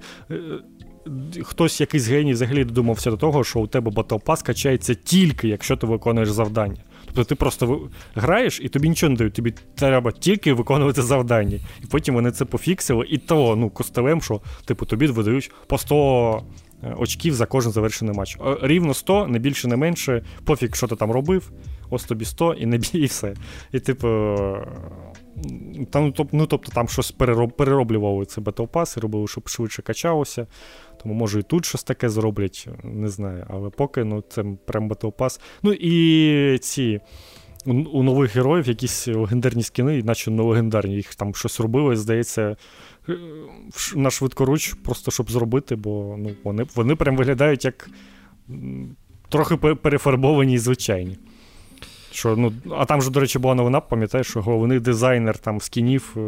[1.36, 5.76] Е, хтось якийсь геній взагалі додумався до того, що у тебе Battle качається тільки, якщо
[5.76, 6.82] ти виконуєш завдання.
[7.06, 11.59] Тобто ти просто граєш і тобі нічого не дають, тобі треба тільки виконувати завдання.
[11.82, 16.43] І потім вони це пофіксили, і то ну, костелем, що типу, тобі видають по 100
[16.82, 18.36] е, очків за кожен завершений матч.
[18.47, 21.51] Е, рівно 100, не більше, не менше, пофіг, що ти там робив,
[21.90, 23.35] ось тобі 100 і не і все.
[23.72, 24.09] І типу.
[25.90, 27.10] Там, ну, Тобто там щось
[27.56, 30.47] перероблювали це Battle Pass і робили, щоб швидше качалося.
[31.02, 33.46] Тому може і тут щось таке зроблять, не знаю.
[33.50, 35.40] Але поки ну, це прям Pass.
[35.62, 37.00] Ну і ці.
[37.66, 42.56] У, нових героїв якісь легендарні скіни, наче не легендарні, їх там щось робили, здається,
[43.08, 43.18] е,
[43.96, 47.90] на швидкоруч, просто щоб зробити, бо ну, вони вони прям виглядають як
[49.28, 51.18] трохи перефарбовані і звичайні.
[52.12, 56.14] Що, ну, А там же, до речі, була новина, пам'ятаєш, що головний дизайнер там скінів
[56.16, 56.20] е,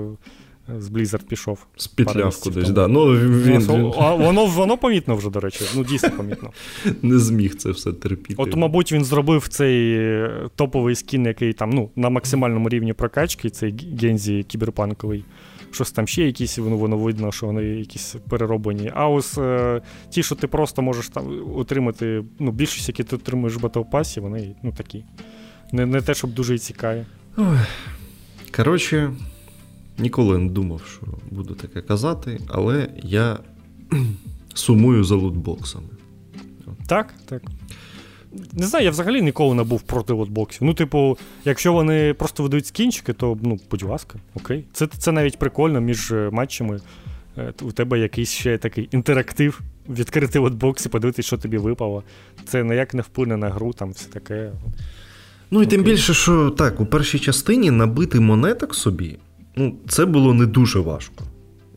[0.79, 1.67] з Blizzard пішов.
[1.77, 2.89] З пітляв кудись, да.
[2.89, 3.93] Ну, він, він...
[3.99, 5.65] А Воно воно помітно вже, до речі.
[5.77, 6.51] Ну, дійсно помітно.
[7.03, 8.35] Не зміг це все терпіти.
[8.43, 13.51] От, мабуть, він зробив цей е, топовий скін, який там ну, на максимальному рівні прокачки,
[13.51, 15.25] цей Гензі кіберпанковий.
[15.73, 18.93] Щось там ще якісь, воно воно видно, що вони якісь перероблені.
[18.95, 23.57] А ось е, ті, що ти просто можеш там отримати, ну, більшість, які ти отримуєш
[23.57, 25.05] в Battle Pass, вони ну, такі.
[25.73, 27.05] Не не те, щоб дуже і цікаві.
[28.57, 29.13] Коротше,
[30.01, 33.39] ніколи не думав, що буду таке казати, але я
[34.55, 35.89] сумую за лутбоксами.
[36.87, 37.43] Так, так.
[38.53, 40.63] Не знаю, я взагалі ніколи не був проти лотбоксів.
[40.63, 44.65] Ну, типу, якщо вони просто видають скінчики, то ну, будь ласка, окей.
[44.73, 46.81] Це це навіть прикольно між е, матчами.
[47.39, 52.03] Е, у тебе якийсь ще такий інтерактив, відкрити лотбокс і подивитися, що тобі випало.
[52.45, 54.53] Це ніяк не вплине на гру, там все таке.
[55.51, 59.19] Ну і тим більше, що так, у першій частині набити монеток собі,
[59.57, 61.25] ну, це було не дуже важко.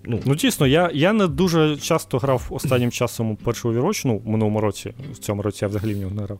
[0.05, 4.17] Ну, ну дійсно, я я не дуже часто грав останнім часом у першу віроч, ну,
[4.17, 6.39] в минулому році, в цьому році я взагалі в нього не грав.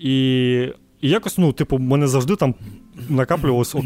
[0.00, 0.68] І
[1.00, 2.54] і якось, ну, типу, мене завжди там
[3.08, 3.76] накаплювалось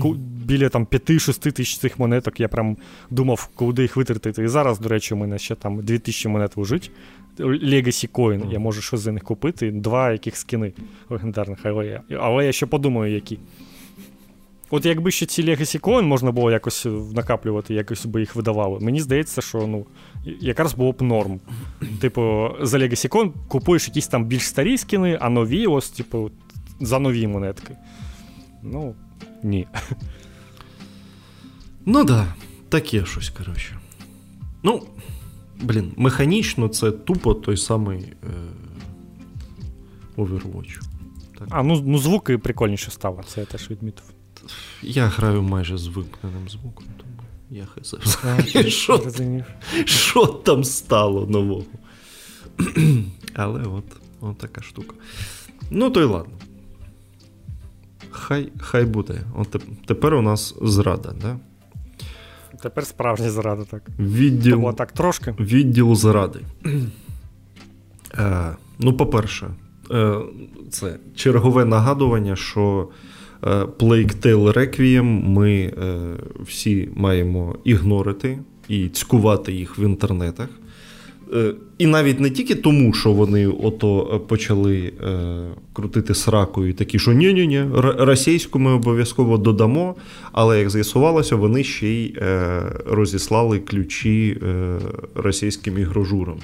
[0.45, 2.41] біля там 5-6 тисяч цих монеток.
[2.41, 2.77] Я прям
[3.11, 4.45] думав, куди їх витратити.
[4.45, 6.91] І зараз, до речі, у мене ще там 2000 монет лежить.
[7.39, 10.73] Legacy Coin, я можу щось за них купити, два яких скини
[11.11, 13.39] легендарних, але я але я ще подумаю, які.
[14.75, 19.01] От якби ще ці Legacy Coin можна було якось накаплювати, якось би їх видавали, мені
[19.01, 19.87] здається, що ну,
[20.41, 21.41] якраз було б норм.
[22.01, 26.31] Типу, за Legacy Coin купуєш якісь там більш старі скини, а нові, ось, типу,
[26.81, 27.77] за нові монетки.
[28.63, 28.95] Ну,
[29.43, 29.67] ні.
[31.87, 32.35] Ну да,
[32.69, 33.79] таке щось, коротше.
[34.63, 34.83] Ну,
[35.63, 38.29] Блін, механічно це тупо той самий е,
[40.17, 40.81] Overwatch.
[41.39, 41.49] Так.
[41.51, 44.12] А, ну ну звуки прикольніше стало, це я теж відмітив.
[44.83, 47.95] Я граю майже з вимкненим звуком, тому я хз.
[48.69, 49.13] Що,
[49.85, 51.65] що там стало нового?
[53.35, 53.85] Але от,
[54.21, 54.95] от така штука.
[55.71, 56.35] Ну, то й ладно.
[58.11, 59.21] Хай хай буде.
[59.37, 59.57] От
[59.87, 61.39] Тепер у нас зрада, да?
[62.63, 63.83] Тепер справжня зрада, так.
[63.99, 65.35] Відділ, Тому так трошки.
[65.41, 66.41] Відділ зради.
[68.19, 69.51] Е, ну, по-перше,
[69.91, 70.21] е,
[70.71, 72.89] це чергове нагадування, що
[73.51, 75.73] Plague Tale Requiem ми е,
[76.47, 78.39] всі маємо ігнорити
[78.69, 80.49] і цькувати їх в інтернетах.
[81.35, 87.13] Е, І навіть не тільки тому, що вони ото почали е, крутити сракою такі, що
[87.13, 87.65] ні-ні-ні,
[87.99, 89.95] російську ми обов'язково додамо,
[90.33, 94.79] але як з'ясувалося, вони ще й е, розіслали ключі е,
[95.15, 96.37] російським ігрожурам.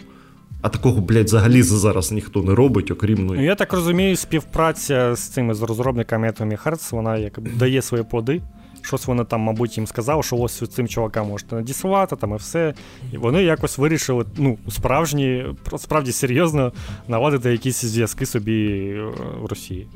[0.63, 3.43] А такого, блядь, взагалі зараз ніхто не робить, окрім ну.
[3.43, 8.43] Я так розумію, співпраця з цими з розробниками Atomic Hearts, вона як дає свої плоди.
[8.83, 12.75] Щось вони там, мабуть, їм сказали, що ось цим чувакам можете надіслати, там і все.
[13.13, 15.47] І вони якось вирішили, ну, справжні,
[15.79, 16.73] справді серйозно
[17.09, 18.67] наладити якісь зв'язки собі
[18.97, 19.03] е,
[19.41, 19.89] в Росії.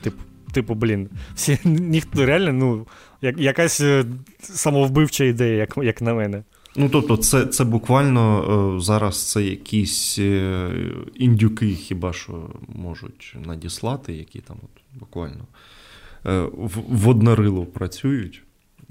[0.00, 2.86] Типу, типу, блін, всі ніхто реально, ну,
[3.22, 4.04] як, якась е,
[4.40, 6.42] самовбивча ідея, як як на мене.
[6.78, 10.18] Ну, тобто, це це буквально е, зараз це якісь
[11.14, 15.44] індюки, хіба що можуть надіслати, які там от, буквально.
[16.26, 16.46] Е,
[16.88, 18.42] в однорилу працюють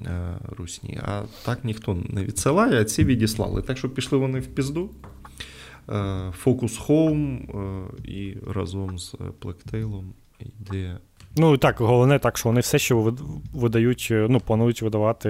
[0.05, 3.61] е, русні, а так ніхто не відсилає, а ці відіслали.
[3.61, 4.89] Так що пішли вони в пізду.
[6.31, 7.39] Фокус Home
[8.03, 10.97] і разом з Плектейлом йде.
[11.37, 12.95] Ну так, головне так, що вони все ще
[13.53, 15.29] видають, е, ну, планують видавати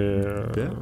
[0.54, 0.72] Де?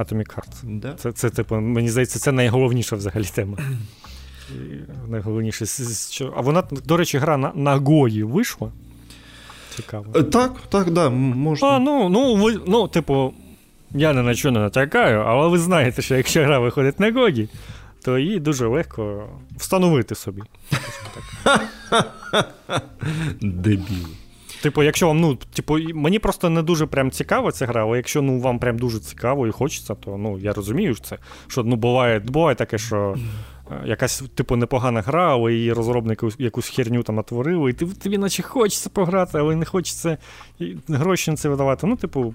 [0.00, 0.78] Atomic Heart.
[0.80, 0.94] Де?
[0.96, 3.58] Це, це, типу, мені здається, це найголовніша взагалі тема.
[5.08, 5.64] Найголовніше.
[6.36, 8.72] А вона, до речі, гра на, на Гої вийшла.
[9.76, 10.06] Цікаво.
[10.16, 11.68] Е, так, так, да, можна.
[11.68, 13.34] А, ну, ну, ви, ну, типу,
[13.90, 17.48] я не на що не натякаю, але ви знаєте, що якщо гра виходить на годі,
[18.04, 20.42] то її дуже легко встановити собі.
[23.40, 24.06] Дебіл.
[24.62, 28.22] Типу, якщо вам, ну, типу, мені просто не дуже прям цікава ця гра, але якщо
[28.22, 31.18] ну, вам прям дуже цікаво і хочеться, то ну, я розумію, це.
[31.48, 33.16] Що ну, буває, буває таке, що
[33.70, 38.42] Е, якась, типу, непогана гра, але її розробники якусь херню там натворили, і тобі наче
[38.42, 40.18] хочеться пограти, але не хочеться
[40.88, 41.86] гроші на це видавати.
[41.86, 42.34] Ну, типу,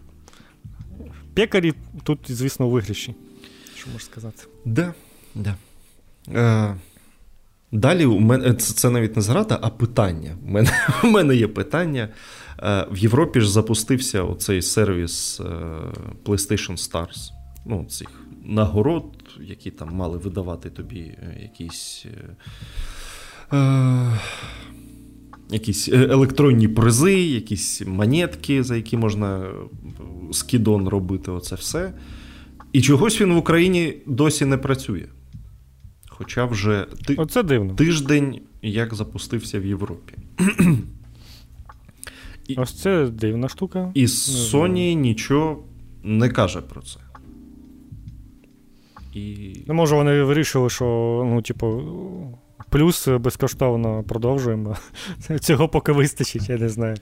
[1.33, 1.73] пекарі
[2.03, 3.15] тут, звісно, вигріші.
[3.75, 4.43] Що можна сказати?
[4.65, 4.93] Да,
[5.35, 5.55] да.
[6.35, 6.75] Е,
[7.75, 10.37] Далі у мене це, навіть не зрада, а питання.
[10.47, 10.69] У мене
[11.03, 12.09] у мене є питання.
[12.59, 15.43] Е, В Європі ж запустився оцей сервіс е,
[16.25, 17.31] PlayStation Stars.
[17.65, 18.07] Ну, цих
[18.45, 19.03] нагород,
[19.41, 22.05] які там мали видавати тобі е, якісь.
[25.49, 29.45] Якісь електронні призи, якісь монетки, за які можна
[30.31, 31.93] скідон робити, оце все.
[32.73, 35.05] І чогось він в Україні досі не працює.
[36.17, 37.15] Хоча вже ти...
[37.15, 37.73] Оце дивно.
[37.73, 40.13] тиждень як запустився в Європі.
[42.47, 42.55] І...
[42.55, 43.91] Ось це дивна штука.
[43.93, 45.63] І Sony нічого
[46.03, 46.99] не каже про це.
[49.13, 49.55] І...
[49.67, 50.85] Ну, може, вони вирішили, що,
[51.25, 51.83] ну, типу,
[52.69, 54.75] плюс безкоштовно продовжуємо.
[55.39, 56.97] Цього поки вистачить, я не знаю.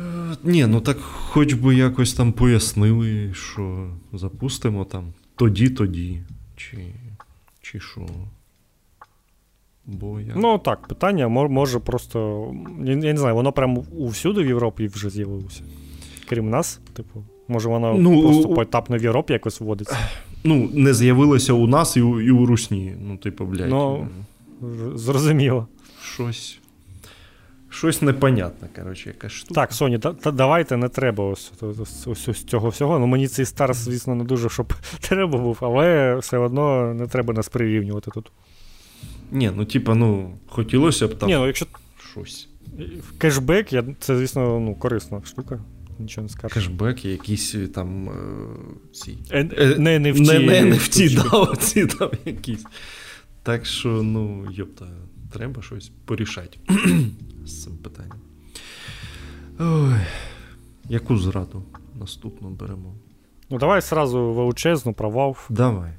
[0.00, 6.22] Е, ні, ну так хоч би якось там пояснили, що запустимо там тоді-тоді,
[6.56, 6.78] чи
[7.72, 8.06] чи що.
[9.86, 10.34] Бо я...
[10.36, 12.46] Ну так, питання може просто.
[12.84, 15.62] Я не знаю, воно прямо усюди в Європі вже з'явилося.
[16.28, 19.98] Крім нас, типу, може, воно ну, просто поетапно в Європі якось вводиться
[20.44, 22.94] ну, не з'явилося у нас і у, і у Русні.
[23.06, 23.70] Ну, типу, блядь.
[23.70, 24.08] Ну,
[24.94, 25.66] Зрозуміло.
[26.02, 26.58] Щось.
[27.72, 29.60] Щось непонятне, коротше, якась штука.
[29.60, 32.98] Так, Соні, та, та давайте не треба ось, ось, ось, ось цього всього.
[32.98, 37.34] Ну мені цей Старс, звісно, не дуже щоб треба був, але все одно не треба
[37.34, 38.32] нас прирівнювати тут.
[39.30, 41.28] Ні, ну типа, ну, хотілося б там.
[41.28, 41.66] Ні, ну якщо
[42.12, 42.48] щось.
[43.18, 45.60] Кешбек, я, це, звісно, ну, корисна штука
[45.98, 46.54] нічого не скажеш.
[46.54, 48.12] Кешбек, якісь е, там е,
[48.92, 49.18] ці.
[49.30, 49.44] Е,
[49.78, 50.20] не NFT.
[50.20, 52.64] Не, не NFT, да, оці там якісь.
[53.42, 54.86] Так що, ну, йопта,
[55.32, 56.58] треба щось порішати
[57.44, 58.18] з цим питанням.
[59.58, 60.00] Ой,
[60.88, 61.62] Яку зраду
[62.00, 62.94] наступну беремо?
[63.50, 65.36] Ну, давай сразу величезну провал.
[65.48, 65.92] Давай.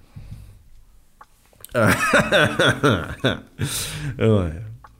[4.19, 4.51] Ой.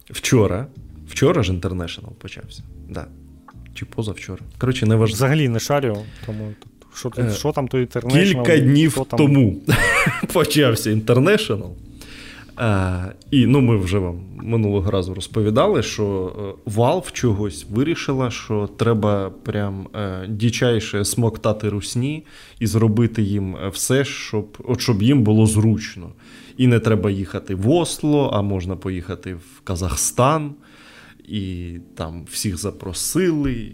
[0.10, 0.68] Вчора.
[1.08, 2.64] Вчора ж International почався.
[2.90, 3.08] Да
[3.74, 4.42] чи позавчора.
[4.58, 5.16] Коротше, не важливо.
[5.16, 6.54] Взагалі не шарю, тому
[6.96, 8.24] що е, що там то International?
[8.24, 9.06] Кілька днів там...
[9.18, 9.62] тому
[10.34, 11.70] почався International.
[12.56, 16.36] А, І ну, ми вже вам минулого разу розповідали, що
[16.68, 22.26] е, Valve чогось вирішила, що треба прям е, дічайше смоктати русні
[22.60, 26.10] і зробити їм все, щоб от щоб їм було зручно.
[26.58, 30.56] І не треба їхати в Осло, а можна поїхати в Казахстан
[31.28, 33.72] і там всіх запросили.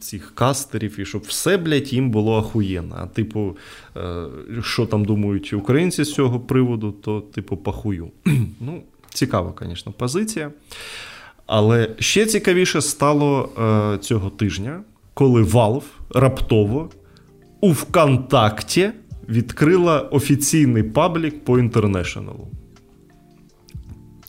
[0.00, 2.96] Цих кастерів, і щоб все, блядь, їм було ахуєнно.
[2.98, 3.56] А типу,
[3.96, 4.24] е,
[4.62, 8.10] що там думають українці з цього приводу, то, типу, пахую.
[8.60, 8.82] ну,
[9.14, 10.50] цікава, звісно, позиція.
[11.46, 13.48] Але ще цікавіше стало
[13.94, 14.82] е, цього тижня,
[15.14, 15.82] коли Valve
[16.14, 16.90] раптово
[17.60, 18.90] у ВКонтакті
[19.28, 22.48] відкрила офіційний паблік по інтернешнлу.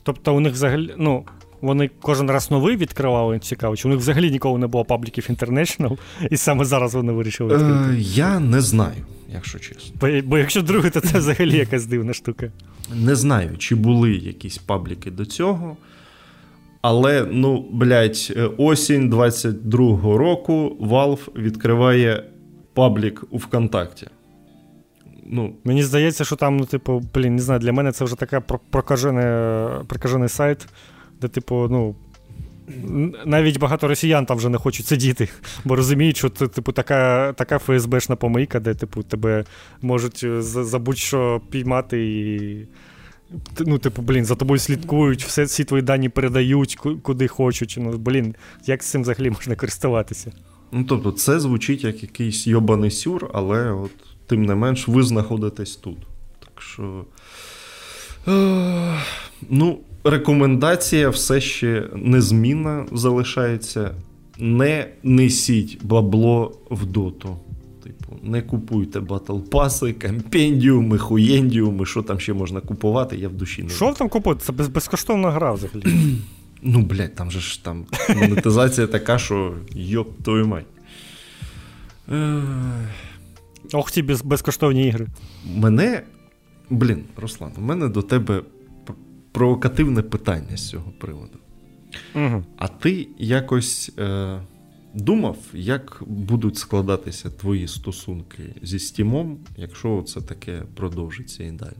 [0.02, 1.24] Тобто у них взагалі, ну,
[1.64, 5.98] вони кожен раз новий відкривали, цікаво, чи у них взагалі ніколи не було пабліків International,
[6.30, 7.94] і саме зараз вони вирішили відкрити?
[7.94, 9.96] Е, Я не знаю, якщо чесно.
[10.00, 12.52] Бо, бо якщо друге, то це взагалі якась дивна штука.
[12.94, 15.76] Не знаю, чи були якісь пабліки до цього.
[16.82, 22.24] Але, ну, блядь, осінь 22-го року Valve відкриває
[22.74, 24.06] паблік у ВКонтакті.
[25.26, 28.40] Ну, Мені здається, що там, ну, типу, блін, не знаю, для мене це вже така
[29.88, 30.66] прокажений сайт,
[31.20, 31.94] де, типу, ну.
[33.26, 35.28] Навіть багато росіян там вже не хочуть сидіти,
[35.64, 39.44] бо розуміють, що це типу така така ФСБшна помийка, де типу, тебе
[39.82, 42.66] можуть е, за будь-що піймати і.
[43.58, 47.76] Ну, типу, блін, за тобою слідкують, все, всі твої дані передають куди хочуть.
[47.78, 48.34] Ну, блін,
[48.66, 50.32] як з цим взагалі можна користуватися?
[50.72, 53.90] Ну, тобто, це звучить як якийсь йобаний сюр, але от
[54.26, 55.98] тим не менш, ви знаходитесь тут.
[56.40, 57.04] Так що.
[59.50, 63.94] Ну, рекомендація все ще незмінна залишається.
[64.38, 67.36] Не несіть бабло в доту.
[67.82, 73.68] Типу, не купуйте батлпаси, компендіуми, хуєндіуми, що там ще можна купувати, я в душі не
[73.68, 74.44] Що там купувати?
[74.44, 75.84] Це без, безкоштовна гра взагалі.
[76.66, 77.86] Ну, блядь, там же ж там
[78.16, 80.66] монетизація така, що йоп твою мать.
[83.72, 85.06] Ох, ті без, безкоштовні ігри.
[85.56, 86.02] Мене.
[86.70, 88.42] Блін, Руслан, у мене до тебе
[89.34, 91.38] провокативне питання з цього приводу.
[92.14, 92.44] Угу.
[92.56, 94.40] А ти якось е,
[94.94, 101.76] думав, як будуть складатися твої стосунки зі Стімом, якщо це таке продовжиться і далі?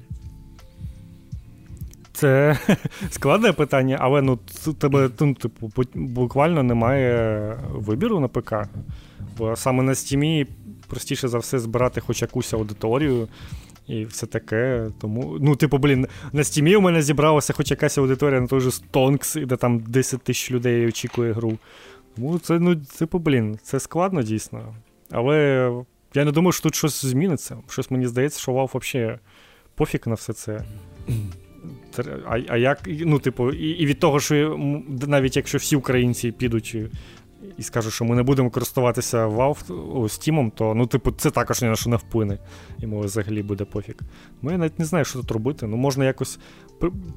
[2.12, 2.58] Це
[3.10, 4.38] складне питання, але ну,
[4.78, 8.54] тебе ну, типу, буквально немає вибіру на ПК.
[9.38, 10.46] Бо саме на стімі
[10.86, 13.28] простіше за все збирати хоч якусь аудиторію
[13.86, 14.90] і все таке.
[15.00, 18.70] Тому, ну, типу, блін, на стімі у мене зібралася хоч якась аудиторія на той же
[18.70, 21.58] Stonks, де там 10 тисяч людей очікує гру.
[22.16, 24.74] Тому це, ну, типу, блін, це складно дійсно.
[25.10, 25.70] Але
[26.14, 27.56] я не думаю, що тут щось зміниться.
[27.68, 29.18] Щось мені здається, що Valve взагалі
[29.74, 30.64] пофіг на все це.
[32.26, 34.56] А а як, ну, типу, і і від того, що
[35.06, 36.76] навіть якщо всі українці підуть
[37.58, 39.68] і скажуть, що ми не будемо користуватися Valve
[40.02, 42.38] Steam, то ну, типу, це також ні на що не вплине.
[42.78, 43.94] Йому взагалі буде пофіг.
[44.42, 45.66] Ну, я навіть не знаю, що тут робити.
[45.66, 46.38] Ну, можна якось.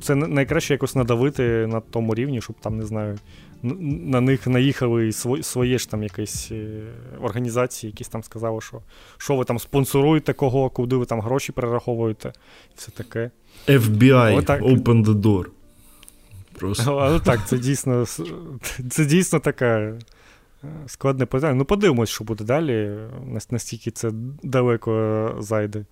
[0.02, 3.18] Це найкраще якось надавити на тому рівні, щоб там, не знаю,
[3.64, 6.82] на них наїхали своє ж там якісь е,
[7.22, 8.82] організації, якісь там сказали, що
[9.18, 12.34] що ви там спонсоруєте кого, куди ви там гроші перераховуєте,
[12.70, 13.32] і все таке.
[13.68, 14.62] FBI, Отак.
[14.62, 15.46] open the door.
[16.60, 16.98] Просто.
[16.98, 18.06] Але так, це дійсно
[18.90, 19.94] це дійсно така
[20.88, 21.54] Складне питання.
[21.54, 22.98] Ну, подивимось, що буде далі,
[23.50, 24.12] настільки це
[24.44, 25.86] далеко зайде.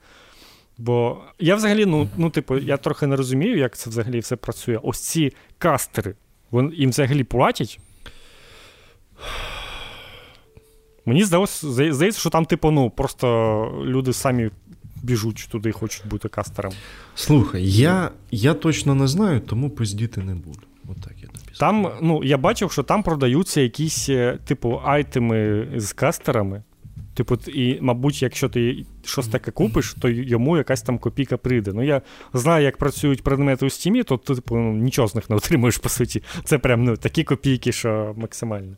[0.77, 4.79] Бо я взагалі, ну, ну, типу, я трохи не розумію, як це взагалі все працює.
[4.83, 6.15] Ось ці кастери,
[6.51, 7.79] вони, їм взагалі платять.
[11.05, 14.49] Мені здалося, здається, що там, типу, ну, просто люди самі
[15.03, 16.73] біжуть туди і хочуть бути кастером.
[17.15, 20.61] Слухай, я я точно не знаю, тому пиздіти не буду.
[20.87, 25.93] Отак я тобі Там, ну, я бачив, що там продаються якісь, е, типу, айтеми з
[25.93, 26.63] кастерами.
[27.13, 31.71] Типу, і, мабуть, якщо ти щось таке купиш, то йому якась там копійка прийде.
[31.73, 32.01] Ну, я
[32.33, 35.89] знаю, як працюють предмети у стімі, то типу, ну, нічого з них не отримуєш, по
[35.89, 36.23] суті.
[36.43, 38.75] Це прям ну, такі копійки, що максимально.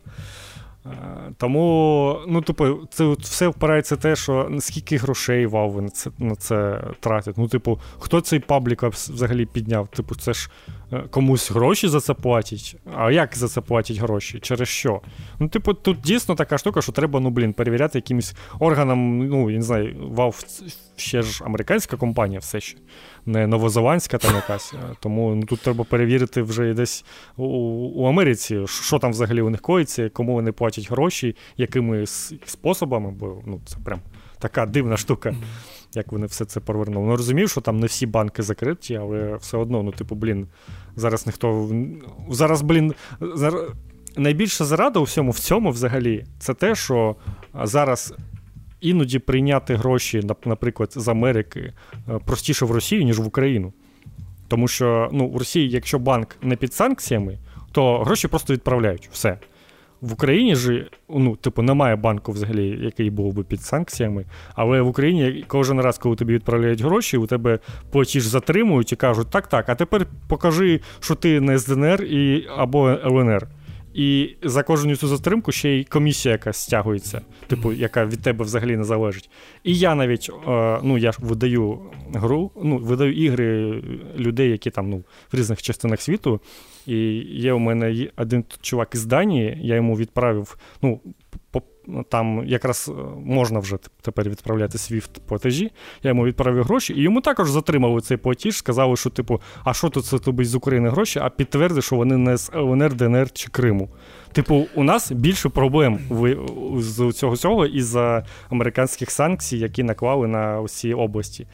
[1.38, 6.84] Тому, ну, типу, це все впирається те, що скільки грошей вау на це на це
[7.00, 7.38] тратять.
[7.38, 9.88] Ну, типу, хто цей паблік взагалі підняв?
[9.88, 10.50] Типу, це ж
[11.10, 12.76] комусь гроші за це платять.
[12.96, 14.40] А як за це платять гроші?
[14.40, 15.02] Через що?
[15.40, 19.58] Ну, типу, тут дійсно така штука, що треба, ну, блін, перевіряти якимось органам, ну, я
[19.58, 20.64] не знаю, Valve
[20.96, 22.78] ще ж американська компанія все ще
[23.26, 24.74] не новозеландська там якась.
[24.74, 27.06] Е, тому ну, тут треба перевірити вже десь
[27.38, 27.46] у,
[27.96, 32.06] у Америці, що там взагалі у них коїться, кому вони платять гроші, якими
[32.46, 34.00] способами, бо ну, це прям
[34.40, 35.36] така дивна штука.
[35.96, 37.08] Як вони все це повернули.
[37.08, 40.48] Ну, розумів, що там не всі банки закриті, але все одно, ну, типу, блін,
[40.96, 41.70] зараз ніхто.
[42.30, 43.70] Зараз, блін, зараз...
[44.16, 47.16] найбільша зарада у всьому в цьому взагалі це те, що
[47.64, 48.14] зараз
[48.82, 51.74] іноді прийняти гроші, наприклад, з Америки
[52.10, 53.74] е, простіше в Росію, ніж в Україну.
[54.48, 57.38] Тому що ну, в Росії, якщо банк не під санкціями,
[57.72, 59.40] то гроші просто відправляють все.
[60.02, 64.26] В Україні ж, ну, типу, немає банку взагалі, який був би під санкціями.
[64.56, 67.60] Але в Україні кожен раз, коли тобі відправляють гроші, у тебе
[67.92, 72.48] платіж затримують і кажуть, так, так, а тепер покажи, що ти не з ДНР і,
[72.58, 73.48] або ЛНР.
[73.98, 78.78] І за кожну цю затримку ще й комісія, яка стягується, типу, яка від тебе взагалі
[78.78, 79.30] не залежить.
[79.64, 81.80] І я навіть е, ну, я ж видаю
[82.14, 83.82] гру, ну, видаю ігри
[84.18, 86.42] людей, які там ну, в різних частинах світу.
[86.88, 86.98] І
[87.30, 90.58] є у мене один чувак із Данії, я йому відправив.
[90.82, 91.00] ну,
[92.10, 95.72] там якраз е, можна вже тепер відправляти SWIFT платежі.
[96.04, 99.90] Я йому відправив гроші, і йому також затримали цей платіж, сказали, що, типу, а що
[99.90, 103.50] тут це тобі з України гроші, а підтвердив, що вони не з ЛНР, ДНР чи
[103.50, 103.90] Криму.
[104.32, 106.00] Типу, у нас більше проблем
[106.78, 111.48] з цього цього із-за американських санкцій, які наклали на усі області.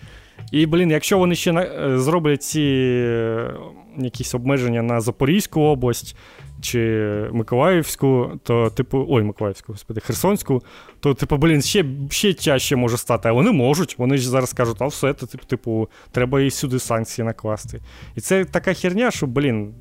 [0.53, 3.53] І, блін, якщо вони ще е, зроблять ці е,
[3.97, 6.15] якісь обмеження на Запорізьку область
[6.61, 6.79] чи
[7.31, 10.63] Миколаївську, то, типу, ой, Миколаївську, господи, Херсонську,
[10.99, 13.29] то, типу, блін, ще ще чаще може стати.
[13.29, 13.97] А вони можуть.
[13.97, 17.81] Вони ж зараз кажуть, а все, то, типу, треба і сюди санкції накласти.
[18.15, 19.73] І це така херня, що, блін,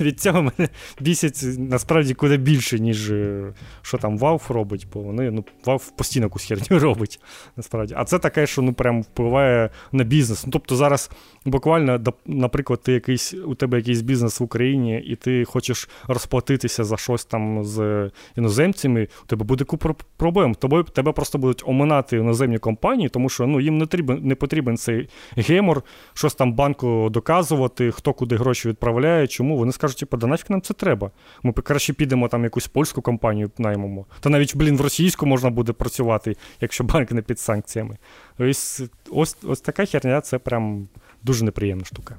[0.00, 0.68] від цього мене
[1.00, 6.26] бісять насправді куди більше, ніж е, що там Valve робить, бо вони ну, Valve постійно
[6.26, 7.20] якусь херню робить.
[7.56, 7.94] насправді.
[7.96, 10.46] А це таке, що ну прям впливає на бізнес.
[10.46, 11.10] Ну, Тобто зараз
[11.44, 16.96] буквально, наприклад, ти якийсь, у тебе якийсь бізнес в Україні, і ти хочеш розплатитися за
[16.96, 20.54] щось там з іноземцями, у тебе буде купа проблем.
[20.54, 24.76] Тобою тебе просто будуть оминати іноземні компанії, тому що ну, їм не потрібен, не потрібен
[24.76, 25.82] цей гемор,
[26.14, 29.56] щось там банку доказувати, хто куди гроші відправляє, чому.
[29.56, 31.10] Вони скажуть, типу, да нафіг нам це треба.
[31.42, 34.06] Ми краще підемо там якусь польську компанію наймемо.
[34.20, 37.96] Та навіть, блін, в російську можна буде працювати, якщо банк не під санкціями.
[38.38, 40.88] Ось ось, ось така херня, це прям
[41.24, 42.16] дуже неприємна штука.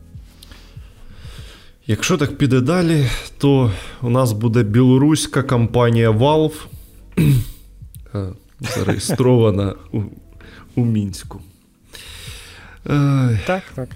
[1.88, 3.72] Якщо так піде далі, то
[4.02, 6.66] у нас буде білоруська компанія Valve
[8.16, 8.28] е,
[8.60, 10.02] зареєстрована у,
[10.76, 11.42] у Мінську.
[13.46, 13.90] Так, так.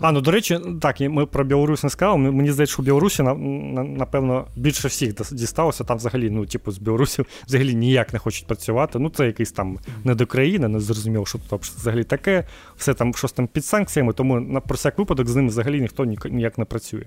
[0.00, 2.18] А, ну до речі, так, ми про Білорусь не сказали.
[2.18, 5.84] Мені здається, що в Білорусі, напевно, більше всіх дісталося.
[5.84, 8.98] Там взагалі, ну, типу, з Білорусі взагалі ніяк не хочуть працювати.
[8.98, 12.44] Ну, це якийсь там не до країни, не зрозуміло, що тут взагалі таке,
[12.76, 16.04] все там щось там під санкціями, тому на про всяк випадок з ними взагалі ніхто
[16.04, 17.04] ніяк не працює.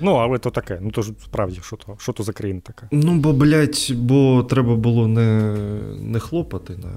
[0.00, 0.78] Ну, але то таке.
[0.82, 2.88] Ну то ж справді, що то що то за країна така?
[2.92, 5.56] Ну, бо, блядь, бо треба було не
[6.00, 6.92] не хлопати на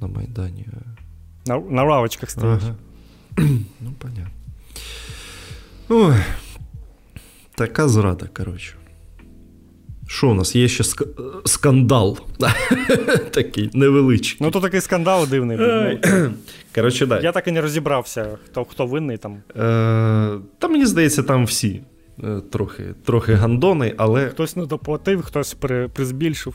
[0.00, 0.66] на Майдані.
[1.46, 2.62] На на лавочках стоїть.
[2.62, 2.74] Ага.
[3.80, 4.30] Ну, понятно.
[5.88, 6.14] Ой.
[7.54, 8.74] Така зрада, коротше.
[10.08, 10.56] Що у нас?
[10.56, 12.18] Є ще ск- скандал.
[13.30, 14.38] Такий невеличкий.
[14.46, 15.58] Ну, то такий скандал дивний.
[16.74, 17.20] Коротше, да.
[17.20, 19.32] Я так і не розібрався, хто хто винний там.
[19.56, 21.82] Е, Та мені здається, там всі
[22.24, 24.28] е, трохи трохи гандони, але.
[24.28, 26.54] Хтось не доплатив, хтось при, призбільшив.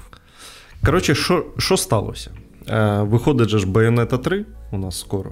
[0.86, 2.32] Коротше, що що сталося?
[2.70, 5.32] Е, Виходить же ж Bayonetta 3 у нас скоро.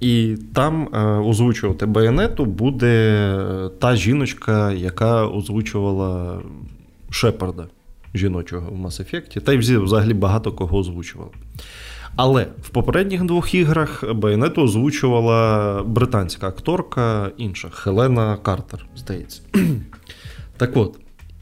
[0.00, 3.34] І там е, озвучувати байонету буде
[3.78, 6.40] та жіночка, яка озвучувала
[7.10, 7.66] Шепарда
[8.14, 11.30] жіночого в Mass Effect, та й взагалі багато кого озвучувала.
[12.16, 19.42] Але в попередніх двох іграх байонету озвучувала британська акторка інша Хелена Картер, здається.
[20.56, 20.98] Так от,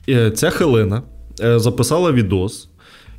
[0.09, 1.03] е, ця Хелена
[1.41, 2.69] е, записала відос.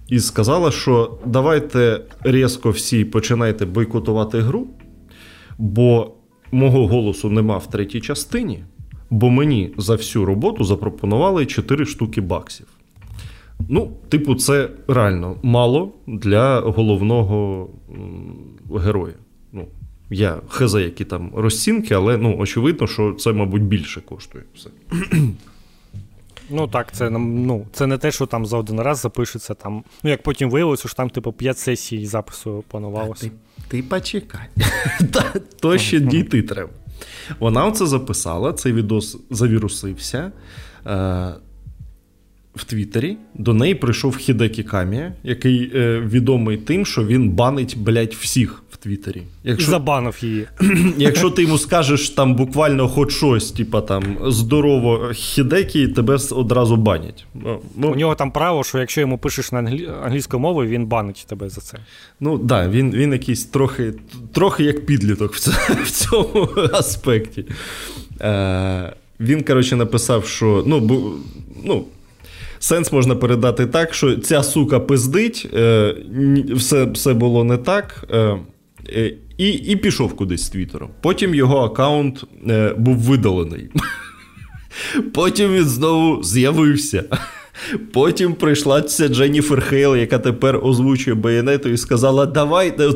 [0.08, 4.68] І сказала, що давайте різко всі починайте бойкотувати гру,
[5.58, 6.12] бо
[6.52, 8.64] мого голосу нема в третій частині,
[9.10, 12.68] бо мені за всю роботу запропонували 4 штуки баксів.
[13.70, 17.70] Ну, типу, це реально мало для головного
[18.76, 19.14] героя.
[19.54, 19.68] Ну,
[20.10, 24.70] Я хз, які там розцінки, але ну, очевидно, що це, мабуть, більше коштує все.
[26.50, 29.54] Ну так, це ну, це не те, що там за один раз запишеться.
[29.54, 29.84] там.
[30.04, 33.32] Ну, як потім виявилося, що там, типу, 5 сесій запису планувалося.
[33.68, 34.48] Ти, почекай.
[35.60, 36.70] То ще дійти треба.
[37.40, 40.32] Вона оце записала, цей відос завірусився.
[40.86, 41.34] Е,
[42.56, 48.14] в Твіттері до неї прийшов Хідекі Камія, який е, відомий тим, що він банить, блядь,
[48.14, 49.22] всіх Твіттері.
[49.44, 50.48] Якщо, Забанив її.
[50.98, 57.26] Якщо ти йому скажеш там буквально хоч щось, типа там здорово Хідекі, тебе одразу банять.
[57.34, 59.90] Ну, ну, У нього там право, що якщо йому пишеш на англі...
[60.04, 61.78] англійською мовою, він банить тебе за це.
[62.20, 63.94] Ну так, да, він він якийсь трохи
[64.34, 67.46] трохи як підліток в цьому, в цьому аспекті.
[68.22, 71.12] Е, Він, коротше, написав, що ну, бу,
[71.64, 71.86] ну,
[72.60, 75.96] Сенс можна передати так, що ця сука пиздить, е,
[76.50, 78.06] все все було не так.
[78.12, 78.38] Е,
[79.38, 80.90] і і пішов кудись з Твіттером.
[81.02, 82.24] Потім його аккаунт
[82.78, 83.70] був видалений.
[85.14, 87.04] Потім він знову з'явився.
[87.94, 92.90] Потім прийшла ця Дженніфер Хейл, яка тепер озвучує байонету, і сказала: давайте,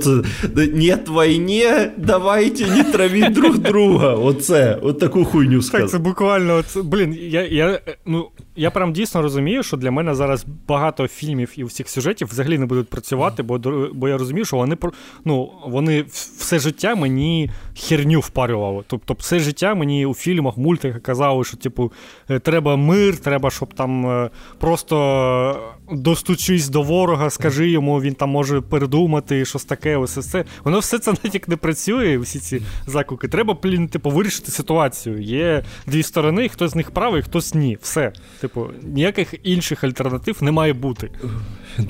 [0.56, 1.66] нет війні,
[1.98, 4.14] давайте не травіть друг друга.
[4.14, 5.84] Оце, от таку хуйню сказала.
[5.84, 10.16] Так, це буквально, от, блін, я я, ну, я прям дійсно розумію, що для мене
[10.16, 13.60] зараз багато фільмів і всіх сюжетів взагалі не будуть працювати, бо
[13.94, 14.78] бо я розумію, що вони
[15.26, 16.02] ну, вони
[16.38, 18.84] все життя мені херню впарювали.
[18.88, 21.92] Тобто, все життя мені у фільмах, мультиках казали, що типу,
[22.30, 24.30] е, треба мир, треба, щоб там е,
[24.60, 29.98] просто достучись до ворога, скажи йому, він там може передумати, щось таке.
[29.98, 30.46] ось це.
[30.64, 33.28] Воно все це навіть не працює, всі ці закуки.
[33.28, 35.22] Треба, блін, типу, вирішити ситуацію.
[35.22, 37.78] Є дві сторони, хтось з них правий, хтось ні.
[37.82, 38.14] Все.
[38.40, 41.10] Типу, ніяких інших альтернатив не має бути.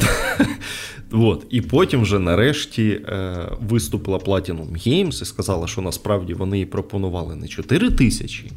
[1.11, 1.45] От.
[1.49, 3.35] І потім вже нарешті е,
[3.69, 8.51] виступила Platinum Games і сказала, що насправді вони пропонували не 4 тисячі,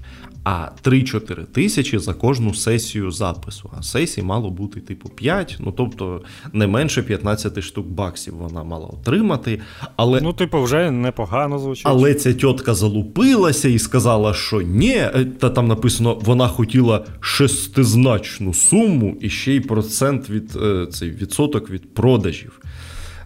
[0.45, 3.71] а 3-4 тисячі за кожну сесію запису.
[3.79, 6.21] А сесій мало бути типу 5, ну тобто
[6.53, 9.61] не менше 15 штук баксів вона мала отримати.
[9.97, 11.87] Але, Ну, типу, вже непогано звучить.
[11.87, 18.55] Але ця тітка залупилася і сказала, що ні, е, та там написано, вона хотіла шестизначну
[18.55, 22.61] суму і ще й процент від е, цей відсоток від продажів.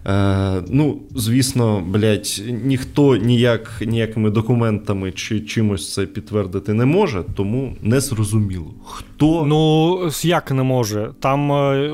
[0.09, 7.75] Е, Ну, звісно, блядь, ніхто ніяк, ніякими документами чи чимось це підтвердити не може, тому
[7.81, 8.73] не зрозуміло.
[8.85, 9.45] Хто.
[9.45, 11.11] Ну, як не може?
[11.19, 11.49] Там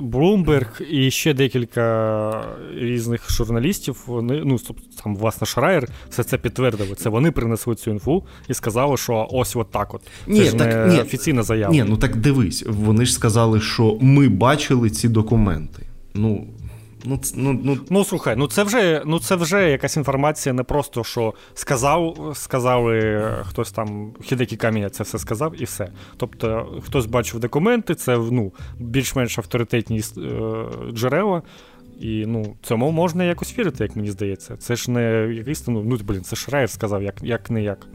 [0.09, 2.45] Блумберг і ще декілька
[2.77, 4.57] різних журналістів, вони, ну,
[5.03, 6.95] там, власне, Шрайер, все це підтвердили.
[6.95, 10.01] Це вони принесли цю інфу і сказали, що ось от так от.
[10.25, 11.73] Це ні, ж так, не ні, офіційна заява.
[11.73, 15.85] Ні, ну так дивись, вони ж сказали, що ми бачили ці документи.
[16.13, 16.47] Ну,
[17.05, 21.03] Ну, ну, ну, ну слухай, ну це вже ну це вже якась інформація, не просто
[21.03, 25.87] що сказав, сказали хтось там, Хідекі Каміння це все сказав і все.
[26.17, 30.21] Тобто хтось бачив документи, це ну, більш-менш авторитетні е,
[30.93, 31.41] джерела.
[31.99, 34.57] І ну, цьому можна якось вірити, як мені здається.
[34.57, 37.87] Це ж не якийсь ну, ну блін, це Шраєр сказав, як як не як.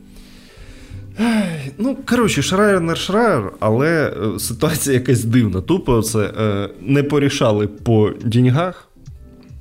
[1.79, 5.61] Ну, коротше, Шраєр не Шраєр, але е, ситуація якась дивна.
[5.61, 8.90] Тупо це е, не порішали по деньгах.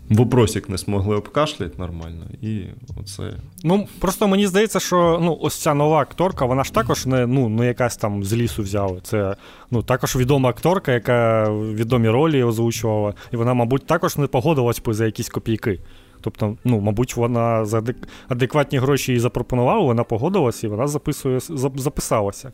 [0.10, 2.64] Вопросик не змогли обкашляти нормально, і
[3.00, 3.34] оце.
[3.64, 7.50] Ну, просто мені здається, що ну, ось ця нова акторка, вона ж також не ну,
[7.50, 9.00] не якась там з лісу взяла.
[9.04, 9.36] Це
[9.72, 14.94] ну, також відома акторка, яка відомі ролі озвучувала, і вона, мабуть, також не погодилась би
[14.94, 15.80] за якісь копійки.
[16.22, 17.84] Тобто, ну, мабуть, вона за
[18.28, 21.40] адекватні гроші їй запропонувала, вона погодилась і вона записує,
[21.76, 22.52] записалася.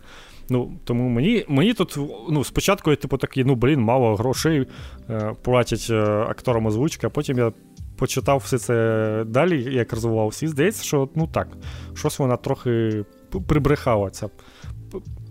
[0.49, 1.97] Ну, Тому мені мені тут
[2.29, 4.67] ну, спочатку я типу такий, ну блін, мало грошей
[5.09, 7.51] е, платять е, акторам озвучки, а потім я
[7.97, 11.47] почитав все це далі, як розвивався, і здається, що ну так,
[11.93, 13.03] щось вона трохи
[13.47, 14.29] прибрехала ця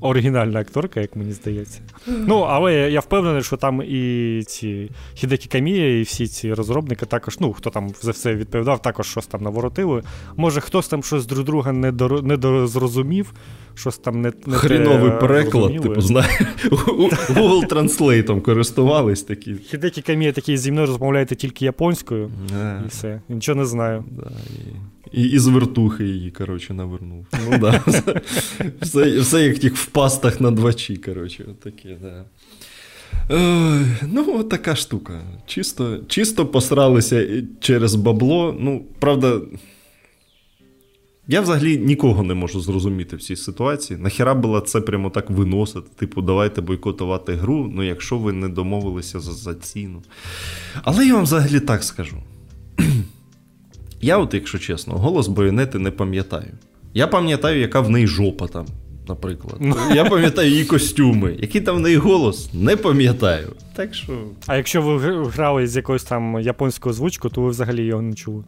[0.00, 1.80] оригінальна акторка, як мені здається.
[2.06, 7.40] Ну, але я впевнений, що там і ці Хідекі Камія, і всі ці розробники також,
[7.40, 10.02] ну, хто там за все відповідав, також щось там наворотили.
[10.36, 13.34] Може, хтось там щось друг друга не до, не дозрозумів,
[13.74, 16.40] щось там не не Хріновий переклад, типу, знаєш,
[17.28, 19.54] Google Translate користувались такі.
[19.54, 22.30] Хідекі Камія такий зі мною розмовляєте тільки японською,
[22.84, 23.20] і все.
[23.28, 24.04] Нічого не знаю.
[24.10, 25.20] Да, і...
[25.22, 27.26] І із вертухи її, коротше, навернув.
[27.50, 27.84] Ну да.
[28.80, 32.24] Все все як тих в пастах на двачі, коротше, таке, да.
[34.02, 35.20] Ну, от така штука.
[35.46, 38.56] Чисто чисто посралися через бабло.
[38.60, 39.40] Ну, правда,
[41.28, 43.98] я взагалі нікого не можу зрозуміти в цій ситуації.
[43.98, 49.20] Нахіра було це прямо так виносити, типу, давайте бойкотувати гру, ну якщо ви не домовилися
[49.20, 50.02] за, за ціну.
[50.82, 52.16] Але я вам взагалі так скажу.
[54.00, 56.52] Я, от, якщо чесно, голос байонети не пам'ятаю.
[56.94, 58.66] Я пам'ятаю, яка в неї жопа там,
[59.08, 59.56] наприклад.
[59.60, 59.76] Ну.
[59.94, 61.36] Я пам'ятаю її костюми.
[61.38, 63.52] Який там в неї голос, не пам'ятаю.
[63.76, 64.12] Так що...
[64.46, 68.44] А якщо ви грали з якоюсь там японською озвучкою, то ви взагалі його не чули.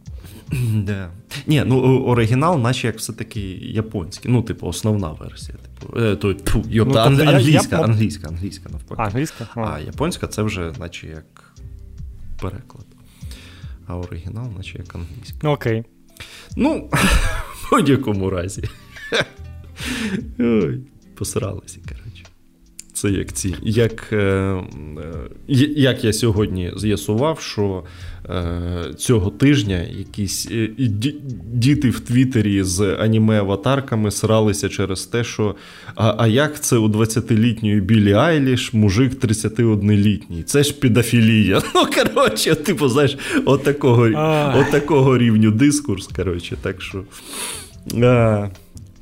[0.75, 1.09] Да.
[1.47, 4.31] Ні, ну оригінал, наче як все-таки японський.
[4.31, 5.57] Ну, типу, основна версія.
[5.57, 9.01] Типу, е, то, тьфу, йопта, ну, тобто, англійська, я, англійська, англійська, навпаки.
[9.01, 9.47] Англійська?
[9.55, 11.53] А японська це вже, наче як
[12.41, 12.85] переклад
[13.87, 15.49] а оригінал, наче як англійська.
[15.49, 15.83] Окей.
[16.55, 18.63] Ну, в будь-якому разі.
[20.39, 20.79] Ой,
[21.15, 22.23] Посралися, коротше.
[22.97, 23.55] Це як ці.
[23.63, 24.63] Як е, е,
[25.75, 27.83] як я сьогодні з'ясував, що
[28.29, 30.49] е, цього тижня якісь
[31.53, 35.55] діти в Твіттері з аніме-аватарками сралися через те, що
[35.95, 40.43] а а як це у 20-літньої Білі Айліш, мужик 31-літній?
[40.43, 41.61] Це ж педофілія.
[41.75, 44.03] Ну, коротше, типу, знаєш, от такого,
[44.55, 46.07] от такого рівню дискурс.
[46.07, 47.03] коротше, так що...
[48.03, 48.49] А,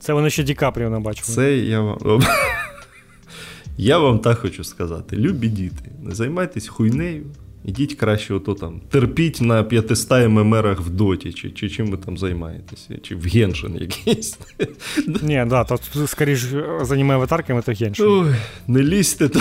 [0.06, 1.36] Це вони ще Ді Капріо не бачили.
[1.36, 2.22] Це я вам.
[3.78, 7.26] Я вам так хочу сказати: любі діти, не займайтесь хуйнею.
[7.66, 12.18] Ідіть краще, ото там, терпіть на 500 ММРах в доті, чи чи чим ви там
[12.18, 14.40] займаєтеся, чи в Геншин якийсь.
[15.22, 15.78] Ні, да, то
[16.08, 16.40] скоріш
[16.82, 18.06] за аніме аватарками, то Геншин.
[18.08, 18.36] Ой,
[18.68, 19.40] Не лізьте до,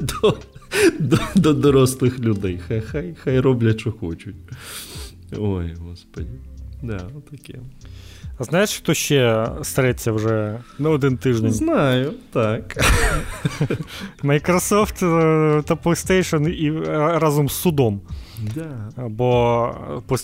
[0.00, 0.38] до,
[0.98, 2.60] до, до дорослих людей.
[2.68, 4.36] Хай хай, хай роблять, що хочуть.
[5.38, 6.26] Ой, господи.
[6.82, 7.58] Да, отаке.
[8.38, 11.52] А знаєш, хто ще стареться вже на один тиждень?
[11.52, 12.76] Знаю, так.
[14.24, 18.00] Microsoft е, та PlayStation і е, разом з судом.
[18.54, 18.90] Да.
[19.08, 19.70] Бо
[20.08, 20.16] е,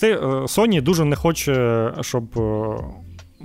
[0.47, 2.25] Sony дуже не хоче, щоб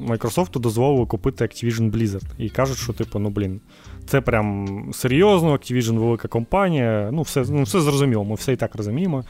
[0.07, 2.25] Microsoft дозволили купити Activision Blizzard.
[2.37, 3.61] І кажуть, що, типу, ну блін,
[4.05, 7.09] це прям серйозно, Activision велика компанія.
[7.13, 9.23] Ну, все ну, все зрозуміло, ми все і так розуміємо.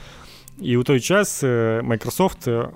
[0.61, 2.69] І у той час е, Microsoft, е,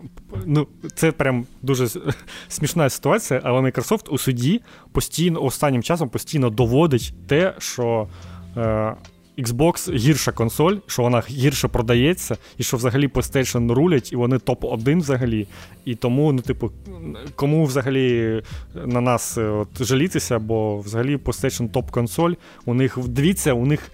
[0.46, 1.88] ну, це прям дуже
[2.48, 8.08] смішна ситуація, але Microsoft у суді постійно останнім часом постійно доводить те, що
[8.58, 8.96] е,
[9.38, 14.98] Xbox гірша консоль, що вона гірше продається, і що взагалі PlayStation рулять, і вони топ-1
[14.98, 15.48] взагалі.
[15.86, 16.72] І тому, ну, типу,
[17.36, 18.42] кому взагалі
[18.86, 22.36] на нас от, жалітися, бо взагалі PlayStation топ-консоль,
[22.66, 23.92] у них дивіться, у них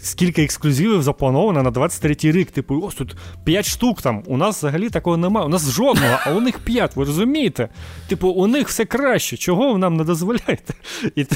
[0.00, 2.50] скільки ексклюзивів заплановано на 23-й рік.
[2.50, 4.22] Типу, ось тут 5 штук там.
[4.26, 5.46] У нас взагалі такого немає.
[5.46, 7.68] У нас жодного, а у них 5, ви розумієте?
[8.08, 9.36] Типу, у них все краще.
[9.36, 10.74] Чого ви нам не дозволяєте?
[11.16, 11.26] І,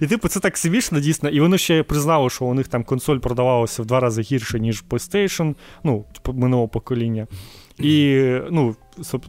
[0.00, 1.28] і типу, це так смішно, дійсно.
[1.28, 4.84] І вони ще признали, що у них там консоль продавалася в два рази гірше, ніж
[4.90, 7.26] PlayStation, ну, типу, минулого покоління.
[7.78, 8.76] І ну,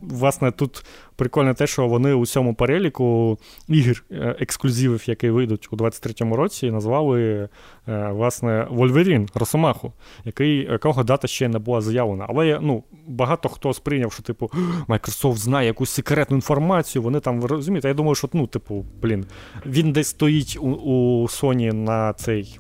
[0.02, 0.86] власне, тут
[1.16, 3.38] прикольно те, що вони у цьому переліку
[3.68, 7.50] ігр е, ексклюзивів, які вийдуть у 23-му році, назвали
[7.88, 9.94] е, власне Вольверін Росомаху,
[10.26, 12.26] який, якого дата ще не була заявлена.
[12.30, 14.52] Але ну, багато хто сприйняв, що типу
[14.88, 17.88] Microsoft знає якусь секретну інформацію, вони там розумієте.
[17.88, 19.26] Я думаю, що ну, типу, блін,
[19.66, 22.60] він десь стоїть у, у Sony на цей.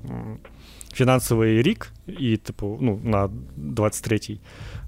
[0.93, 4.39] Фінансовий рік, і, типу, ну, на 23-й.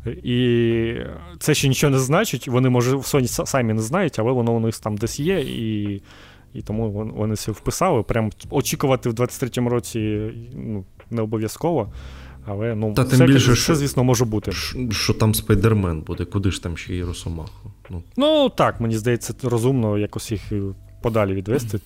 [0.06, 0.96] І
[1.40, 2.48] це ще нічого не значить.
[2.48, 6.02] Вони, може, в Sony самі не знають, але воно у них там десь є, і
[6.54, 8.04] і тому вони все вписали.
[8.04, 11.94] Прям очікувати в 23-му році ну, не обов'язково.
[12.46, 14.52] Але ну, Та, все, більше, все, звісно, може бути.
[14.92, 17.72] Що там Спайдермен буде, куди ж там ще є Росомаху?
[17.90, 20.42] Ну, ну так, мені здається, розумно якось їх
[21.02, 21.80] подалі відвести.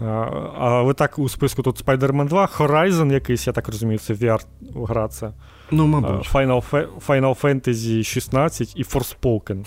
[0.00, 5.08] А, ви так у списку тут Spider-Man 2, Horizon якийсь, я так розумію, це VR-гра
[5.08, 5.32] це.
[5.70, 6.30] Ну, мабуть.
[6.32, 9.66] Final, Final Fantasy 16 і Forspoken.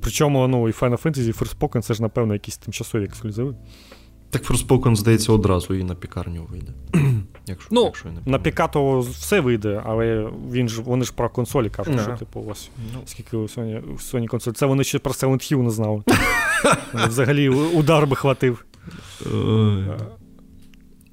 [0.00, 3.54] Причому ну, і Final Fantasy, і Forspoken це ж, напевно, якісь тимчасові ексклюзиви.
[4.30, 6.72] Так Forspoken, здається, одразу і на пікарню вийде.
[7.46, 11.30] Якщо, ну, якщо я не На Пікато все вийде, але він ж, вони ж про
[11.30, 12.98] консолі кажуть, що типу ось no.
[13.04, 14.52] скільки у Sony, у Sony консоль.
[14.52, 16.02] Це вони ще про Silent Hill не знали.
[16.94, 18.64] Взагалі удар би хватив.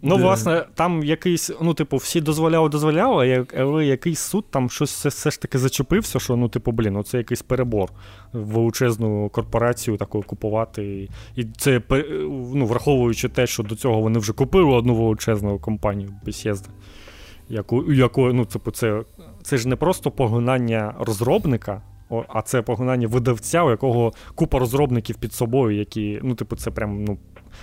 [0.03, 0.23] Ну, Де?
[0.23, 5.41] власне, там якийсь, ну, типу, всі дозволяли, дозволяли, але якийсь суд там щось все ж
[5.41, 7.91] таки зачепився, що, ну, типу, блін, ну це якийсь перебор
[8.34, 11.10] величезну корпорацію таку купувати.
[11.36, 11.82] І це,
[12.53, 16.68] ну, враховуючи те, що до цього вони вже купили одну величезну компанію Bethesda,
[17.49, 19.03] яку, яку ну, типу, це,
[19.44, 21.82] це ж не просто погинання розробника.
[22.28, 27.03] А це погнання видавця, у якого купа розробників під собою, які, ну, типу, це прям
[27.03, 27.18] ну,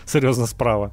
[0.05, 0.90] серйозна справа.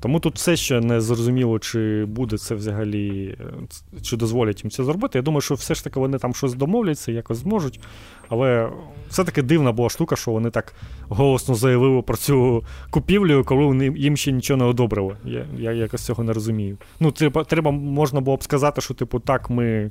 [0.00, 4.84] Тому тут все ще не зрозуміло, чи буде це взагалі, е, чи дозволять їм це
[4.84, 5.18] зробити.
[5.18, 7.80] Я думаю, що все ж таки вони там щось домовляться, якось зможуть.
[8.28, 8.70] Але
[9.08, 10.74] все-таки дивна була штука, що вони так
[11.08, 15.16] голосно заявили про цю купівлю, коли вони їм ще нічого не одобрили.
[15.24, 16.78] Я я якось цього не розумію.
[17.00, 19.90] Ну, треба, треба можна було б сказати, що, типу, так, ми.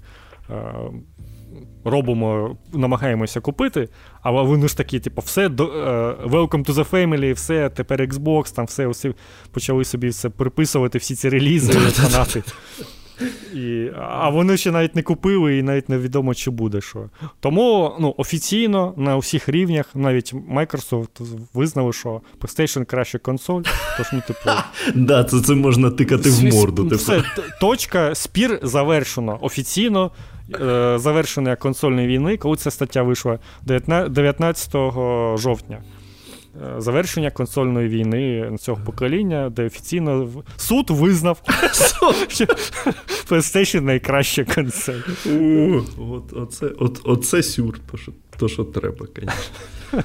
[1.85, 3.89] Е, робимо, намагаємося купити,
[4.21, 8.65] але вони ж такі, типу, все uh, welcome to the family, все, тепер Xbox, там
[8.65, 9.13] все усі
[9.51, 12.43] почали собі все приписувати, всі ці релізи, фанати.
[13.53, 17.09] І, А вони ще навіть не купили, і навіть невідомо, чи буде що.
[17.39, 23.61] Тому ну, офіційно на усіх рівнях, навіть Microsoft визнали, що PlayStation краща консоль.
[23.97, 24.49] Тож, ну, типу...
[24.95, 26.83] Да, це це можна тикати в морду.
[26.83, 26.95] Типу.
[26.95, 27.23] Все,
[27.61, 30.11] Точка, спір завершено офіційно.
[30.61, 34.71] Е, завершення консольної війни, коли ця стаття вийшла 19
[35.37, 35.81] жовтня.
[36.63, 41.41] Е, завершення консольної війни цього покоління, де офіційно суд визнав,
[42.27, 42.45] що
[43.29, 44.99] PlayStation найкраща консоль.
[47.03, 47.79] Оце сюр,
[48.37, 50.03] то, що треба, звісно.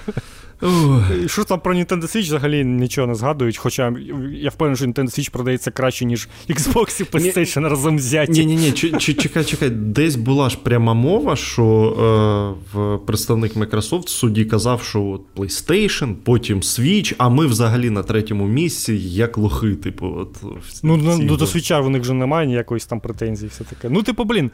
[1.27, 3.95] Що там про Nintendo Switch взагалі нічого не згадують, хоча
[4.33, 8.33] я впевнений, що Nintendo Switch продається краще, ніж Xbox і PlayStation разом взяті.
[8.33, 14.09] Ні, ні, ні, чекай, чекай, десь була ж пряма мова, що е, представник Microsoft в
[14.09, 19.75] суді казав, що от PlayStation, потім Switch, а ми взагалі на третьому місці, як лохи,
[19.75, 20.37] типу, от.
[20.83, 23.89] Ну, ну, ну до Switch в них вже немає ніякої там претензії, все таке.
[23.91, 24.51] Ну, типу, блін,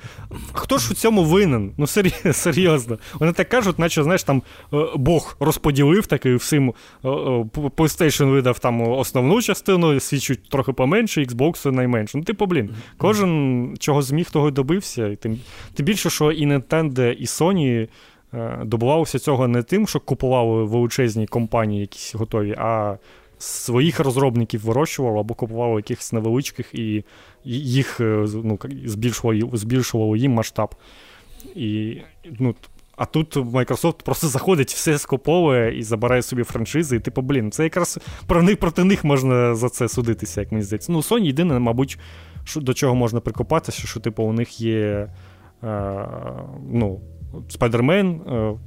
[0.52, 1.72] хто ж у цьому винен?
[1.78, 1.86] Ну,
[2.32, 2.98] серйозно.
[3.20, 4.42] Вони так кажуть, наче, знаєш, там
[4.72, 6.72] е, Бог розподілив такий всім е,
[7.08, 7.10] е,
[7.54, 12.18] PlayStation видав там основну частину, свідчуть трохи поменше, Xbox найменше.
[12.18, 15.08] Ну, типу, блін, кожен чого зміг, того й добився.
[15.08, 15.38] І тим,
[15.74, 17.88] тим більше, що і Nintendo, і Sony
[18.64, 22.96] добувалося цього не тим, що купували величезні компанії, якісь готові, а
[23.38, 27.04] своїх розробників вирощували або купували якихось невеличких і
[27.44, 28.00] їх
[28.34, 30.74] ну, збільшували, збільшували їм масштаб.
[31.54, 31.96] І
[32.38, 32.54] ну,
[33.00, 36.96] а тут Microsoft просто заходить, все скуповує і забирає собі франшизи.
[36.96, 40.64] І типу, блін, це якраз про них проти них можна за це судитися, як мені
[40.64, 40.92] здається.
[40.92, 41.98] Ну, Sony єдине, мабуть,
[42.44, 45.08] що, до чого можна прикопатися, що типу, у них є.
[45.64, 46.06] Е,
[46.72, 47.00] ну,
[47.48, 48.20] Спайдермен,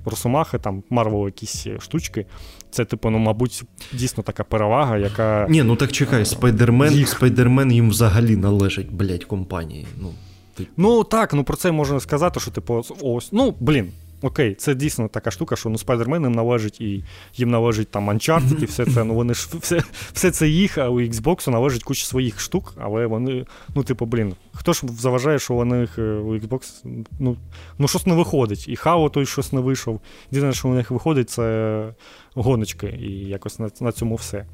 [0.06, 2.26] Росомахи, там, Марвел якісь штучки.
[2.72, 5.48] Це, типу, ну, мабуть, дійсно така перевага, яка.
[5.50, 7.10] Ні, ну так чекай, Спайдермен їх...
[7.10, 9.88] Спайдермен їм взагалі належить, блять, компанії.
[10.02, 10.10] Ну,
[10.54, 10.68] ти...
[10.78, 13.92] ну так, ну про це можна сказати, що, типу, ось, ну, блін,
[14.24, 17.04] окей, це дійсно така штука, що ну Spider-Man їм належить і
[17.36, 19.04] їм належить там Uncharted і все це.
[19.04, 19.82] Ну вони ж все
[20.14, 23.45] все це їх, а у Xbox належить куча своїх штук, але вони,
[23.76, 26.86] ну, типу, блін, хто ж заважає, що у них е, у Xbox
[27.20, 27.38] ну,
[27.78, 28.68] ну щось не виходить.
[28.68, 30.02] І Хау той щось не вийшов.
[30.32, 31.94] Єдине, що у них виходить, це
[32.36, 34.45] гоночки, і якось на, на цьому все.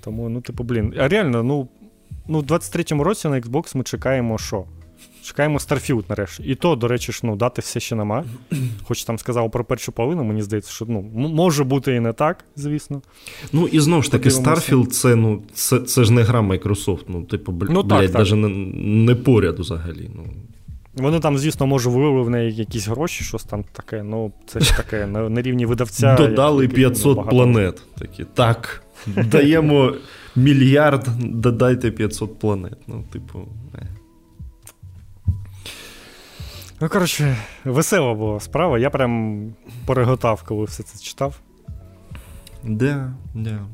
[0.00, 0.94] Тому, ну, типу, блін.
[0.98, 1.68] А реально, ну.
[2.28, 4.64] Ну, в 23-му році на Xbox ми чекаємо, що?
[5.24, 6.42] Чекаємо Starfield нарешті.
[6.42, 8.24] І то, до речі, ж, ну, дати все ще нема.
[8.84, 12.44] Хоч там сказав про першу половину, мені здається, що ну, може бути і не так,
[12.56, 13.02] звісно.
[13.52, 17.04] Ну і знову ж таки, Starfield це ну, це, це ж не гра Microsoft.
[17.08, 17.66] Ну, типу, бл...
[17.70, 18.48] ну, так, навіть не,
[19.04, 20.10] не поряд взагалі.
[20.14, 20.24] Ну.
[20.94, 24.76] Вони там, звісно, може, вивели в неї якісь гроші, щось там таке, ну, це ж
[24.76, 26.14] таке на, на рівні видавця.
[26.18, 27.82] Додали 500 ну, планет.
[27.98, 29.94] Такі, Так, даємо
[30.36, 32.78] мільярд, додайте 500 планет.
[32.86, 33.38] Ну, типу.
[33.74, 33.93] Не.
[36.84, 38.78] Ну, коротше, весела була справа.
[38.78, 39.52] Я прям
[39.86, 41.40] переготав, коли все це читав.
[42.62, 43.66] Да, да.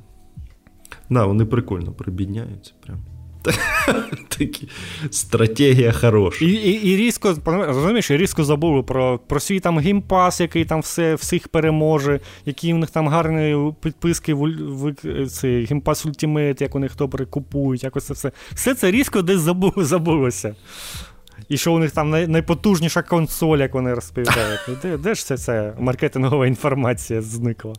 [1.09, 2.73] Да, вони прикольно прибідняються.
[2.87, 2.99] Прям.
[4.29, 4.69] Такі
[5.11, 6.45] стратегія хороша.
[6.45, 10.81] І і, і різко розумієш, і різко забули про про свій там геймпас, який там
[10.81, 14.95] все, всіх переможе, які у них там гарні підписки в, в,
[15.27, 18.33] цей геймпас Ultimate, як у них добре купують, якось це все.
[18.55, 19.41] Все це різко десь
[19.77, 20.55] забулося.
[21.51, 24.61] І що у них там найпотужніша консоль, як вони розповідають.
[24.69, 27.75] Ну, де де ж це ця маркетингова інформація зникла?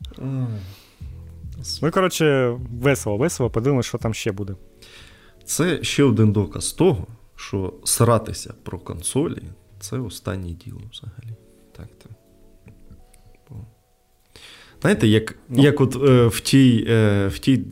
[1.81, 4.55] Ну, коротше, весело, весело, подивимось, що там ще буде.
[5.45, 9.43] Це ще один доказ того, що сратися про консолі
[9.79, 11.35] це останнє діло взагалі.
[11.77, 12.09] Так то.
[14.81, 15.63] Знаєте, як ну.
[15.63, 17.65] як от е, в тій е, в тій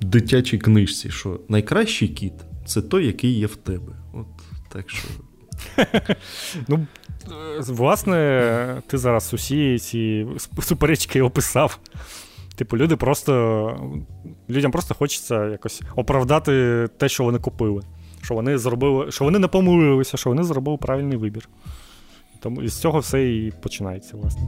[0.00, 2.34] дитячій книжці, що найкращий кіт
[2.66, 4.01] це той, який є в тебе.
[4.72, 5.08] Так що.
[6.68, 6.86] Ну,
[7.58, 10.26] власне, ти зараз усі ці
[10.60, 11.78] суперечки описав.
[12.56, 13.96] Типу, люди просто.
[14.50, 17.82] Людям просто хочеться якось оправдати те, що вони купили.
[18.22, 21.48] Що вони зробили, що вони не помилилися, що вони зробили правильний вибір.
[22.40, 24.42] Тому з цього все і починається, власне.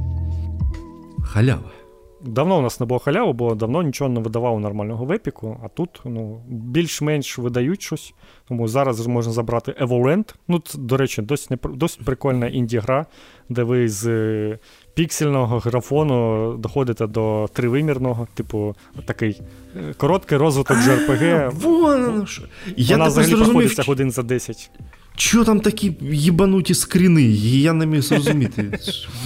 [1.25, 1.84] Халява.
[2.27, 5.69] Давно у нас не було халяви, бо давно нічого не видавало нормального в епіку, а
[5.69, 8.15] тут ну, більш-менш видають щось.
[8.49, 10.35] Тому зараз можна забрати Evoland.
[10.49, 13.07] Ну, це, до речі, досить досить прикольна інді-гра,
[13.49, 14.59] де ви з е,
[14.95, 19.43] піксельного графону доходите до тривимірного, типу, такий
[19.77, 21.51] е, короткий розвиток JRPG.
[21.51, 22.43] Вон, що.
[22.91, 24.71] Вона взагалі проходиться годин за 10.
[25.17, 27.23] Що там такі їбануті скріни?
[27.23, 28.79] Я не міг зрозуміти.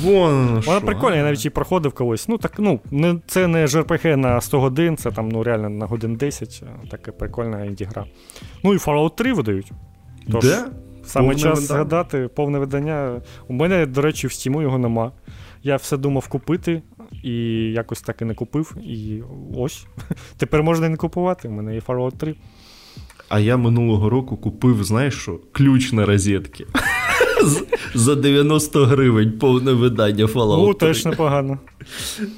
[0.02, 2.28] Вон, Вона прикольна, я навіть і проходив колись.
[2.28, 5.86] Ну, так, ну, не, це не JRPG на 100 годин, це там ну, реально на
[5.86, 6.62] годин 10.
[6.90, 8.04] Така прикольна інді-гра.
[8.64, 9.72] Ну і Fallout 3 видають.
[10.32, 10.64] Тож, Де?
[11.04, 11.66] Саме повне час видання.
[11.66, 13.20] згадати повне видання.
[13.48, 15.12] У мене, до речі, в Стіму його нема.
[15.62, 16.82] Я все думав купити,
[17.22, 17.32] і
[17.72, 18.76] якось так і не купив.
[18.82, 19.22] І
[19.56, 19.86] ось.
[20.36, 21.48] Тепер можна і не купувати.
[21.48, 22.34] У мене є Fallout 3.
[23.28, 26.66] А я минулого року купив, знаєш що, ключ на розетки.
[27.94, 30.68] За 90 гривень повне видання Fallout.
[30.68, 31.58] О, теж непогано.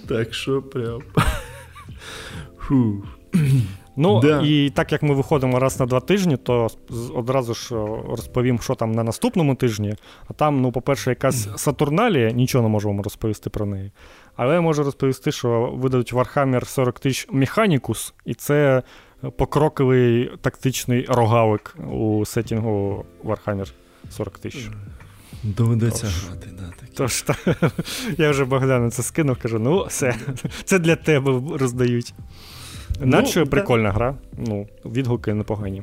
[0.09, 1.01] Так що прям.
[2.59, 3.05] Фу.
[3.97, 4.43] Ну да.
[4.45, 6.69] і так як ми виходимо раз на два тижні, то
[7.15, 7.75] одразу ж
[8.09, 9.95] розповім, що там на наступному тижні.
[10.29, 13.93] А там, ну, по-перше, якась Сатурналія, нічого не можу вам розповісти про неї.
[14.37, 18.83] Але я можу розповісти, що видадуть Warhammer 40 тисяч Механікус, і це
[19.37, 23.73] покроковий тактичний рогалик у сетінгу Warhammer
[24.11, 24.69] 40 тисяч.
[25.43, 26.93] Доведеться грати, да, такі.
[26.95, 27.37] Тож, та,
[28.19, 30.15] я вже Богдану це скинув, кажу: ну, все,
[30.65, 32.15] це для тебе роздають.
[33.01, 33.95] Наче ну, прикольна да.
[33.95, 35.83] гра, ну, відгуки непогані.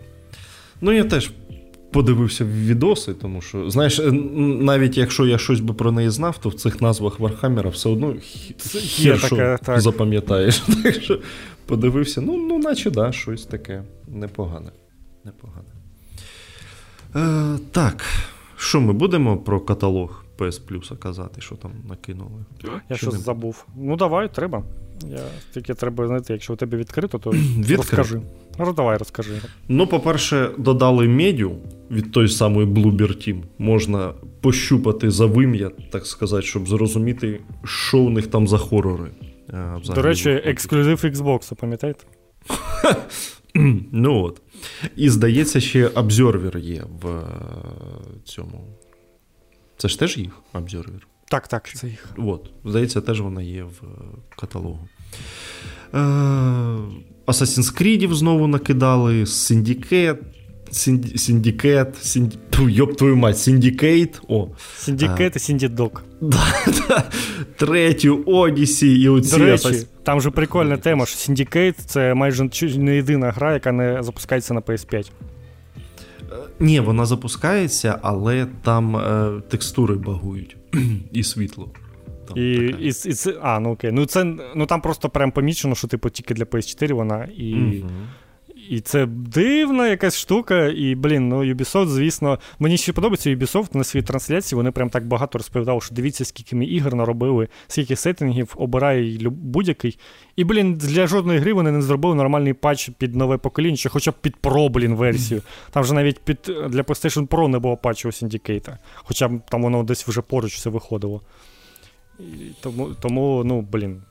[0.82, 1.32] Ну, я теж
[1.92, 4.02] подивився в відоси, тому що, знаєш,
[4.60, 8.16] навіть якщо я щось би про неї знав, то в цих назвах Вархаммера все одно
[8.60, 9.82] хір, що так.
[9.82, 10.64] запам'ятаєш.
[10.84, 11.20] Так що
[11.68, 14.72] подивився, ну, ну наче да, щось таке непогане.
[15.26, 15.68] Непогане.
[17.16, 18.06] Е, Так,
[18.58, 22.46] що ми будемо про каталог PS Plus казати, що там накинули?
[22.90, 23.66] Я щось забув.
[23.76, 24.64] Ну, давай, треба.
[25.10, 25.20] Я
[25.54, 27.34] Тільки треба знайти, якщо у тебе відкрито, то
[27.78, 28.22] розкажи.
[28.60, 29.42] Ну, давай розкажи.
[29.68, 31.52] Ну, по-перше, додали медіу
[31.92, 33.44] від той самої Bloober Team.
[33.58, 39.12] Можна пощупати за вим'я, так сказати, щоб зрозуміти, що у них там за хорори.
[39.96, 42.04] До речі, ексклюзив Xbox, пам'ятаєте?
[43.92, 44.42] Ну от.
[44.96, 47.24] І здається, ще Observer є в е,
[48.24, 48.68] цьому.
[49.78, 51.02] Це ж теж їх Observer?
[51.30, 52.10] Так, так, це їх.
[52.18, 52.50] От.
[52.66, 53.88] Здається, теж вона є в е,
[54.36, 54.88] каталогу.
[55.94, 55.98] Е,
[57.28, 60.18] Assassin's Creed знову накидали, Syndicate,
[60.72, 62.38] Syndicate, Сінді...
[62.60, 64.22] ёб твою мать, Syndicate.
[64.28, 64.48] О.
[64.78, 66.04] Сіндікет і Сіндідок.
[67.58, 69.38] Третю Odyssey і оці.
[69.38, 74.04] До речі, там же прикольна тема, що Syndicate це майже не єдина гра, яка не
[74.04, 75.12] запускається на PS5.
[76.32, 80.58] Е, ні, вона запускається, але там е, текстури багують
[81.12, 81.70] і світло.
[82.28, 83.92] Там і, і, і це, А, ну окей.
[83.92, 84.24] Ну це
[84.56, 87.56] ну там просто прям помічено, що типу тільки для PS4 вона і.
[87.56, 87.84] Mm-hmm.
[88.70, 90.66] І це дивна якась штука.
[90.66, 94.58] І, блін, ну Ubisoft, звісно, мені ще подобається Ubisoft на своїй трансляції.
[94.58, 100.00] Вони прям так багато розповідали, що дивіться, скільки ми ігор наробили, скільки сеттингів, обирає будь-який.
[100.36, 104.12] І, блін, для жодної гри вони не зробили нормальний патч під нове покоління, чи хоча
[104.12, 105.42] б під Pro, блін, версію.
[105.72, 106.40] Там вже навіть під
[106.70, 108.78] для PlayStation Pro не було патчу у Syndicate.
[108.96, 111.22] Хоча б там воно десь вже поруч все виходило.
[112.20, 112.24] І
[112.62, 114.02] Тому, тому, ну, блін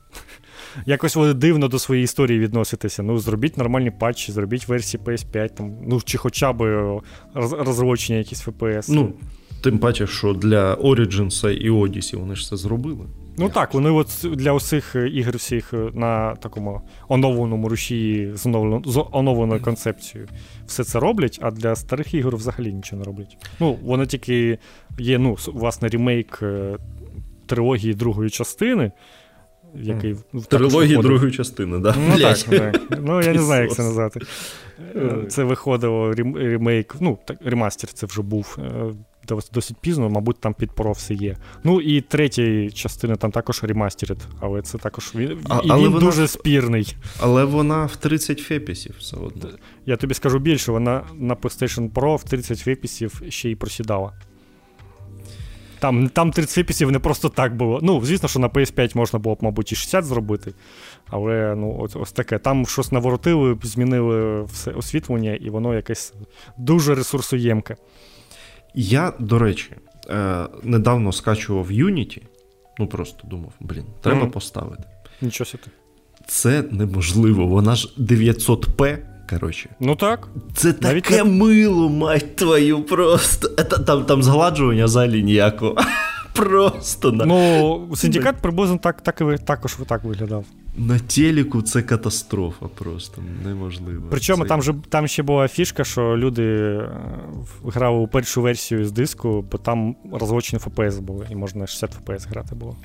[0.85, 3.03] якось вони дивно до своєї історії відноситися.
[3.03, 6.61] Ну, зробіть нормальні патчі, зробіть версії PS5, там, ну, чи хоча б
[7.35, 8.85] розрочення якісь FPS.
[8.89, 9.13] Ну,
[9.61, 13.05] Тим паче, що для Origins і Odyssey вони ж це зробили.
[13.39, 18.45] Ну Я так, вони от для усіх ігор всіх на такому оновленому рушії з
[19.11, 20.29] оновленою концепцією
[20.67, 23.37] все це роблять, а для старих ігор взагалі нічого не роблять.
[23.59, 24.57] Ну, воно тільки
[24.99, 26.77] є, ну, власне, ремейк е,
[27.45, 28.91] трилогії другої частини
[29.81, 31.95] який в трилогії другої частини, да?
[32.09, 32.81] Ну, так, так.
[33.01, 34.19] Ну, я не знаю, як це назвати.
[35.29, 38.93] Це виходило ремейк, ну, ремастер це вже був е,
[39.53, 41.37] досить пізно, мабуть, там під Pro все є.
[41.63, 45.99] Ну і третя частина там також ремастерит, але це також він, а, і він вона,
[45.99, 46.95] дуже спірний.
[47.19, 49.49] Але вона в 30 фепісів все одно.
[49.85, 54.13] Я тобі скажу більше, вона на PlayStation Pro в 30 фепісів ще й просідала.
[55.79, 57.79] Там там 30 виписів не просто так було.
[57.83, 60.53] Ну, звісно, що на PS5 можна було б, мабуть, і 60 зробити.
[61.07, 62.37] Але ну, ось, ось таке.
[62.37, 66.13] Там щось наворотили, змінили все освітлення, і воно якесь
[66.57, 67.75] дуже ресурсоємке.
[68.75, 69.71] Я, до речі,
[70.09, 72.21] е, недавно скачував Unity.
[72.79, 74.29] Ну, просто думав, блін, треба mm.
[74.29, 74.83] поставити.
[75.21, 75.63] Нічого собі.
[76.27, 77.47] Це неможливо.
[77.47, 78.97] Вона ж 900p.
[79.29, 79.69] Коротше.
[79.79, 80.27] Ну так.
[80.55, 81.31] Це Навіть таке не...
[81.31, 83.47] мило, мать твою, просто.
[83.47, 85.75] Там там згладжування взагалі ніякого.
[86.33, 87.25] Просто на.
[87.25, 90.45] Ну, синдикат приблизно так, так і також так виглядав.
[90.75, 94.07] На телеку це катастрофа просто неможливо.
[94.09, 94.49] Причому це...
[94.49, 96.89] там же там ще була фішка, що люди е,
[97.65, 102.29] грали у першу версію з диску, бо там розлочені FPS були, і можна 60 FPS
[102.29, 102.75] грати було.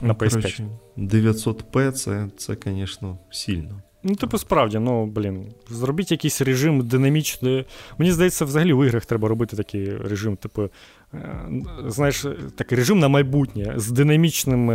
[0.00, 0.68] На PS5.
[0.98, 3.82] 900p це, це, звісно, сильно.
[4.04, 7.66] Ну, типу, справді, ну, блін, зробіть якийсь режим динамічний.
[7.98, 10.70] Мені здається, взагалі в іграх треба робити такий режим, типу,
[11.14, 11.48] Е,
[11.86, 14.70] знаєш, такий режим на майбутнє з динамічним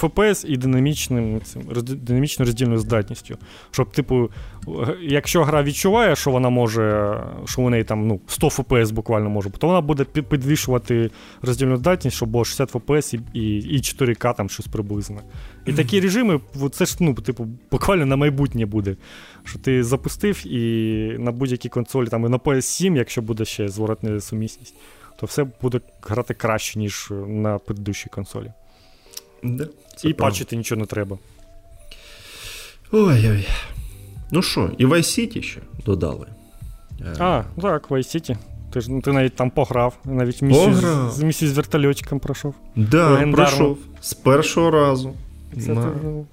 [0.00, 3.36] FPS і динамічним цим, динамічною роздільною здатністю.
[3.70, 4.30] Щоб, типу,
[5.02, 9.50] якщо гра відчуває, що вона може, що у неї там ну, 100 FPS буквально може,
[9.50, 11.10] то вона буде підвищувати
[11.42, 15.20] роздільну здатність, щоб було 60 FPS і і, і 4К там щось приблизно.
[15.66, 16.40] І такі режими,
[16.72, 18.96] це ж ну, типу, буквально на майбутнє буде.
[19.44, 24.20] Що ти запустив і на будь-якій консолі, там і на PS7, якщо буде ще зворотна
[24.20, 24.74] сумісність
[25.22, 28.52] то все буде грати краще, ніж на предыдущій консолі.
[29.42, 29.68] Да,
[30.04, 31.18] І патчити нічого не треба.
[32.92, 33.48] Ой-ой.
[34.30, 36.26] Ну що, і Vice City ще додали.
[37.18, 38.36] А, так, Vice City.
[38.72, 40.74] Ти ж ти навіть там пограв, навіть місію
[41.10, 42.54] з, місію з вертольотчиком пройшов.
[42.76, 45.14] Да, пройшов з першого разу.
[45.60, 45.92] Це на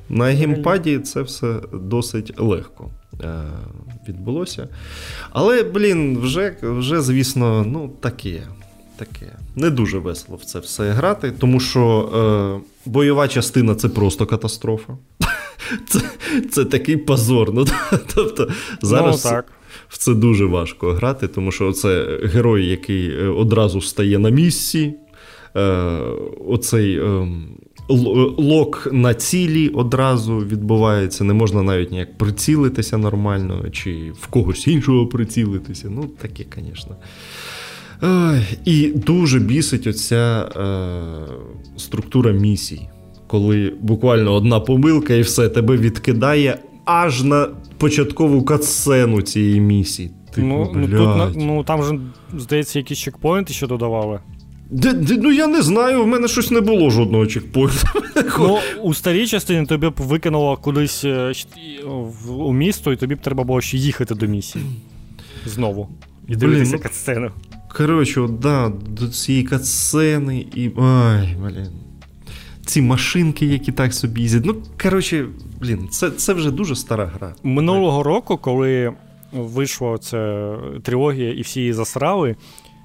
[0.10, 2.90] на геймпаді це все досить легко
[3.24, 3.44] е,
[4.08, 4.68] відбулося.
[5.30, 8.42] Але, блін, вже, вже звісно, ну, таке.
[8.98, 9.36] Таке.
[9.56, 12.10] Не дуже весело в це все грати, тому що
[12.56, 14.98] е, бойова частина це просто катастрофа.
[15.88, 16.00] Це
[16.52, 17.54] це такий позор.
[17.54, 17.66] Ну,
[18.16, 18.50] тобто
[18.82, 19.52] Зараз ну, так.
[19.88, 24.94] в це дуже важко грати, тому що це герой, який е, одразу стає на місці.
[25.56, 25.62] Е,
[26.48, 27.28] Оцей е,
[28.38, 31.24] лок на цілі одразу відбувається.
[31.24, 35.90] Не можна навіть ніяк прицілитися нормально, чи в когось іншого прицілитися.
[35.90, 36.96] Ну, таке, звісно.
[38.66, 42.90] І дуже бісить оця е, структура місій,
[43.28, 47.48] коли буквально одна помилка і все тебе відкидає аж на
[47.78, 50.12] початкову катсцену цієї місії.
[50.36, 52.00] Типу, ну, ну, тут, ну там же,
[52.38, 54.20] здається, якісь чекпоінти ще додавали.
[54.72, 57.88] Де, де, ну я не знаю, в мене щось не було жодного чекпоінту.
[58.40, 61.34] Ну, У старій частині тобі б викинуло кудись е,
[62.30, 64.66] у місто, і тобі б треба було ще їхати до місії.
[65.46, 65.90] Знову.
[66.28, 67.32] І дивитися ну, катсцену.
[67.78, 70.72] Коротше, от, да, до цієї катсцени і.
[70.82, 71.68] Ай, блін.
[72.66, 74.46] Ці машинки, які так собі їздять.
[74.46, 75.26] Ну, коротше,
[75.62, 77.36] блін, це це вже дуже стара гра.
[77.44, 78.94] Минулого року, коли
[79.32, 82.36] вийшла ця трилогія і всі її засрали,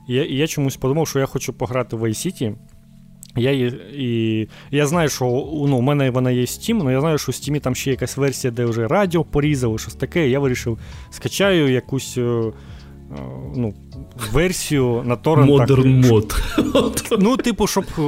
[0.09, 2.55] я я чомусь подумав, що я хочу пограти в Vice City.
[3.37, 5.25] Я і, я знаю, що
[5.69, 8.17] ну, у мене вона є Steam, але я знаю, що в Steam там ще якась
[8.17, 10.29] версія, де вже радіо порізали, щось таке.
[10.29, 10.79] Я вирішив,
[11.11, 12.53] скачаю якусь е,
[13.13, 13.17] Е,
[13.57, 13.75] ну,
[14.33, 15.69] версію на торрентах.
[15.69, 16.43] Modern мод.
[17.19, 18.03] Ну, типу, щоб е,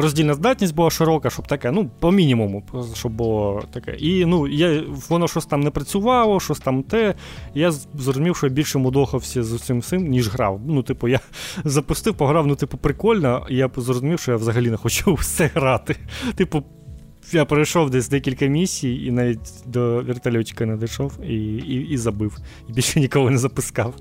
[0.00, 2.62] роздільна здатність була широка, щоб таке, ну, по мінімуму,
[2.94, 3.96] щоб було таке.
[3.98, 7.14] І ну, я, воно щось там не працювало, щось там те.
[7.54, 10.60] Я зрозумів, що я більше мудохався з цим всім, ніж грав.
[10.66, 11.20] Ну, типу, я
[11.64, 15.96] запустив, пограв, ну, типу, прикольно, і я зрозумів, що я взагалі не хочу все грати.
[16.34, 16.62] Типу,
[17.32, 22.38] я пройшов десь декілька місій і навіть до вертольотика не дійшов і, і, і забив.
[22.68, 23.94] І більше нікого не запускав.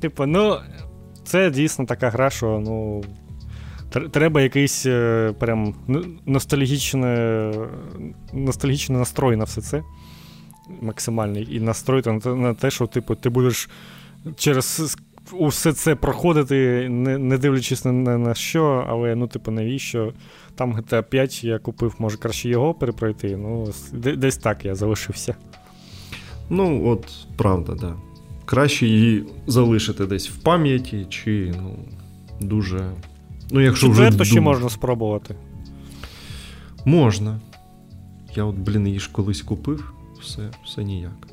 [0.00, 0.58] Типу, ну,
[1.24, 3.04] це дійсно така гра, що ну.
[4.10, 5.74] Треба якийсь е, прям
[6.26, 7.52] ностальгічне,
[8.32, 9.82] ностальгічний настрой на все це.
[10.80, 11.56] Максимальний.
[11.56, 13.70] І настрой на те, що типу, ти будеш
[14.36, 14.96] через
[15.32, 20.12] усе це проходити, не не дивлячись на на, що, але ну, типу, навіщо?
[20.54, 23.36] Там GTA 5 я купив, може краще його перепройти.
[23.36, 25.34] Ну, десь так я залишився.
[26.50, 27.06] Ну, от,
[27.36, 27.80] правда, так.
[27.80, 28.09] Да
[28.50, 31.76] краще її залишити десь в пам'яті, чи ну,
[32.40, 32.90] дуже.
[33.50, 35.34] Ну, якщо Четверту вже ще можна спробувати.
[36.84, 37.40] Можна.
[38.34, 41.28] Я от, блін, її ж колись купив, все все ніяк.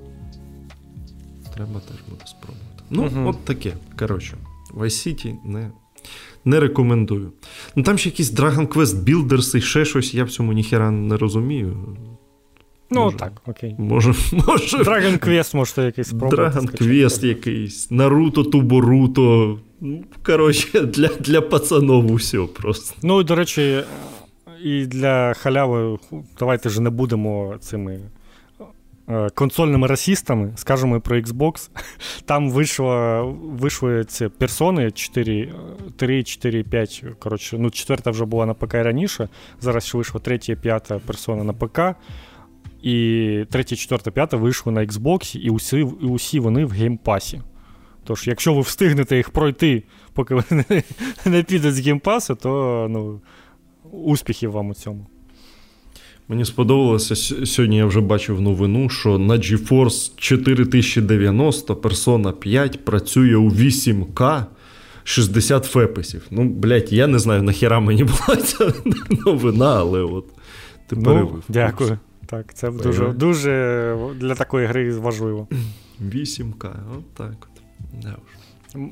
[1.53, 2.83] Треба теж буде спробувати.
[2.89, 3.29] Ну, угу.
[3.29, 3.73] от таке.
[3.99, 4.37] Коротше,
[4.73, 5.71] Vice City не
[6.45, 7.31] не рекомендую.
[7.75, 11.17] Ну Там ще якісь Dragon Quest Builders і ще щось, я в цьому ніхера не
[11.17, 11.97] розумію.
[12.89, 13.75] Ну, може, так, окей.
[13.77, 14.13] Може,
[14.47, 14.77] може...
[14.77, 16.59] Dragon Quest, можете якийсь спробувати.
[16.59, 19.59] Dragon Quest якийсь, Наруто, Туборуто.
[19.81, 22.95] Ну, коротше, для для пацанов усе просто.
[23.03, 23.83] Ну, до речі,
[24.63, 25.97] і для халяви,
[26.39, 27.99] давайте ж не будемо цими.
[29.09, 31.69] Е, консольними расистами, скажемо про Xbox,
[32.25, 35.53] там вийшло, вийшли ці персони 4,
[35.95, 37.03] 3, 4, 5.
[37.19, 39.29] Коротше, ну, четверта вже була на ПК раніше.
[39.61, 41.79] Зараз вийшла третя п'ята персона на ПК.
[42.83, 47.41] І третє, четверте, п'яте вийшли на Xbox, і усі і усі вони в геймпасі.
[48.03, 49.83] Тож, якщо ви встигнете їх пройти,
[50.13, 50.83] поки вони не,
[51.25, 53.21] не підуть з геймпасу, то ну,
[53.91, 55.07] успіхів вам у цьому.
[56.27, 57.77] Мені сподобалося сьогодні.
[57.77, 64.45] Я вже бачив новину, що на GeForce 4090 Persona 5 працює у 8К
[65.03, 66.27] 60 феписів.
[66.31, 68.73] Ну, блять, я не знаю, нахіра мені була ця
[69.25, 70.25] новина, але от
[70.87, 71.43] ти ну.
[71.49, 71.99] Дякую.
[72.29, 75.47] Так, це дуже дуже для такої гри важливо.
[76.01, 77.61] 8К, от так от.
[78.03, 78.15] Да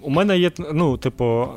[0.01, 1.47] У мене є, ну, типу,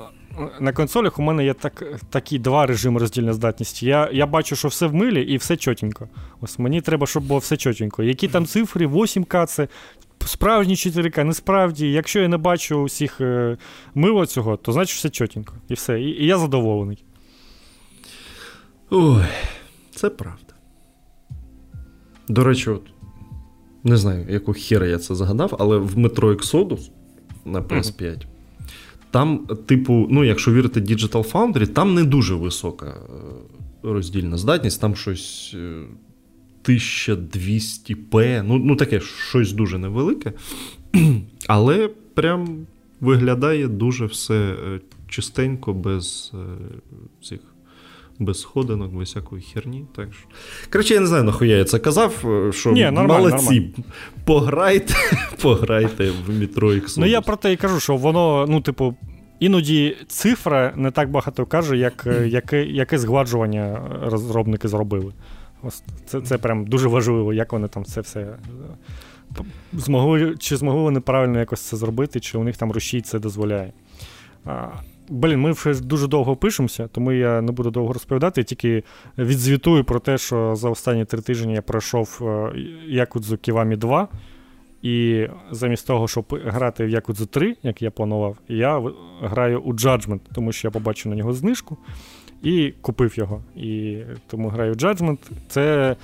[0.60, 3.86] на консолях у мене є так, такі два режими роздільної здатності.
[3.86, 6.08] Я я бачу, що все в милі і все чотенько.
[6.40, 8.02] Ось мені треба, щоб було все чотенько.
[8.02, 9.68] Які там цифри, 8К, це
[10.26, 11.92] справжні 4К, не справді.
[11.92, 13.56] Якщо я не бачу усіх е,
[13.94, 15.54] мило цього, то значить все чотенько.
[15.68, 16.00] І все.
[16.00, 17.04] І, і я задоволений.
[18.90, 19.24] Ой,
[19.94, 20.47] це правда.
[22.28, 22.82] До речі, от,
[23.84, 26.90] не знаю, яку хера я це загадав, але в метро Exodus
[27.44, 28.02] на PS5.
[28.02, 28.22] Mm-hmm.
[29.10, 32.94] Там, типу, ну, якщо вірити Digital Foundry, там не дуже висока е,
[33.82, 35.56] роздільна здатність, там щось
[36.64, 38.42] 1200p.
[38.42, 40.32] Ну, ну таке щось дуже невелике.
[41.46, 42.66] Але прям
[43.00, 46.38] виглядає дуже все е, чистенько, без е,
[47.22, 47.40] цих.
[48.18, 49.84] Без сходинок, без всякої херні.
[49.96, 50.28] Так що.
[50.72, 53.72] Коротше, я не знаю, нахуя я це казав, е, що Ні, нормально, молодці, нормально.
[54.24, 54.94] пограйте
[55.42, 56.94] пограйте в метро Exodus.
[56.98, 58.94] Ну я про те і кажу, що воно, ну, типу,
[59.40, 65.12] іноді цифра не так багато каже, як яке яке згладжування розробники зробили.
[65.62, 68.36] Ось Це це прям дуже важливо, як вони там це все
[69.72, 73.72] змогли, чи змогли вони правильно якось це зробити, чи у них там рушій це дозволяє.
[75.10, 78.44] Блін, ми вже дуже довго пишемося, тому я не буду довго розповідати.
[78.44, 78.82] Тільки
[79.18, 82.52] відзвітую про те, що за останні три тижні я пройшов е,
[82.86, 84.08] Якудзу Ківамі 2.
[84.82, 88.82] І замість того, щоб грати в Якудзу 3, як я планував, я
[89.20, 91.78] граю у Judgment, тому що я побачив на нього знижку
[92.42, 93.42] і купив його.
[93.56, 95.18] І тому граю в Judgment.
[95.48, 95.96] Це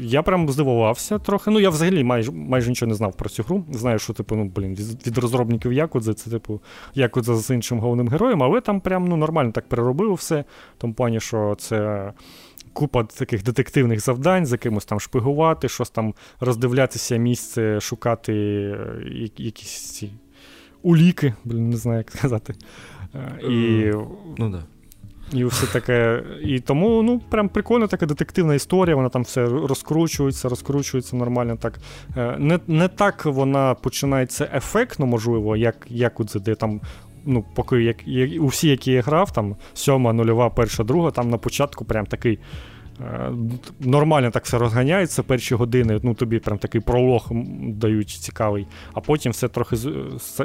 [0.00, 1.50] я прям здивувався трохи.
[1.50, 3.64] Ну, я взагалі майже майже нічого не знав про цю гру.
[3.70, 6.60] Знаю, що типу, ну, блін, від, від розробників Якудзи, це, типу,
[6.94, 10.40] Якудза з іншим головним героєм, але там прям ну, нормально так переробили все.
[10.76, 12.12] В тому плані, що це.
[12.72, 19.90] Купа таких детективних завдань, за кимось там шпигувати, щось там роздивлятися місце, шукати е, якісь
[19.90, 20.12] ці
[20.82, 22.54] уліки, блін, не знаю, як сказати.
[23.14, 23.92] Е, і...
[24.38, 24.64] Ну, да.
[25.32, 26.22] І все таке.
[26.42, 31.56] І тому ну, прям прикольна така детективна історія, вона там все розкручується, розкручується нормально.
[31.56, 31.78] так.
[32.16, 36.80] Е, не не так вона починається ефектно, можливо, як як у де там.
[37.24, 41.30] Ну, поки як, як у всі, які я грав, там сьома, нульова, перша, друга, там
[41.30, 42.38] на початку прям такий
[43.80, 47.28] нормально так все розганяється перші години, ну тобі прям такий пролог
[47.62, 49.76] дають цікавий, а потім все трохи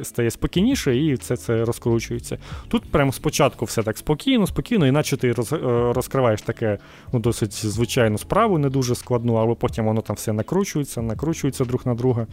[0.03, 2.37] стає спокійніше і все це розкручується.
[2.67, 5.57] Тут прям спочатку все так спокійно, спокійно, іначе ти роз, е,
[5.93, 6.77] розкриваєш таке
[7.13, 11.81] ну, досить звичайну справу, не дуже складну, але потім воно там все накручується, накручується друг
[11.85, 12.27] на друга.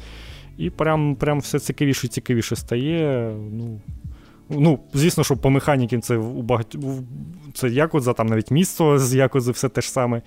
[0.59, 3.34] І прям прям все цікавіше і цікавіше стає.
[3.52, 3.80] ну...
[4.51, 6.77] Ну, звісно, що по механіки це у багать...
[7.55, 10.22] це Якудза, там навіть місто з Якудзи все те ж саме.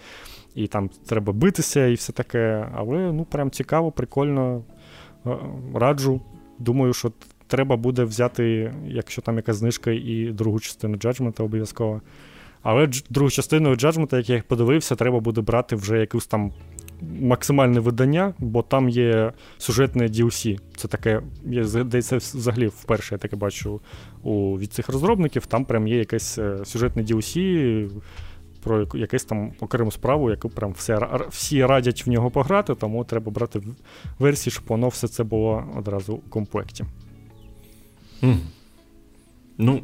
[0.56, 2.70] І там треба битися і все таке.
[2.76, 4.62] Але ну, прям цікаво, прикольно.
[5.26, 5.38] Е,
[5.74, 6.22] раджу.
[6.60, 7.12] Думаю, що
[7.48, 12.02] треба буде взяти, якщо там якась знижка, і другу частину Judgment обов'язково.
[12.62, 16.52] Але другу частину Judgment, як я подивився, треба буде брати вже якусь там
[17.22, 20.60] максимальне видання, бо там є сюжетне DLC.
[20.76, 23.82] Це таке, я здається, взагалі вперше я таке бачу
[24.24, 25.46] у, від цих розробників.
[25.46, 27.90] Там прям є якесь е, сюжетне DLC.
[28.64, 30.96] Про якусь там окрему справу, яку прям всі,
[31.30, 33.62] всі радять в нього пограти, тому треба брати
[34.20, 36.86] версії, щоб воно все це було одразу в комплекті.
[38.22, 38.38] Mm.
[39.58, 39.82] Ну,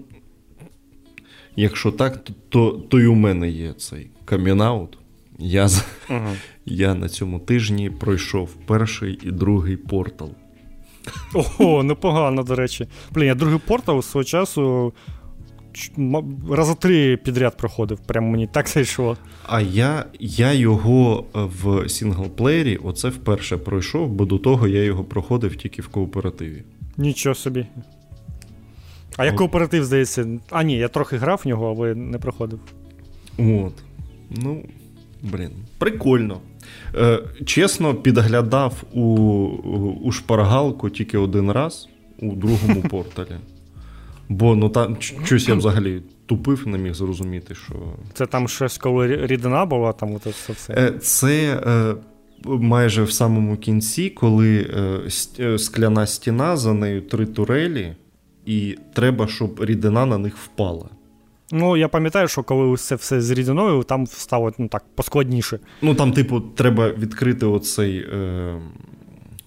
[1.56, 4.98] якщо так, то то, то й у мене є цей камінаут.
[5.40, 5.70] Я
[6.10, 6.28] угу.
[6.72, 10.32] Я на цьому тижні пройшов перший і другий портал.
[11.34, 12.88] Ого, непогано, до речі.
[13.12, 14.94] Блін, я другий портал свого часу
[16.50, 18.00] раза три підряд проходив.
[18.00, 19.18] Прямо мені так зайшло.
[19.48, 25.56] А я я його в сінглплеєрі оце вперше пройшов, бо до того я його проходив
[25.56, 26.64] тільки в кооперативі.
[26.98, 27.66] Нічого собі.
[29.18, 30.28] А як кооператив, здається.
[30.50, 32.60] А, ні, я трохи грав в нього, але не проходив.
[33.38, 33.74] От.
[34.30, 34.66] Ну,
[35.24, 36.40] Блін, прикольно.
[36.96, 39.02] Е, Чесно, підглядав у
[40.04, 41.90] у шпаргалку тільки один раз
[42.20, 43.38] у другому порталі.
[44.30, 47.74] Бо ну там щось я взагалі тупив, не міг зрозуміти, що.
[48.14, 50.74] Це там щось, коли рідина була, там от це все.
[50.74, 51.96] Е, це е,
[52.46, 55.10] майже в самому кінці, коли е,
[55.40, 57.96] е, скляна стіна, за нею три турелі,
[58.46, 60.90] і треба, щоб рідина на них впала.
[61.52, 65.60] Ну, я пам'ятаю, що коли це все з рідиною, там стало ну, так поскладніше.
[65.82, 68.62] Ну там, типу, треба відкрити оцей е,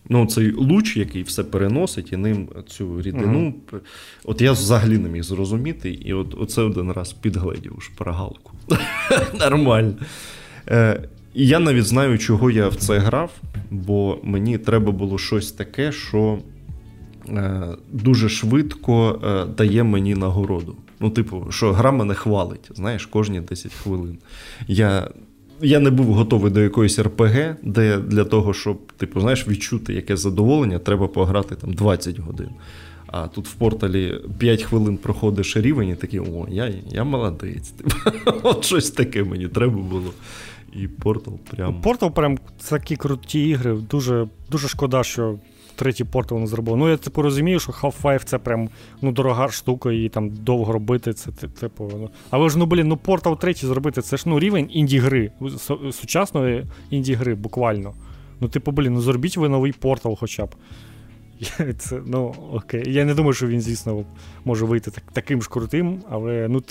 [0.08, 3.54] ну, цей луч, який все переносить, і ним цю рідину.
[3.72, 3.78] uh
[4.24, 8.52] От я взагалі не міг зрозуміти, і от оце один раз підгледів шпаргалку.
[9.40, 9.94] Нормально.
[10.68, 13.30] Е, І я навіть знаю, чого я в це грав,
[13.70, 16.38] бо мені треба було щось таке, що
[17.28, 17.62] е,
[17.92, 20.76] дуже швидко е, дає мені нагороду.
[21.02, 24.18] Ну, типу, що гра мене хвалить, знаєш, кожні 10 хвилин.
[24.68, 25.08] Я
[25.60, 30.16] я не був готовий до якоїсь РПГ, де для того, щоб типу, знаєш, відчути яке
[30.16, 32.48] задоволення, треба пограти там 20 годин.
[33.06, 37.70] А тут в порталі 5 хвилин проходиш рівень і такий, о, я я молодець.
[37.70, 37.90] Типу,
[38.42, 40.12] От щось таке мені треба було.
[40.72, 41.80] І Портал прям.
[41.80, 42.38] Портал прям
[42.70, 43.76] такі круті ігри.
[43.90, 45.38] Дуже дуже шкода, що
[45.76, 46.78] третій портал не зробили.
[46.78, 48.68] Ну, я типу розумію, що Half-Life це прям
[49.02, 51.12] ну, дорога штука, і там довго робити.
[51.12, 51.90] Це типу.
[51.94, 52.10] Ну.
[52.30, 55.30] Але ж ну блін, ну портал третій зробити, це ж ну рівень інді-гри,
[55.92, 57.94] сучасної інді-гри, буквально.
[58.40, 60.54] Ну, типу, блін, ну зробіть ви новий портал хоча б.
[61.78, 62.82] Це, ну, окей.
[62.86, 64.04] Я не думаю, що він, звісно,
[64.44, 66.62] може вийти так, таким ж крутим, але ну,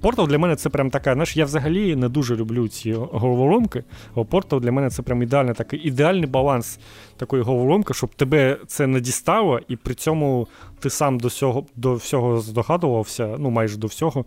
[0.00, 1.12] Портал для мене це прям така.
[1.12, 3.84] Знаєш, я взагалі не дуже люблю ці головоломки,
[4.14, 6.78] а Портал для мене це прям ідеальний такий ідеальний баланс
[7.16, 10.48] такої головоломки, щоб тебе це не дістало, і при цьому
[10.78, 14.24] ти сам до всього до всього здогадувався, ну майже до всього,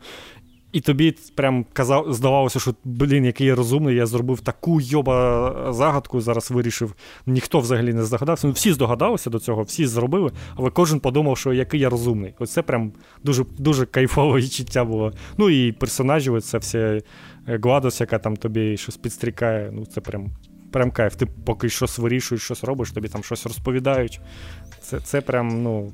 [0.73, 6.21] і тобі прям казав, здавалося, що блін, який я розумний, я зробив таку йоба загадку,
[6.21, 6.95] зараз вирішив.
[7.25, 8.47] Ніхто взагалі не здогадався.
[8.47, 12.33] Ну, всі здогадалися до цього, всі зробили, але кожен подумав, що який я розумний.
[12.39, 12.91] Оце прям
[13.23, 15.11] дуже дуже кайфове відчуття було.
[15.37, 17.01] Ну і персонажі, це все
[17.45, 19.71] Гладос, яка там тобі щось підстрікає.
[19.73, 20.31] Ну, це прям
[20.71, 21.15] прям кайф.
[21.15, 24.21] Ти поки щось вирішуєш, щось робиш, тобі там щось розповідають.
[24.81, 25.91] Це це прям ну,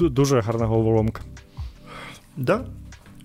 [0.00, 1.22] дуже гарна головоломка.
[2.36, 2.64] Да,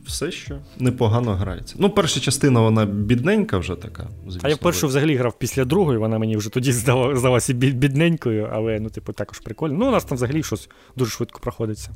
[0.06, 1.76] все ще непогано грається.
[1.80, 4.08] Ну, перша частина, вона бідненька вже така.
[4.24, 4.42] звісно.
[4.44, 8.90] А я першу взагалі грав після другої, вона мені вже тоді здалася бідненькою, але ну,
[8.90, 9.76] типу, також прикольно.
[9.78, 11.92] Ну, у нас там взагалі щось дуже швидко проходиться.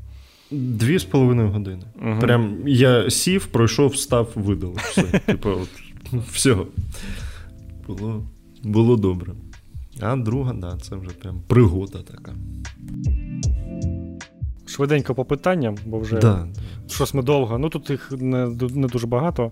[0.52, 1.84] Дві з половиною години.
[2.02, 2.20] Угу.
[2.20, 4.78] Прям я сів, пройшов, встав, видалив.
[4.78, 5.02] Все.
[5.26, 5.70] Типу, от,
[6.32, 6.58] все.
[7.88, 8.24] Було
[8.64, 9.34] було добре.
[10.02, 12.36] А друга, да, це вже прям пригода така.
[14.68, 16.48] Швиденько по питанням, бо вже да.
[16.88, 17.58] щось ми довго.
[17.58, 19.52] Ну тут їх не не дуже багато.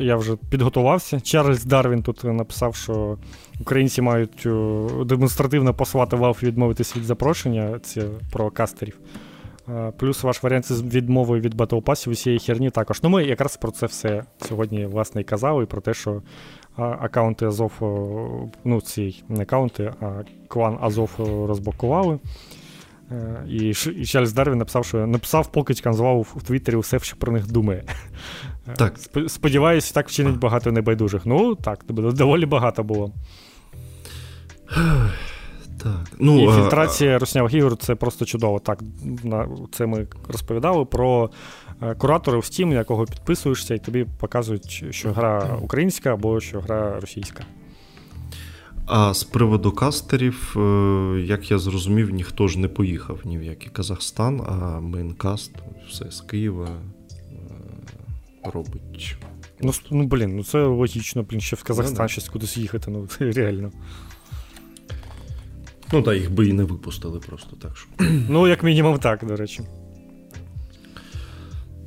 [0.00, 1.20] Я вже підготувався.
[1.20, 3.18] Чарльз Дарвін тут написав, що
[3.60, 4.46] українці мають
[5.06, 8.02] демонстративно посилати Valve відмовитись від запрошення це
[8.32, 8.98] про кастерів.
[9.96, 13.02] Плюс ваш варіант з відмовою від Pass усієї херні також.
[13.02, 16.22] Ну, ми якраз про це все сьогодні власне і казали, і про те, що
[16.76, 17.72] аккаунти Азов,
[18.64, 21.10] ну, ці не аккаунти, а клан Азов
[21.48, 22.18] розблокували.
[23.12, 27.32] Е, і і Чарльз Дарвін написав, що написав покидька, назвав у Твіттері усе, що про
[27.32, 27.84] них думає.
[28.68, 28.94] Е, так.
[29.28, 31.26] Сподіваюсь, так вчинить багато небайдужих.
[31.26, 33.12] Ну, так, доволі багато було.
[35.82, 36.10] Так.
[36.18, 38.58] Ну, І фільтрація руснявих ігор це просто чудово.
[38.58, 38.82] Так,
[39.72, 41.30] це ми розповідали про
[41.82, 47.00] е, куратори в Steam, якого підписуєшся, і тобі показують, що гра українська або що гра
[47.00, 47.44] російська.
[48.86, 53.70] А з приводу кастерів, е, як я зрозумів, ніхто ж не поїхав ні в який
[53.70, 55.52] Казахстан, а мейнкаст
[55.88, 57.24] все з Києва е,
[58.44, 59.16] робить.
[59.60, 63.30] Ну, ну блін, ну це логічно, блін, ще в Казахстан щось кудись їхати, ну це
[63.30, 63.72] реально.
[65.92, 67.76] Ну, так, їх би і не випустили просто так.
[67.76, 67.88] що.
[68.28, 69.62] Ну, як мінімум, так, до речі.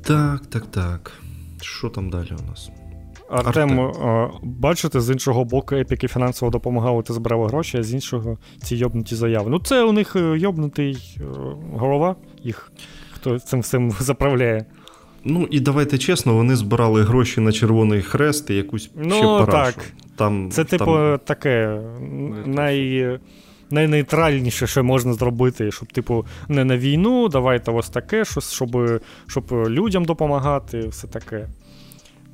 [0.02, 1.12] Так, так, так.
[1.60, 2.70] Що там далі у нас?
[3.30, 4.30] Артем, Артем.
[4.42, 9.14] бачите, з іншого боку, епіки фінансово допомагали та збирали гроші, а з іншого ці йобнуті
[9.14, 9.50] заяви.
[9.50, 11.24] Ну, це у них е, йобнутий е,
[11.72, 12.72] голова, їх
[13.10, 14.64] хто цим всім заправляє.
[15.24, 19.76] Ну і давайте чесно, вони збирали гроші на Червоний Хрест і якусь ну, ще парашу.
[19.76, 19.84] так.
[20.16, 21.18] Там, Це, типу, там...
[21.24, 21.80] таке
[22.46, 23.18] най...
[23.70, 29.52] найнейтральніше, що можна зробити, щоб, типу, не на війну, давайте ось таке, щось, щоб щоб
[29.52, 31.46] людям допомагати, все таке.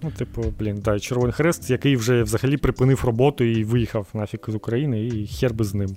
[0.02, 4.54] Ну, типу, блін, да, Червоний Хрест, який вже взагалі припинив роботу і виїхав нафіг з
[4.54, 5.96] України, і хер би з ним.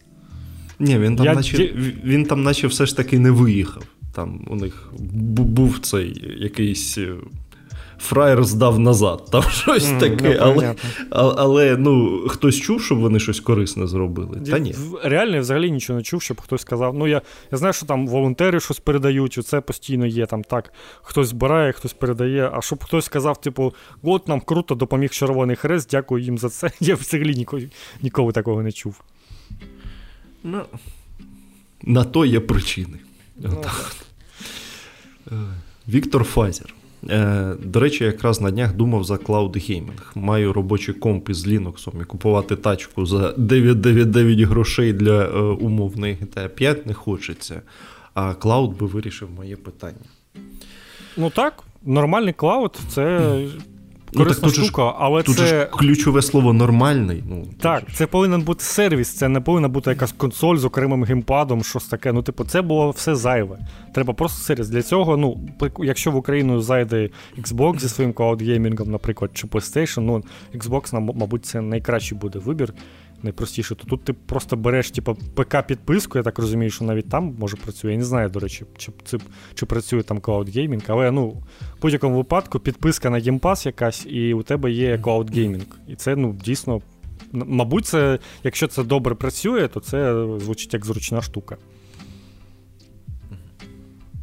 [0.80, 1.34] Ні, він там, Я...
[1.34, 1.74] наче
[2.04, 3.84] він там наче все ж таки не виїхав.
[4.14, 4.94] Там у них
[5.38, 7.14] був цей якийсь е,
[8.06, 9.26] фраєр здав назад.
[9.32, 10.30] Там щось mm, таке.
[10.30, 10.76] Ну, але
[11.10, 14.42] але ну, хтось чув, щоб вони щось корисне зробили.
[14.50, 14.76] Та ні.
[15.04, 16.96] Реально, я взагалі нічого не чув, щоб хтось сказав.
[16.96, 17.22] Ну, я
[17.52, 20.26] я знаю, що там волонтери щось передають, це постійно є.
[20.26, 22.52] Там так, хтось збирає, хтось передає.
[22.54, 23.74] А щоб хтось сказав, типу,
[24.04, 26.72] от нам круто допоміг Червоний Хрест, дякую їм за це.
[26.80, 27.70] Я взагалі ніколи,
[28.02, 29.02] ніколи такого не чув.
[30.44, 30.62] Ну,
[31.84, 32.98] На то є причини.
[33.38, 33.64] Ну,
[35.88, 36.75] Віктор Фазер.
[37.10, 40.02] Е, До речі, якраз на днях думав за Cloud Gaming.
[40.16, 46.48] Маю робочий комп із Linux і купувати тачку за 999 грошей для умовних умовної GTA
[46.48, 47.62] 5 не хочеться.
[48.14, 50.06] А cloud би вирішив моє питання.
[51.18, 53.38] Ну так, нормальний cloud це
[54.18, 55.48] корисна ну, так, штука, але тут це.
[55.48, 57.24] Ж ключове слово нормальний.
[57.30, 61.64] Ну, Так, це повинен бути сервіс, це не повинна бути якась консоль з окремим геймпадом,
[61.64, 62.12] щось таке.
[62.12, 63.58] Ну, типу, це було все зайве.
[63.94, 64.70] Треба просто сервіс.
[64.70, 65.40] Для цього, ну,
[65.80, 70.24] якщо в Україну зайде Xbox зі своїм клауд-геймінгом, наприклад, чи PlayStation, ну,
[70.56, 72.74] Xbox, мабуть, це найкращий буде вибір
[73.26, 77.58] найпростіше, то тут ти просто береш типу, ПК-підписку, я так розумію, що навіть там може
[77.58, 77.92] працює.
[77.92, 79.18] Я не знаю, до речі, чи чи,
[79.54, 84.06] чи працює там Cloud Gaming, але ну, в будь-якому випадку підписка на Game Pass якась,
[84.06, 85.66] і у тебе є Cloud Gaming.
[85.88, 86.82] І це ну, дійсно,
[87.32, 91.58] мабуть, це, якщо це добре працює, то це звучить як зручна штука.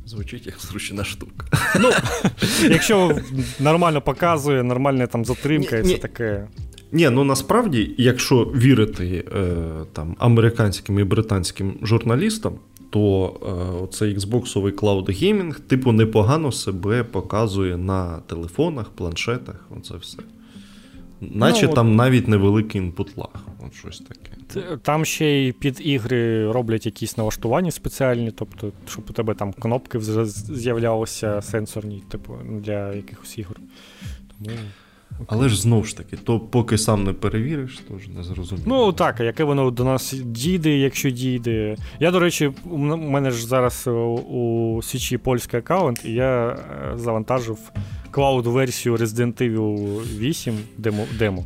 [0.06, 1.46] Звучить як зручна штука.
[1.80, 1.90] Ну,
[2.62, 3.18] Якщо
[3.60, 6.48] нормально показує, нормальна там затримка і все таке.
[6.92, 9.54] Ні, ну насправді, якщо вірити е,
[9.92, 12.52] там американським і британським журналістам,
[12.90, 13.34] то
[13.84, 20.18] е, цей Xbox Cloud Gaming, типу, непогано себе показує на телефонах, планшетах, оце все.
[21.20, 21.96] Наче ну, там от...
[21.96, 24.30] навіть невеликий інпутлаг, от щось таке.
[24.82, 30.00] Там ще й під ігри роблять якісь налаштування спеціальні, тобто, щоб у тебе там кнопки
[30.00, 33.56] з'являлися сенсорні, типу, для якихось ігор.
[34.38, 34.56] Тому.
[35.26, 38.64] Але ж знову ж таки, то поки сам не перевіриш, то ж не зрозуміло.
[38.66, 41.76] Ну так, а яке воно до нас дійде, якщо дійде.
[42.00, 43.86] Я, до речі, у мене ж зараз
[44.30, 46.58] у Січі польський аккаунт, і я е,
[46.98, 47.58] завантажив
[48.10, 51.04] клауд-версію Resident Evil 8 демо.
[51.18, 51.44] демо.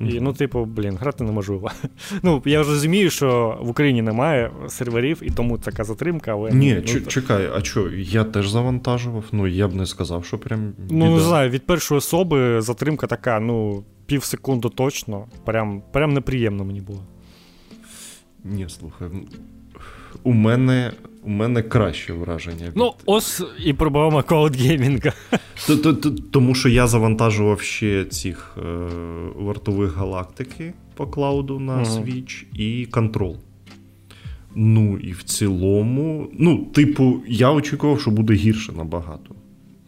[0.00, 1.70] І, Ну, типу, блін, грати неможливо.
[2.22, 6.50] Ну, я розумію, що в Україні немає серверів, і тому така затримка, але.
[6.52, 10.38] Ні, ну, ч- чекай, а що, я теж завантажував, ну я б не сказав, що
[10.38, 10.72] прям.
[10.90, 15.26] Ну, не знаю, від першої особи затримка така, ну, пів секунди точно.
[15.44, 17.00] Прям, прям неприємно мені було.
[18.44, 19.08] Ні, слухай.
[20.22, 20.92] У мене
[21.26, 22.56] у мене краще враження.
[22.60, 22.76] Ну, від...
[22.76, 25.12] Ну, ось і проблема коудгеймінга.
[26.30, 28.62] Тому що я завантажував ще цих е,
[29.36, 33.36] вартових галактики по клауду на Switch і контрол.
[34.54, 39.34] Ну, і в цілому, ну, типу, я очікував, що буде гірше набагато.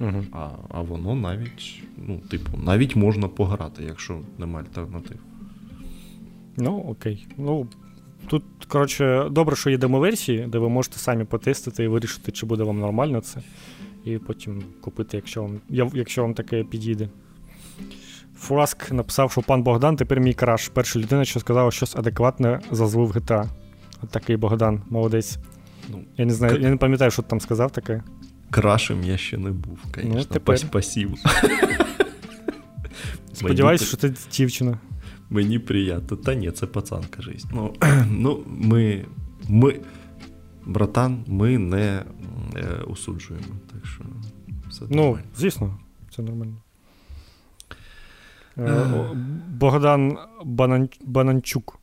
[0.01, 5.17] uh А а воно навіть, ну, типу, навіть можна пограти, якщо немає альтернатив.
[6.57, 7.27] Ну, окей.
[7.37, 7.67] Ну,
[8.27, 12.63] Тут, коротше, добре, що є демоверсії, де ви можете самі потестити і вирішити, чи буде
[12.65, 13.41] вам нормально це.
[14.05, 15.61] І потім купити, якщо вам
[15.95, 17.09] якщо вам таке підійде.
[18.39, 20.69] Фраск написав, що пан Богдан тепер мій краш.
[20.69, 23.49] Перша людина, що сказала щось адекватне зазвив GTA.
[24.03, 25.39] От такий Богдан, молодець.
[25.89, 26.61] Ну, Я не знаю, к...
[26.61, 28.03] я не пам'ятаю, що ти там сказав таке.
[28.51, 30.15] Крашем я ще не був, звісно.
[30.15, 30.59] Ну, тепер.
[30.59, 31.15] Спасибо.
[33.33, 34.79] Сподіваюся, що ти дівчина.
[35.31, 36.17] Мені приємно.
[36.17, 37.49] Та ні, це пацанка жизнь.
[37.53, 37.75] Ну,
[38.11, 39.05] ну ми,
[39.49, 39.81] ми,
[40.67, 42.05] братан, ми не
[42.57, 43.47] е, осуджуємо.
[43.73, 44.05] Так що
[44.71, 45.27] все Ну, нормально.
[45.37, 45.79] звісно,
[46.17, 46.57] це нормально.
[48.59, 48.87] Е,
[49.49, 50.89] Богдан Банан...
[51.05, 51.79] Бананчук.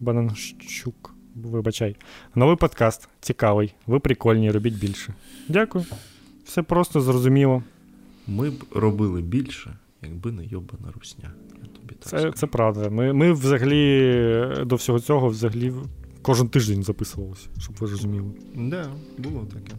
[0.00, 1.14] Бананчук.
[1.34, 1.96] Вибачай.
[2.34, 3.08] Новий подкаст.
[3.20, 3.74] Цікавий.
[3.86, 5.14] Ви прикольні, робіть більше.
[5.48, 5.84] Дякую.
[6.44, 7.62] Все просто зрозуміло.
[8.26, 11.30] Ми б робили більше, якби не йобана русня.
[12.00, 12.90] Це це правда.
[12.90, 15.72] Ми ми взагалі до всього цього взагалі
[16.22, 18.30] кожен тиждень записувалися, щоб ви розуміли.
[18.54, 18.86] Да,
[19.18, 19.76] було таке.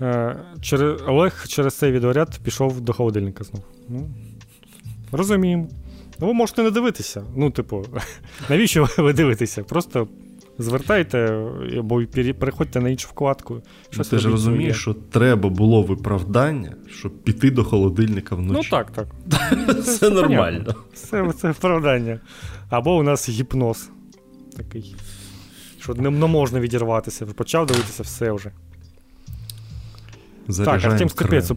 [0.00, 3.64] Е, через, Олег через цей відеоряд пішов до холодильника знов.
[3.88, 4.10] Ну,
[5.12, 5.68] Розуміємо.
[6.20, 7.24] Ну, ви можете не дивитися.
[7.36, 7.84] Ну, типу,
[8.50, 9.62] навіщо ви дивитеся?
[9.62, 10.08] Просто
[10.58, 11.46] звертайте
[11.78, 12.02] або
[12.38, 13.62] переходьте на іншу вкладку.
[13.96, 18.68] Ну, ти ж розумієш, що треба було виправдання, щоб піти до холодильника вночі.
[18.72, 19.08] Ну так, так.
[19.84, 20.74] Це нормально.
[20.94, 22.20] Це це виправдання.
[22.70, 23.90] Або у нас гіпноз
[24.56, 24.96] такий.
[25.80, 27.26] Що не, можна відірватися.
[27.26, 28.50] Почав дивитися все вже.
[30.48, 31.52] Заряджаємо так, Артем Скопець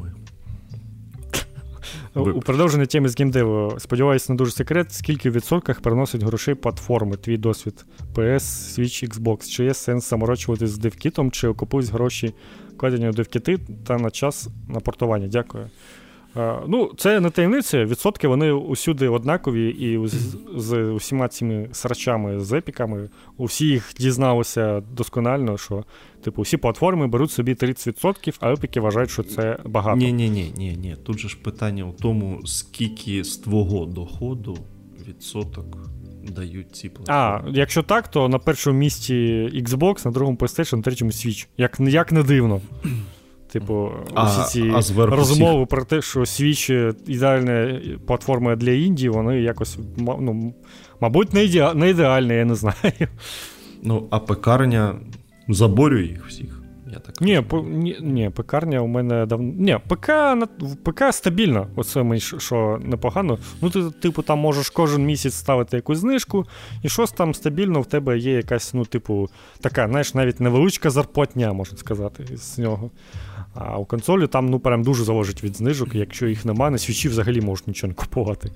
[2.17, 3.75] у продовження теми з геймдеву.
[3.79, 7.85] Сподіваюся, не дуже секрет, скільки в відсотках приносить грошей платформи, твій досвід
[8.15, 9.49] PS, Switch, Xbox.
[9.49, 12.33] Чи є сенс заморочуватись з девкітом, чи окупують гроші
[12.73, 13.57] вкладення в девкіти
[13.87, 15.27] та на час на портування?
[15.27, 15.69] Дякую.
[16.37, 17.85] Е, ну, Це не таємниця.
[17.85, 24.81] Відсотки вони усюди однакові, і з, з усіма цими срачами, з епіками, усі їх дізналися
[24.91, 25.83] досконально, що
[26.23, 29.97] типу всі платформи беруть собі 30%, а епіки вважають, що це багато.
[29.97, 30.95] Ні, ні, ні, ні, ні.
[31.03, 34.57] Тут же ж питання в тому, скільки з твого доходу
[35.07, 35.77] відсоток.
[36.35, 37.19] Дають ці платформи.
[37.19, 39.13] А, якщо так, то на першому місці
[39.53, 41.47] Xbox, на другому PlayStation, на третьому Switch.
[41.57, 42.61] Як як не дивно.
[43.51, 49.41] Типу, а, усі ці а розмови про те, що Switch ідеальна платформа для Індії, вони
[49.41, 50.53] якось, ну,
[50.99, 51.73] мабуть, не, іде...
[51.73, 53.07] не ідеальні, я не знаю.
[53.83, 54.95] Ну, а пекарня
[55.47, 56.61] заборює їх всіх.
[56.93, 59.53] Я так Ні, по, ні, ні, пекарня у мене давно.
[59.57, 60.11] Ні, ПК
[60.83, 61.67] ПК стабільно.
[61.75, 63.37] Оце мені що непогано.
[63.61, 66.45] Ну, ти, типу, там можеш кожен місяць ставити якусь знижку,
[66.83, 69.29] і щось там стабільно в тебе є якась, ну, типу,
[69.61, 72.91] така, знаєш, навіть невеличка зарплатня, можна сказати, з нього.
[73.59, 75.95] А у консолі там ну, прям дуже залежить від знижок.
[75.95, 78.51] Якщо їх немає, на свічі взагалі можуть нічого не купувати.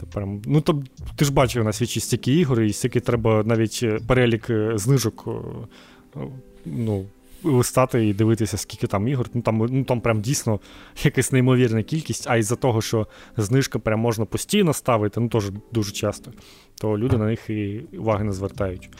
[0.00, 0.82] То прям, ну, то,
[1.16, 5.24] Ти ж бачив на свічі стільки ігор, і стільки треба навіть е, перелік е, знижок
[5.26, 6.20] е,
[6.64, 7.04] ну,
[7.42, 9.26] листати і дивитися, скільки там ігор.
[9.34, 10.60] Ну Там ну, там прям дійсно
[11.04, 15.92] якась неймовірна кількість, а із-за того, що знижка прям можна постійно ставити, ну теж дуже
[15.92, 16.32] часто,
[16.80, 18.90] то люди на них і уваги не звертають.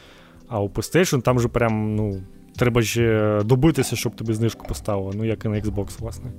[0.48, 2.22] А у PlayStation там же прям, ну
[2.56, 6.30] треба ще добитися, щоб тобі знижку поставили, ну як і на Xbox, власне.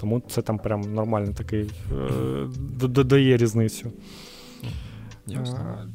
[0.00, 1.70] Тому це там прям нормально такий е,
[2.72, 3.92] додає різницю.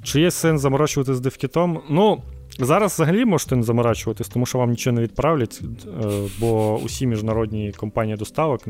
[0.04, 1.82] Чи є сенс заморочувати з девкітом?
[1.90, 2.22] Ну,
[2.60, 6.08] зараз взагалі можете не заморачуватись, тому що вам нічого не відправлять, е,
[6.40, 8.62] бо усі міжнародні компанії доставок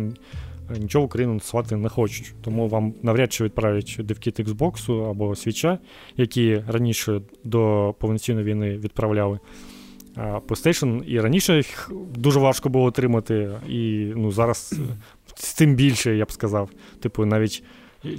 [0.80, 2.34] нічого в Україну насувати не хочуть.
[2.42, 5.80] Тому вам навряд чи відправлять девкіт Xbox або свіча,
[6.17, 9.40] які раніше до повноцінної війни відправляли.
[10.18, 14.74] PlayStation і раніше їх дуже важко було отримати, і ну, зараз
[15.35, 16.69] з тим більше, я б сказав.
[17.00, 17.64] Типу, навіть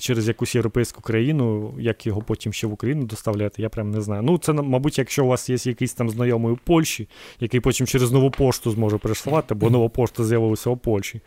[0.00, 4.22] через якусь європейську країну, як його потім ще в Україну доставляти, я прям не знаю.
[4.22, 7.08] Ну, це, мабуть, якщо у вас є якийсь там знайомий у Польщі,
[7.40, 11.20] який потім через нову пошту зможе переслати, бо нова пошта з'явилася у Польщі.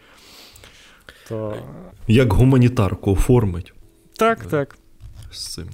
[1.29, 1.55] То...
[2.07, 3.73] Як гуманітарку оформить.
[4.17, 4.77] Так, так.
[5.31, 5.71] З цими.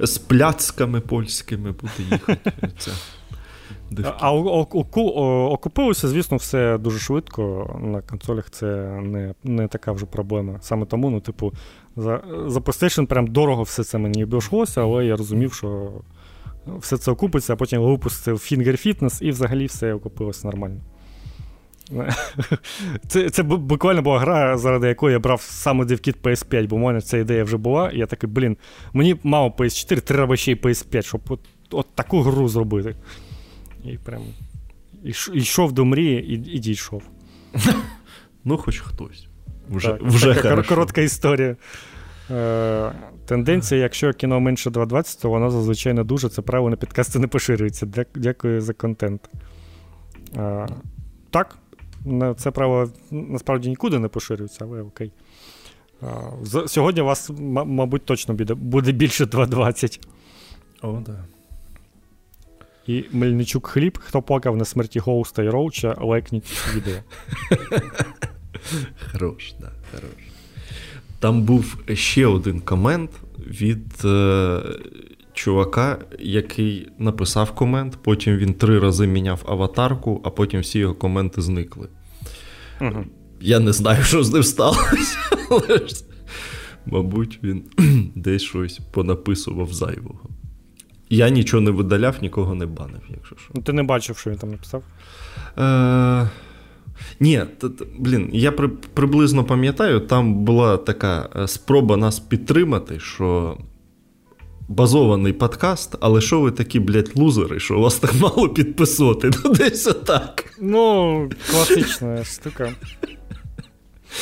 [0.00, 2.52] З пляцками польськими буде їхати.
[2.78, 2.90] Це.
[4.18, 4.32] А
[5.52, 7.76] окупилося, звісно, все дуже швидко.
[7.82, 8.66] На консолях це
[9.02, 10.58] не не така вже проблема.
[10.60, 11.52] Саме тому, ну, типу,
[11.96, 15.90] за за PlayStation прям дорого все це мені обійшлося, але я розумів, що
[16.66, 20.80] все це окупиться, а потім випустив Finger Fitness і взагалі все окупилося нормально.
[23.08, 27.00] Це це буквально була гра, заради якої я брав саме DevKit PS5, бо в мене
[27.00, 27.90] ця ідея вже була.
[27.90, 28.56] І я такий, блін,
[28.92, 31.40] мені мало PS4, треба ще й PS5, щоб от,
[31.70, 32.94] от таку гру зробити.
[33.84, 34.22] І прям
[35.32, 37.02] йшов до мрії і і дійшов.
[38.44, 39.28] Ну, хоч хтось.
[39.70, 41.56] Вже, так, вже така коротка історія.
[42.30, 42.92] Е,
[43.26, 46.28] Тенденція, якщо кіно менше 2.20, то воно зазвичай не дуже.
[46.28, 48.06] Це право на підкасти не поширюється.
[48.14, 49.28] Дякую за контент.
[50.36, 50.68] Е,
[51.30, 51.58] так,
[52.36, 55.12] це право насправді нікуди не поширюється, але окей.
[56.02, 60.00] Е, сьогодні у вас, мабуть, точно буде більше 2.20.
[60.82, 61.02] О, так.
[61.02, 61.24] Да.
[62.86, 66.98] І Мельничук Хліб, хто плакав на смерті Гоуста і Роуча, лайкніть відео.
[69.12, 70.26] Хорош, да, хорош.
[71.18, 73.10] Там був ще один комент
[73.46, 74.60] від е,
[75.32, 81.42] чувака, який написав комент, потім він три рази міняв аватарку, а потім всі його коменти
[81.42, 81.88] зникли.
[82.80, 83.04] Угу.
[83.40, 85.18] Я не знаю, що з ним сталося,
[85.50, 85.80] але
[86.86, 87.64] мабуть, він
[88.14, 90.30] десь щось понаписував зайвого.
[91.12, 93.50] Я нічого не видаляв, нікого не банив, якщо що.
[93.54, 94.82] Ну, Ти не бачив, що він там написав?
[95.58, 96.28] Е...
[97.20, 97.42] Ні,
[97.98, 103.56] блін, я при, приблизно пам'ятаю, там була така е, спроба нас підтримати, що
[104.68, 109.30] базований подкаст, але що ви такі, блядь, лузери, що у вас так мало підписувати?
[109.44, 110.44] Ну, десь отак.
[110.60, 112.72] Ну, класична штука.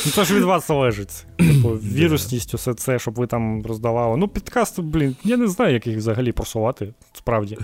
[0.05, 1.25] Ну, Це ж від вас залежить.
[1.37, 4.17] Типу, вірусність, усе це, щоб ви там роздавали.
[4.17, 6.93] Ну, підкаст, блін, я не знаю, як їх взагалі просувати.
[7.13, 7.57] Справді.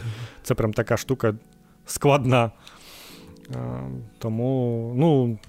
[0.43, 1.33] Це прям така штука
[1.85, 2.51] складна.
[3.55, 3.79] А,
[4.19, 5.39] тому, ну.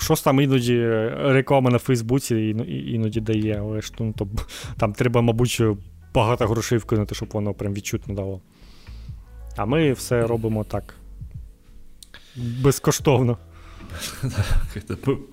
[0.00, 2.36] Щось там іноді реклама на Фейсбуці
[2.86, 4.28] іноді дає, але ж ну, то,
[4.78, 5.62] там треба, мабуть,
[6.14, 8.40] багато грошей вкинути, щоб воно прям відчутно дало.
[9.56, 10.94] А ми все робимо так.
[12.36, 13.38] Безкоштовно.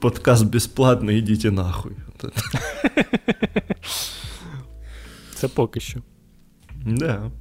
[0.02, 1.92] Подкаст безплатний, ідіть нахуй.
[5.36, 6.00] Це поки що.
[6.86, 7.32] Да.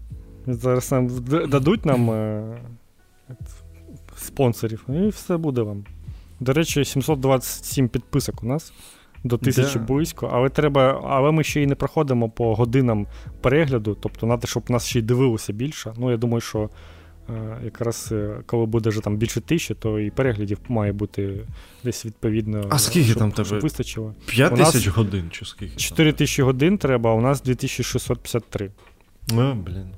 [0.47, 1.09] Зараз нам
[1.49, 2.45] дадуть нам е,
[4.17, 5.85] спонсорів, і все буде вам.
[6.41, 8.73] До речі, 727 підписок у нас
[9.25, 9.85] до тисячі да.
[9.85, 13.07] близько, але треба, але ми ще й не проходимо по годинам
[13.41, 15.95] перегляду, тобто треба, щоб нас ще й дивилося більше.
[15.97, 16.71] Ну, я думаю, що
[17.65, 21.47] якраз е, коли буде вже там більше тисячі, то і переглядів має бути
[21.85, 22.67] десь відповідно.
[22.71, 23.59] А скільки щоб, там тебе?
[23.59, 24.15] вистачило?
[24.27, 25.77] 5 тисяч годин чи скільки?
[25.77, 28.71] 4 тисячі годин треба, а у нас 2653.
[29.29, 29.95] Ну, блін.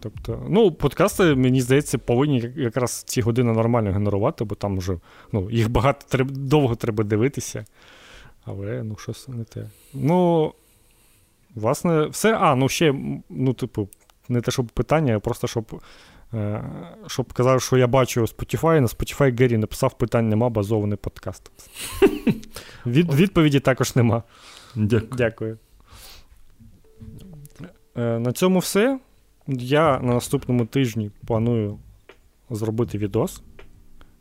[0.00, 4.98] Тобто, ну, подкасти, мені здається, повинні якраз ці години нормально генерувати, бо там вже
[5.32, 7.64] ну, їх багато треба, довго треба дивитися.
[8.44, 9.70] Але ну, щось не те.
[9.94, 10.52] Ну,
[11.54, 12.36] власне, все.
[12.36, 12.94] А, ну ще,
[13.30, 13.88] ну, типу,
[14.28, 15.80] не те, щоб питання, а просто щоб Е,
[17.06, 21.50] щоб казав, що я бачу Spotify, на Spotify Гері написав питань, нема базований подкаст.
[22.86, 24.22] Від, Відповіді також нема.
[24.76, 25.12] Дякую.
[25.16, 25.58] Дякую.
[27.96, 28.98] Е, на цьому все.
[29.48, 31.78] Я на наступному тижні планую
[32.50, 33.42] зробити відос.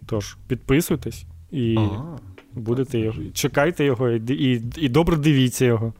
[0.05, 2.19] Тож, підписуйтесь і ага,
[2.53, 3.17] будете його.
[3.33, 5.93] Чекайте його і, і, і добре дивіться його.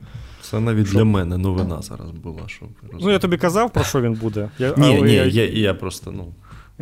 [0.52, 0.98] Це навіть що?
[0.98, 2.42] для мене новина зараз була.
[2.48, 4.50] Щоб Ну, я тобі казав, про що він буде.
[4.60, 5.26] Я, Ні, ні, я...
[5.26, 6.34] я я, просто, ну.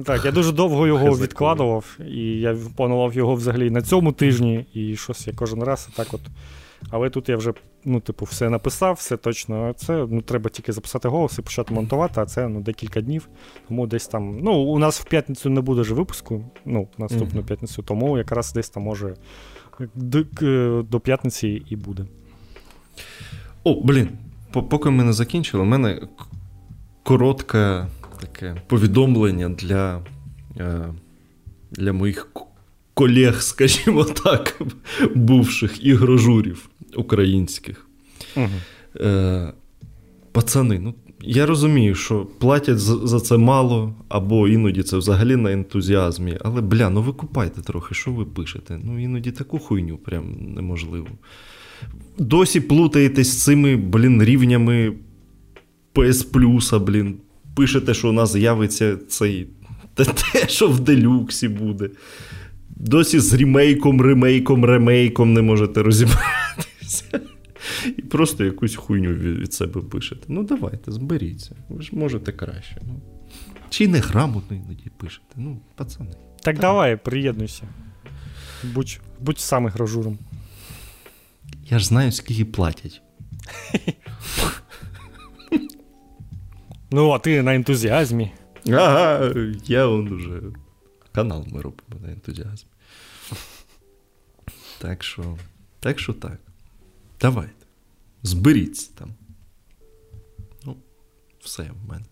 [0.04, 4.96] Так, я дуже довго його відкладував, і я планував його взагалі на цьому тижні, і
[4.96, 6.22] щось я кожен раз так от.
[6.90, 7.54] Але тут я вже,
[7.86, 9.74] ну, типу, все написав, все точно.
[9.74, 13.30] Це ну, треба тільки записати голос і почати монтувати, а це ну, декілька днів.
[13.68, 14.40] Тому десь там.
[14.40, 17.46] Ну, у нас в п'ятницю не буде ж випуску, ну, наступну mm-hmm.
[17.46, 19.16] п'ятницю, тому якраз десь там може
[19.96, 20.24] до,
[20.84, 22.06] до п'ятниці і буде.
[23.64, 24.10] О, блін,
[24.52, 26.02] поки ми не закінчили, у мене
[27.04, 27.88] коротке
[28.22, 30.02] таке повідомлення для
[30.58, 30.94] е,
[31.72, 32.28] для моїх
[32.94, 34.62] колег, скажімо так,
[35.16, 37.88] бувших ігрожурів українських.
[38.36, 38.48] Угу.
[40.32, 45.52] Пацани, ну я розумію, що платять за, за це мало, або іноді це взагалі на
[45.52, 46.38] ентузіазмі.
[46.42, 48.80] Але бля, ну ви купайте трохи, що ви пишете?
[48.84, 51.08] Ну іноді таку хуйню прям неможливо.
[52.18, 54.94] Досі плутаєтесь з цими, блін, рівнями
[55.96, 57.18] PS Plus, блін.
[57.56, 59.48] Пишете, що у нас з'явиться цей
[59.94, 61.90] те, що в делюксі буде.
[62.70, 67.22] Досі з ремейком, ремейком, ремейком не можете розібратися.
[67.98, 70.22] І просто якусь хуйню від, себе пишете.
[70.28, 71.56] Ну, давайте, зберіться.
[71.70, 72.78] Ви ж можете краще.
[72.88, 73.02] Ну.
[73.70, 75.36] Чи неграмотно іноді пишете.
[75.36, 76.12] Ну, пацани.
[76.12, 76.60] Так, так.
[76.60, 77.64] давай, приєднуйся.
[78.74, 80.18] Будь будь сам ігражуром.
[81.69, 83.03] Я ж знаю, скільки платять.
[86.91, 88.33] Ну, а ти на ентузіазмі.
[88.69, 89.33] Ага,
[89.65, 90.43] я он уже
[91.13, 92.71] канал ми робимо на ентузіазмі.
[94.79, 95.39] Так що,
[95.81, 96.39] так що так.
[97.21, 97.67] Давайте.
[98.23, 99.15] Зберіться там.
[100.65, 100.77] Ну,
[101.41, 102.05] все в мене.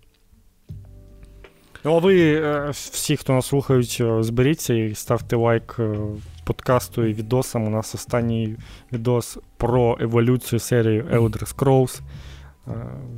[1.88, 5.98] Ну, а ви, е, всі, хто нас слухають, е, зберіться і ставте лайк е,
[6.44, 7.68] подкасту і відосам.
[7.68, 8.56] У нас останній
[8.94, 12.02] відос про еволюцію серії Elder Scrolls.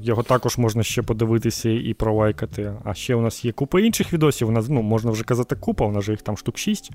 [0.02, 2.74] Його також можна ще подивитися і пролайкати.
[2.84, 4.48] А ще у нас є купа інших відосів.
[4.48, 6.92] У нас, ну, можна вже казати, купа, у нас же їх там штук 6.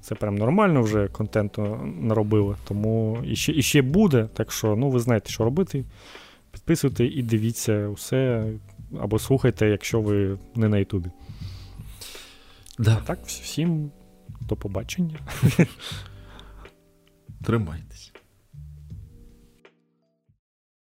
[0.00, 2.56] Це прям нормально вже контенту наробили.
[2.64, 4.28] Тому і ще, і ще буде.
[4.34, 5.84] Так що, ну, ви знаєте, що робити.
[6.52, 8.44] Підписуйте і дивіться усе
[9.00, 11.10] або слухайте, якщо ви не на Ютубі.
[12.78, 12.96] Да.
[12.96, 13.90] Так, всім
[14.40, 15.18] до побачення.
[17.44, 18.07] Тримайтесь.